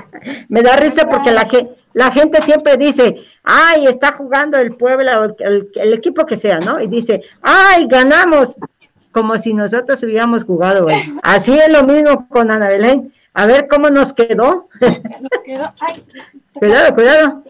me 0.48 0.62
da 0.62 0.76
risa 0.76 1.08
porque 1.08 1.32
la, 1.32 1.48
la 1.94 2.10
gente 2.10 2.42
siempre 2.42 2.76
dice, 2.76 3.16
ay, 3.42 3.86
está 3.86 4.12
jugando 4.12 4.58
el 4.58 4.76
Puebla 4.76 5.34
el, 5.38 5.92
equipo 5.94 6.26
que 6.26 6.36
sea, 6.36 6.58
¿no? 6.58 6.80
Y 6.80 6.88
dice, 6.88 7.22
ay, 7.40 7.86
ganamos 7.86 8.56
como 9.14 9.38
si 9.38 9.54
nosotros 9.54 10.02
hubiéramos 10.02 10.44
jugado 10.44 10.86
hoy. 10.86 10.94
Así 11.22 11.56
es 11.56 11.70
lo 11.70 11.84
mismo 11.84 12.28
con 12.28 12.50
Ana 12.50 12.68
Belén. 12.68 13.12
A 13.32 13.46
ver 13.46 13.68
cómo 13.68 13.88
nos 13.88 14.12
quedó. 14.12 14.68
Nos 14.80 15.42
quedó. 15.44 15.72
Ay. 15.80 16.04
cuidado, 16.52 16.94
cuidado. 16.94 17.44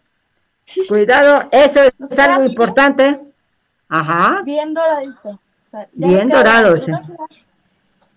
Cuidado, 0.88 1.48
eso 1.50 1.80
es 1.82 2.18
algo 2.18 2.44
importante. 2.44 3.20
Ajá. 3.88 4.42
Bien 4.44 4.74
doradito. 4.74 5.30
O 5.30 5.70
sea, 5.70 5.88
Bien 5.92 6.28
dorado, 6.28 6.76
sí. 6.76 6.92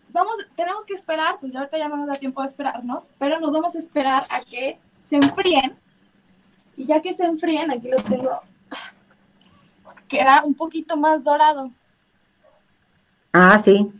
vamos, 0.09 0.35
tenemos 0.55 0.85
que 0.85 0.93
esperar, 0.93 1.37
pues 1.39 1.53
ya 1.53 1.59
ahorita 1.59 1.77
ya 1.77 1.87
no 1.87 1.97
nos 1.97 2.07
da 2.07 2.15
tiempo 2.15 2.41
de 2.41 2.47
esperarnos, 2.47 3.09
pero 3.17 3.39
nos 3.39 3.51
vamos 3.51 3.75
a 3.75 3.79
esperar 3.79 4.25
a 4.29 4.41
que 4.41 4.77
se 5.03 5.15
enfríen. 5.15 5.77
Y 6.75 6.85
ya 6.85 7.01
que 7.01 7.13
se 7.13 7.23
enfríen, 7.25 7.71
aquí 7.71 7.87
los 7.87 8.03
tengo, 8.03 8.41
queda 10.07 10.43
un 10.43 10.53
poquito 10.53 10.97
más 10.97 11.23
dorado. 11.23 11.71
Ah, 13.39 13.59
sí. 13.59 13.91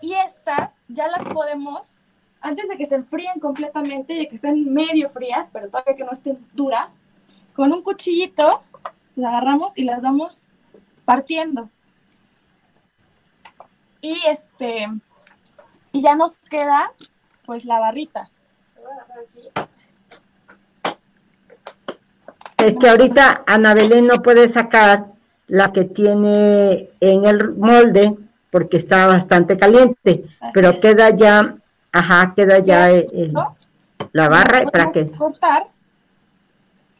Y 0.00 0.12
estas 0.14 0.76
ya 0.86 1.08
las 1.08 1.26
podemos, 1.26 1.96
antes 2.40 2.68
de 2.68 2.76
que 2.76 2.86
se 2.86 2.94
enfríen 2.94 3.40
completamente 3.40 4.14
y 4.14 4.18
de 4.18 4.28
que 4.28 4.36
estén 4.36 4.72
medio 4.72 5.10
frías, 5.10 5.50
pero 5.52 5.68
todavía 5.68 5.96
que 5.96 6.04
no 6.04 6.12
estén 6.12 6.46
duras, 6.52 7.02
con 7.56 7.72
un 7.72 7.82
cuchillito 7.82 8.62
las 9.16 9.30
agarramos 9.30 9.76
y 9.76 9.82
las 9.82 10.04
vamos 10.04 10.46
partiendo. 11.04 11.68
Y 14.00 14.16
este, 14.28 14.86
y 15.90 16.00
ya 16.00 16.14
nos 16.14 16.36
queda 16.36 16.92
pues 17.46 17.64
la 17.64 17.80
barrita. 17.80 18.30
Es 22.58 22.76
que 22.76 22.88
ahorita 22.88 23.42
Ana 23.44 23.74
Belén 23.74 24.06
no 24.06 24.22
puede 24.22 24.46
sacar 24.48 25.06
la 25.48 25.72
que 25.72 25.84
tiene 25.84 26.90
en 27.00 27.24
el 27.24 27.56
molde 27.56 28.16
porque 28.50 28.76
está 28.76 29.06
bastante 29.06 29.56
caliente, 29.56 30.24
pero 30.52 30.78
queda 30.78 31.10
ya, 31.10 31.56
ajá, 31.92 32.32
queda 32.34 32.58
ya 32.60 32.88
la 34.12 34.28
barra 34.28 34.64
para 34.70 34.90
que 34.90 35.10
cortar 35.10 35.66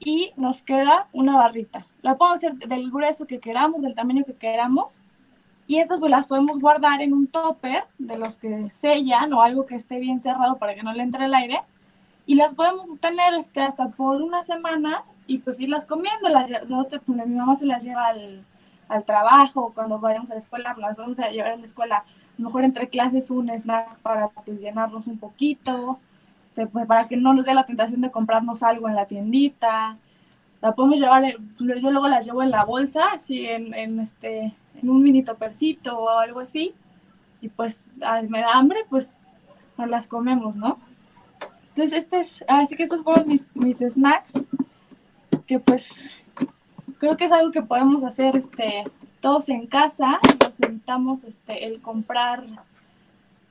y 0.01 0.33
nos 0.37 0.63
queda 0.63 1.09
una 1.13 1.37
barrita. 1.37 1.87
La 2.03 2.17
podemos 2.17 2.39
hacer 2.39 2.55
del 2.55 2.91
grueso 2.91 3.27
que 3.27 3.41
queramos, 3.41 3.83
del 3.83 3.95
tamaño 3.95 4.25
que 4.25 4.35
queramos. 4.35 5.01
Y 5.67 5.79
estas 5.79 5.99
pues 5.99 6.11
las 6.11 6.27
podemos 6.27 6.59
guardar 6.59 7.03
en 7.03 7.13
un 7.13 7.27
topper 7.27 7.85
de 7.99 8.17
los 8.17 8.37
que 8.37 8.71
sellan 8.71 9.33
o 9.35 9.43
algo 9.43 9.67
que 9.67 9.75
esté 9.75 9.99
bien 9.99 10.19
cerrado 10.21 10.57
para 10.57 10.75
que 10.75 10.83
no 10.83 10.93
le 10.93 11.03
entre 11.03 11.27
el 11.27 11.35
aire. 11.35 11.61
Y 12.27 12.37
las 12.37 12.55
podemos 12.55 12.89
tener 13.01 13.35
este, 13.35 13.61
hasta 13.61 13.89
por 13.89 14.23
una 14.23 14.43
semana 14.43 15.03
y 15.27 15.39
pues 15.39 15.61
irlas 15.61 15.85
comiendo. 15.85 16.29
Las, 16.29 16.49
mi 17.07 17.35
mamá 17.35 17.57
se 17.57 17.67
las 17.67 17.85
lleva 17.85 18.07
al, 18.07 18.45
al 18.89 19.05
trabajo, 19.05 19.73
cuando 19.75 19.99
vayamos 19.99 20.31
a 20.31 20.35
la 20.35 20.41
escuela, 20.41 20.75
las 20.79 20.97
vamos 20.97 21.19
a 21.21 21.31
llevar 21.31 21.53
a 21.53 21.57
la 21.57 21.65
escuela, 21.65 22.05
mejor 22.39 22.65
entre 22.65 22.89
clases 22.89 23.31
un 23.31 23.51
snack 23.51 23.99
para 23.99 24.29
pues, 24.29 24.61
llenarnos 24.61 25.07
un 25.07 25.19
poquito, 25.19 25.99
este, 26.43 26.67
pues, 26.67 26.87
para 26.87 27.07
que 27.09 27.17
no 27.17 27.35
nos 27.35 27.47
dé 27.47 27.55
la 27.55 27.67
tentación 27.67 28.01
de 28.01 28.11
comprarnos 28.11 28.63
algo 28.63 28.89
en 28.89 28.95
la 28.95 29.07
tiendita. 29.07 29.97
La 30.61 30.73
podemos 30.73 30.99
llevar, 30.99 31.23
yo 31.25 31.91
luego 31.91 32.09
las 32.09 32.27
llevo 32.27 32.43
en 32.43 32.51
la 32.51 32.65
bolsa, 32.65 33.11
así 33.13 33.47
en, 33.47 33.75
en 33.75 34.01
este, 34.01 34.55
en 34.81 34.91
un 34.91 35.03
mini 35.03 35.23
topercito 35.23 35.99
o 35.99 36.09
algo 36.09 36.41
así, 36.41 36.75
y 37.41 37.49
pues 37.49 37.85
me 38.29 38.41
da 38.41 38.55
hambre, 38.55 38.81
pues 38.89 39.11
nos 39.77 39.89
las 39.89 40.09
comemos, 40.09 40.57
¿no? 40.57 40.79
Entonces, 41.69 41.99
este 41.99 42.19
es, 42.19 42.45
así 42.49 42.75
que 42.75 42.83
estos 42.83 43.03
fueron 43.03 43.29
mis, 43.29 43.55
mis 43.55 43.79
snacks, 43.79 44.45
que 45.47 45.61
pues 45.61 46.18
creo 46.99 47.17
que 47.17 47.25
es 47.25 47.33
algo 47.33 47.51
que 47.51 47.63
podemos 47.63 48.03
hacer 48.05 48.37
este, 48.37 48.85
todos 49.21 49.49
en 49.49 49.67
casa, 49.67 50.19
nos 50.41 50.61
evitamos 50.61 51.25
este, 51.25 51.65
el 51.67 51.81
comprar 51.81 52.45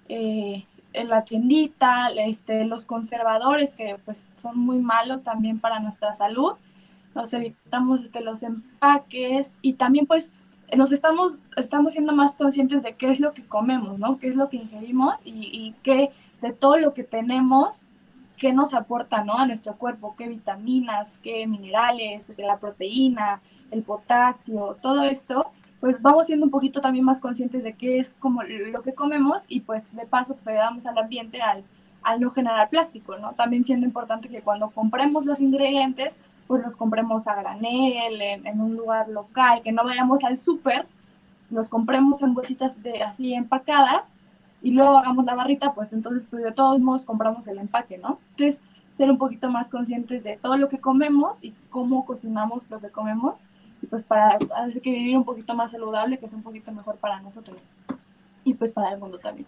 eh, 0.10 0.66
en 0.94 1.10
la 1.10 1.24
tiendita, 1.24 2.10
este, 2.10 2.66
los 2.66 2.86
conservadores 2.86 3.74
que 3.74 3.98
pues 4.06 4.32
son 4.36 4.58
muy 4.60 4.80
malos 4.80 5.24
también 5.24 5.60
para 5.60 5.80
nuestra 5.80 6.14
salud, 6.14 6.54
nos 7.16 7.34
evitamos 7.34 8.02
este, 8.02 8.22
los 8.22 8.44
empaques 8.44 9.58
y 9.62 9.74
también 9.74 10.06
pues 10.06 10.34
nos 10.76 10.92
estamos, 10.92 11.40
estamos 11.56 11.94
siendo 11.94 12.14
más 12.14 12.36
conscientes 12.36 12.84
de 12.84 12.96
qué 12.96 13.10
es 13.10 13.20
lo 13.20 13.32
que 13.32 13.44
comemos, 13.44 13.98
¿no? 14.00 14.18
Qué 14.20 14.28
es 14.28 14.36
lo 14.36 14.50
que 14.50 14.58
ingerimos 14.58 15.26
y, 15.26 15.50
y 15.52 15.76
qué 15.82 16.12
de 16.42 16.52
todo 16.52 16.78
lo 16.78 16.94
que 16.94 17.04
tenemos, 17.04 17.88
qué 18.38 18.54
nos 18.54 18.74
aporta, 18.74 19.24
¿no? 19.24 19.38
A 19.38 19.48
nuestro 19.48 19.76
cuerpo, 19.76 20.16
qué 20.18 20.28
vitaminas, 20.28 21.20
qué 21.20 21.48
minerales, 21.48 22.32
la 22.38 22.58
proteína, 22.58 23.42
el 23.72 23.84
potasio, 23.84 24.78
todo 24.82 25.04
esto, 25.04 25.52
pues 25.80 26.02
vamos 26.02 26.28
siendo 26.28 26.46
un 26.46 26.52
poquito 26.52 26.82
también 26.82 27.06
más 27.06 27.20
conscientes 27.20 27.64
de 27.64 27.74
qué 27.74 28.00
es 28.00 28.16
como 28.16 28.44
lo 28.44 28.82
que 28.82 28.94
comemos 28.94 29.46
y 29.48 29.62
pues 29.62 29.96
de 29.96 30.06
paso 30.06 30.36
pues 30.36 30.48
ayudamos 30.48 30.86
al 30.88 30.98
ambiente 30.98 31.42
al, 31.42 31.64
no 32.20 32.32
generar 32.32 32.70
plástico, 32.70 33.18
¿no? 33.18 33.34
También 33.34 33.66
siendo 33.66 33.86
importante 33.86 34.30
que 34.30 34.42
cuando 34.42 34.70
compremos 34.70 35.26
los 35.26 35.42
ingredientes, 35.42 36.20
pues 36.48 36.64
los 36.64 36.78
compremos 36.78 37.28
a 37.28 37.36
granel, 37.36 38.22
en, 38.22 38.62
un 38.62 38.78
lugar 38.78 39.10
local, 39.10 39.62
que 39.62 39.74
no 39.74 39.84
vayamos 39.84 40.24
al 40.24 40.38
súper, 40.38 40.86
los 41.50 41.68
compremos 41.68 42.22
en 42.22 42.34
bolsitas 42.34 42.82
de 42.82 43.04
así 43.04 43.34
empacadas 43.34 44.16
y 44.62 44.72
luego 44.72 44.98
hagamos 44.98 45.26
la 45.26 45.36
barrita, 45.36 45.74
pues 45.74 45.94
entonces 45.94 46.28
pues 46.30 46.44
de 46.44 46.52
todos 46.52 46.80
modos 46.80 47.06
compramos 47.06 47.48
el 47.48 47.58
empaque, 47.60 47.98
¿no? 47.98 48.20
Entonces 48.32 48.62
ser 48.94 49.12
un 49.12 49.18
poquito 49.18 49.50
más 49.50 49.70
conscientes 49.70 50.24
de 50.24 50.38
todo 50.38 50.58
lo 50.58 50.70
que 50.70 50.80
comemos 50.80 51.44
y 51.44 51.54
cómo 51.70 52.06
cocinamos 52.06 52.70
lo 52.70 52.80
que 52.80 52.90
comemos 52.90 53.42
y 53.82 53.88
pues 53.88 54.04
para 54.04 54.38
hacer 54.56 54.82
que 54.82 54.92
vivir 54.92 55.16
un 55.16 55.24
poquito 55.24 55.54
más 55.54 55.72
saludable, 55.72 56.18
que 56.18 56.28
sea 56.28 56.38
un 56.38 56.44
poquito 56.44 56.72
mejor 56.72 56.96
para 56.96 57.22
nosotros 57.22 57.70
y 58.44 58.56
pues 58.56 58.72
para 58.74 58.92
el 58.92 59.00
mundo 59.00 59.20
también. 59.20 59.48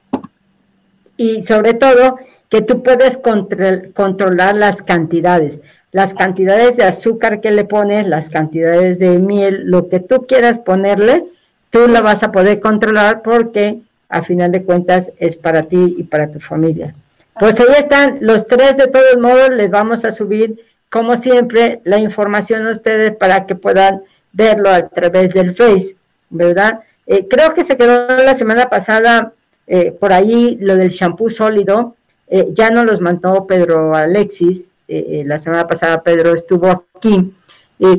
Y 1.18 1.44
sobre 1.44 1.74
todo 1.74 2.18
que 2.48 2.62
tú 2.62 2.84
puedes 2.84 3.18
controlar 3.18 4.56
las 4.56 4.82
cantidades 4.82 5.60
las 5.92 6.14
cantidades 6.14 6.78
de 6.78 6.84
azúcar 6.84 7.42
que 7.42 7.52
le 7.52 7.66
pones, 7.66 8.06
las 8.08 8.30
cantidades 8.30 9.00
de 9.00 9.18
miel, 9.18 9.64
lo 9.66 9.90
que 9.90 10.00
tú 10.00 10.26
quieras 10.28 10.60
ponerle, 10.60 11.26
tú 11.72 11.88
la 11.88 12.02
vas 12.02 12.24
a 12.24 12.32
poder 12.32 12.60
controlar 12.60 13.22
porque 13.24 13.80
a 14.10 14.24
final 14.24 14.52
de 14.52 14.64
cuentas 14.64 15.12
es 15.18 15.36
para 15.36 15.64
ti 15.64 15.96
y 15.98 16.04
para 16.04 16.30
tu 16.30 16.40
familia. 16.40 16.94
Pues 17.40 17.60
ahí 17.60 17.68
están 17.78 18.18
los 18.22 18.48
tres, 18.48 18.76
de 18.76 18.88
todos 18.88 19.18
modos, 19.18 19.50
les 19.52 19.70
vamos 19.70 20.04
a 20.04 20.12
subir, 20.12 20.60
como 20.90 21.16
siempre, 21.16 21.80
la 21.86 22.00
información 22.00 22.68
a 22.68 22.72
ustedes 22.72 23.16
para 23.16 23.46
que 23.46 23.56
puedan 23.56 24.02
verlo 24.34 24.70
a 24.70 24.90
través 24.90 25.34
del 25.34 25.54
Face, 25.54 25.96
¿verdad? 26.30 26.82
Eh, 27.08 27.28
creo 27.30 27.54
que 27.54 27.64
se 27.64 27.78
quedó 27.78 28.08
la 28.08 28.36
semana 28.36 28.70
pasada 28.70 29.34
eh, 29.68 29.92
por 29.92 30.12
ahí 30.12 30.58
lo 30.60 30.76
del 30.76 30.90
shampoo 30.90 31.30
sólido, 31.30 31.96
eh, 32.28 32.48
ya 32.52 32.72
no 32.72 32.84
los 32.84 33.00
mandó 33.02 33.48
Pedro 33.48 33.96
Alexis, 33.96 34.72
la 34.88 35.38
semana 35.38 35.68
pasada 35.68 36.02
Pedro 36.02 36.34
estuvo 36.34 36.84
aquí 36.96 37.32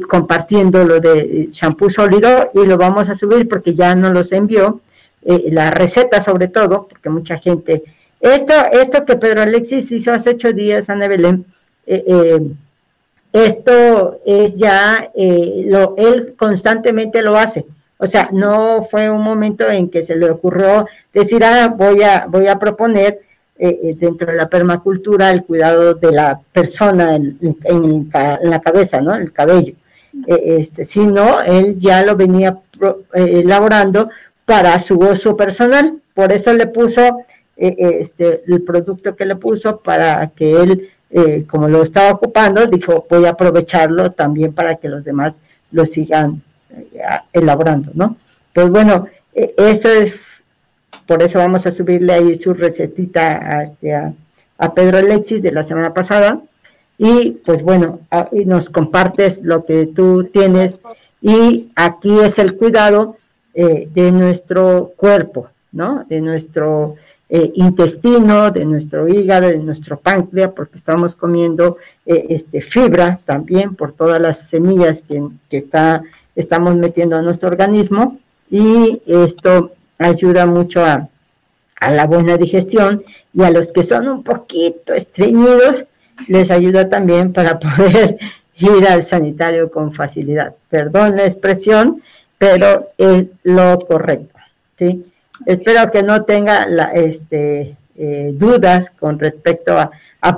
compartiendo 0.08 0.84
lo 0.84 0.98
de 0.98 1.46
shampoo 1.48 1.88
sólido 1.88 2.50
y 2.52 2.66
lo 2.66 2.76
vamos 2.76 3.08
a 3.08 3.14
subir 3.14 3.48
porque 3.48 3.74
ya 3.74 3.94
no 3.94 4.12
los 4.12 4.32
envió, 4.32 4.80
eh, 5.24 5.44
la 5.50 5.70
receta 5.70 6.20
sobre 6.20 6.48
todo, 6.48 6.86
porque 6.88 7.10
mucha 7.10 7.38
gente, 7.38 7.82
esto, 8.20 8.54
esto 8.72 9.04
que 9.04 9.16
Pedro 9.16 9.42
Alexis 9.42 9.90
hizo 9.92 10.12
hace 10.12 10.30
ocho 10.30 10.52
días, 10.52 10.90
Ana 10.90 11.08
Belén, 11.08 11.46
esto 13.32 14.20
es 14.24 14.56
ya, 14.56 15.10
lo, 15.14 15.94
él 15.96 16.34
constantemente 16.36 17.22
lo 17.22 17.36
hace. 17.36 17.64
O 18.02 18.06
sea, 18.06 18.30
no 18.32 18.82
fue 18.82 19.10
un 19.10 19.22
momento 19.22 19.68
en 19.70 19.90
que 19.90 20.02
se 20.02 20.16
le 20.16 20.30
ocurrió 20.30 20.86
decir, 21.12 21.44
ah, 21.44 21.68
voy 21.68 22.02
a, 22.02 22.26
voy 22.26 22.46
a 22.46 22.58
proponer 22.58 23.20
eh, 23.58 23.78
eh, 23.82 23.94
dentro 23.98 24.32
de 24.32 24.38
la 24.38 24.48
permacultura 24.48 25.30
el 25.30 25.44
cuidado 25.44 25.92
de 25.92 26.10
la 26.10 26.40
persona 26.50 27.14
en, 27.14 28.10
la 28.42 28.60
cabeza, 28.60 29.02
¿no? 29.02 29.14
El 29.14 29.34
cabello. 29.34 29.74
Eh, 30.26 30.56
este, 30.60 30.86
sino 30.86 31.42
él 31.42 31.78
ya 31.78 32.02
lo 32.02 32.16
venía 32.16 32.58
elaborando 33.12 34.08
para 34.50 34.80
su 34.80 34.98
uso 34.98 35.36
personal. 35.36 36.00
Por 36.12 36.32
eso 36.32 36.52
le 36.52 36.66
puso 36.66 37.18
este, 37.56 38.42
el 38.48 38.62
producto 38.62 39.14
que 39.14 39.24
le 39.24 39.36
puso 39.36 39.78
para 39.78 40.26
que 40.34 40.60
él, 40.60 40.88
como 41.46 41.68
lo 41.68 41.84
estaba 41.84 42.10
ocupando, 42.10 42.66
dijo, 42.66 43.06
voy 43.08 43.26
a 43.26 43.30
aprovecharlo 43.30 44.10
también 44.10 44.52
para 44.52 44.74
que 44.74 44.88
los 44.88 45.04
demás 45.04 45.38
lo 45.70 45.86
sigan 45.86 46.42
elaborando, 47.32 47.92
¿no? 47.94 48.16
Pues 48.52 48.68
bueno, 48.70 49.06
eso 49.32 49.88
es 49.88 50.18
por 51.06 51.22
eso 51.22 51.38
vamos 51.38 51.64
a 51.66 51.70
subirle 51.70 52.12
ahí 52.12 52.34
su 52.34 52.52
recetita 52.52 53.58
a, 53.58 53.62
este, 53.62 53.94
a, 53.94 54.74
Pedro 54.74 54.98
Alexis 54.98 55.42
de 55.42 55.52
la 55.52 55.62
semana 55.62 55.94
pasada. 55.94 56.40
Y 56.98 57.38
pues 57.44 57.62
bueno, 57.62 58.00
nos 58.46 58.68
compartes 58.68 59.40
lo 59.44 59.64
que 59.64 59.86
tú 59.86 60.24
tienes 60.24 60.80
y 61.22 61.70
aquí 61.76 62.18
es 62.18 62.40
el 62.40 62.56
cuidado 62.56 63.16
eh, 63.54 63.88
de 63.92 64.12
nuestro 64.12 64.92
cuerpo, 64.96 65.48
¿no? 65.72 66.04
De 66.08 66.20
nuestro 66.20 66.94
eh, 67.28 67.52
intestino, 67.54 68.50
de 68.50 68.64
nuestro 68.64 69.08
hígado, 69.08 69.48
de 69.48 69.58
nuestro 69.58 69.98
páncreas, 69.98 70.50
porque 70.54 70.76
estamos 70.76 71.14
comiendo 71.14 71.76
eh, 72.04 72.26
este, 72.30 72.60
fibra 72.60 73.20
también 73.24 73.76
por 73.76 73.92
todas 73.92 74.20
las 74.20 74.48
semillas 74.48 75.02
que, 75.06 75.22
que 75.48 75.58
está, 75.58 76.02
estamos 76.34 76.74
metiendo 76.74 77.16
a 77.16 77.22
nuestro 77.22 77.48
organismo 77.48 78.18
y 78.50 79.00
esto 79.06 79.72
ayuda 80.00 80.46
mucho 80.46 80.84
a, 80.84 81.08
la 81.80 82.06
buena 82.06 82.36
digestión 82.36 83.02
y 83.32 83.42
a 83.42 83.50
los 83.50 83.72
que 83.72 83.82
son 83.82 84.06
un 84.08 84.22
poquito 84.22 84.92
estreñidos, 84.92 85.86
les 86.28 86.50
ayuda 86.50 86.90
también 86.90 87.32
para 87.32 87.58
poder 87.60 88.18
ir 88.56 88.86
al 88.86 89.02
sanitario 89.02 89.70
con 89.70 89.92
facilidad. 89.92 90.54
Perdón 90.68 91.16
la 91.16 91.24
expresión, 91.24 92.02
pero 92.40 92.88
es 92.96 93.26
lo 93.42 93.78
correcto. 93.80 94.38
¿sí? 94.78 95.04
espero 95.44 95.90
que 95.90 96.02
no 96.02 96.24
tenga 96.24 96.66
la, 96.66 96.86
este, 96.92 97.76
eh, 97.96 98.30
dudas 98.32 98.88
con 98.90 99.18
respecto 99.18 99.78
a, 99.78 99.90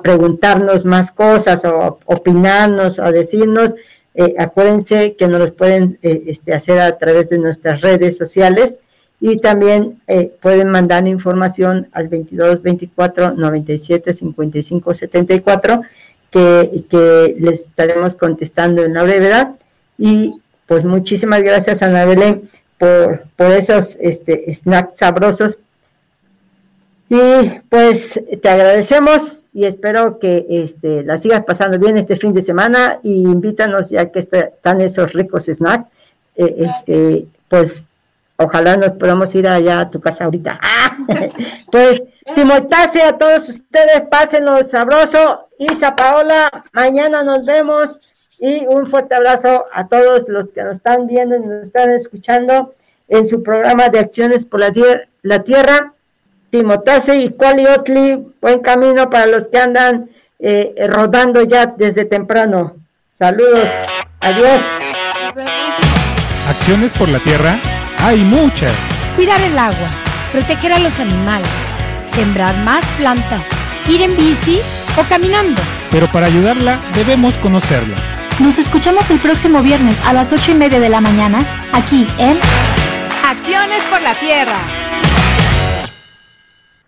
preguntarnos 0.02 0.84
más 0.84 1.12
cosas 1.12 1.64
o 1.64 1.98
opinarnos 2.06 2.98
o 2.98 3.10
decirnos. 3.12 3.74
Eh, 4.14 4.34
acuérdense 4.36 5.14
que 5.14 5.28
nos 5.28 5.40
los 5.40 5.52
pueden 5.52 5.98
eh, 6.02 6.24
este, 6.26 6.54
hacer 6.54 6.80
a 6.80 6.98
través 6.98 7.30
de 7.30 7.38
nuestras 7.38 7.80
redes 7.80 8.16
sociales 8.16 8.76
y 9.20 9.38
también 9.38 10.00
pueden 10.40 10.68
mandar 10.68 11.06
información 11.06 11.88
al 11.92 12.08
22 12.08 12.62
24 12.62 13.34
97 13.34 14.12
55 14.12 14.94
74 14.94 15.82
que, 16.32 16.84
que 16.90 17.36
les 17.38 17.60
estaremos 17.60 18.16
contestando 18.16 18.84
en 18.84 18.94
la 18.94 19.04
brevedad 19.04 19.54
y 19.96 20.41
pues 20.72 20.86
muchísimas 20.86 21.42
gracias 21.42 21.82
Ana 21.82 22.06
Belén 22.06 22.48
por, 22.78 23.24
por 23.36 23.52
esos 23.52 23.98
este, 24.00 24.50
snacks 24.54 24.96
sabrosos 24.96 25.58
y 27.10 27.60
pues 27.68 28.18
te 28.40 28.48
agradecemos 28.48 29.44
y 29.52 29.66
espero 29.66 30.18
que 30.18 30.46
este, 30.48 31.04
la 31.04 31.18
sigas 31.18 31.44
pasando 31.44 31.78
bien 31.78 31.98
este 31.98 32.16
fin 32.16 32.32
de 32.32 32.40
semana 32.40 33.00
y 33.02 33.24
invítanos 33.24 33.90
ya 33.90 34.10
que 34.10 34.20
están 34.20 34.80
esos 34.80 35.12
ricos 35.12 35.44
snacks. 35.44 35.90
Eh, 36.36 36.54
este, 36.60 37.26
pues 37.48 37.84
ojalá 38.36 38.78
nos 38.78 38.92
podamos 38.92 39.34
ir 39.34 39.46
allá 39.46 39.80
a 39.80 39.90
tu 39.90 40.00
casa 40.00 40.24
ahorita. 40.24 40.58
pues 41.70 42.02
Timotase 42.34 43.02
a 43.02 43.18
todos 43.18 43.46
ustedes, 43.50 44.08
pásenlo 44.10 44.64
sabroso. 44.64 45.48
Isa 45.58 45.94
Paola, 45.94 46.50
mañana 46.72 47.22
nos 47.24 47.44
vemos 47.44 48.21
y 48.42 48.66
un 48.66 48.88
fuerte 48.88 49.14
abrazo 49.14 49.66
a 49.72 49.86
todos 49.86 50.24
los 50.26 50.48
que 50.48 50.64
nos 50.64 50.78
están 50.78 51.06
viendo 51.06 51.36
y 51.36 51.40
nos 51.40 51.62
están 51.62 51.90
escuchando 51.90 52.74
en 53.06 53.24
su 53.24 53.44
programa 53.44 53.88
de 53.88 54.00
acciones 54.00 54.44
por 54.44 54.58
la, 54.58 54.72
la 55.22 55.44
tierra 55.44 55.92
Timotase 56.50 57.18
y 57.18 57.30
Cualiotli, 57.30 58.34
buen 58.40 58.58
camino 58.58 59.08
para 59.08 59.26
los 59.26 59.46
que 59.46 59.58
andan 59.58 60.10
eh, 60.40 60.74
rodando 60.88 61.44
ya 61.44 61.66
desde 61.66 62.04
temprano. 62.04 62.74
Saludos, 63.12 63.68
adiós. 64.18 64.60
Acciones 66.48 66.92
por 66.94 67.08
la 67.08 67.20
tierra, 67.20 67.60
hay 68.00 68.18
muchas. 68.18 68.72
Cuidar 69.14 69.40
el 69.40 69.56
agua, 69.56 69.88
proteger 70.32 70.72
a 70.72 70.80
los 70.80 70.98
animales, 70.98 71.48
sembrar 72.04 72.56
más 72.64 72.84
plantas, 72.98 73.46
ir 73.88 74.02
en 74.02 74.16
bici 74.16 74.60
o 74.98 75.08
caminando. 75.08 75.62
Pero 75.92 76.08
para 76.08 76.26
ayudarla 76.26 76.80
debemos 76.96 77.38
conocerla. 77.38 78.11
Nos 78.42 78.58
escuchamos 78.58 79.08
el 79.10 79.20
próximo 79.20 79.62
viernes 79.62 80.00
a 80.04 80.12
las 80.12 80.32
ocho 80.32 80.50
y 80.50 80.54
media 80.54 80.80
de 80.80 80.88
la 80.88 81.00
mañana, 81.00 81.46
aquí 81.72 82.08
en 82.18 82.36
Acciones 83.24 83.84
por 83.84 84.02
la 84.02 84.18
Tierra. 84.18 84.56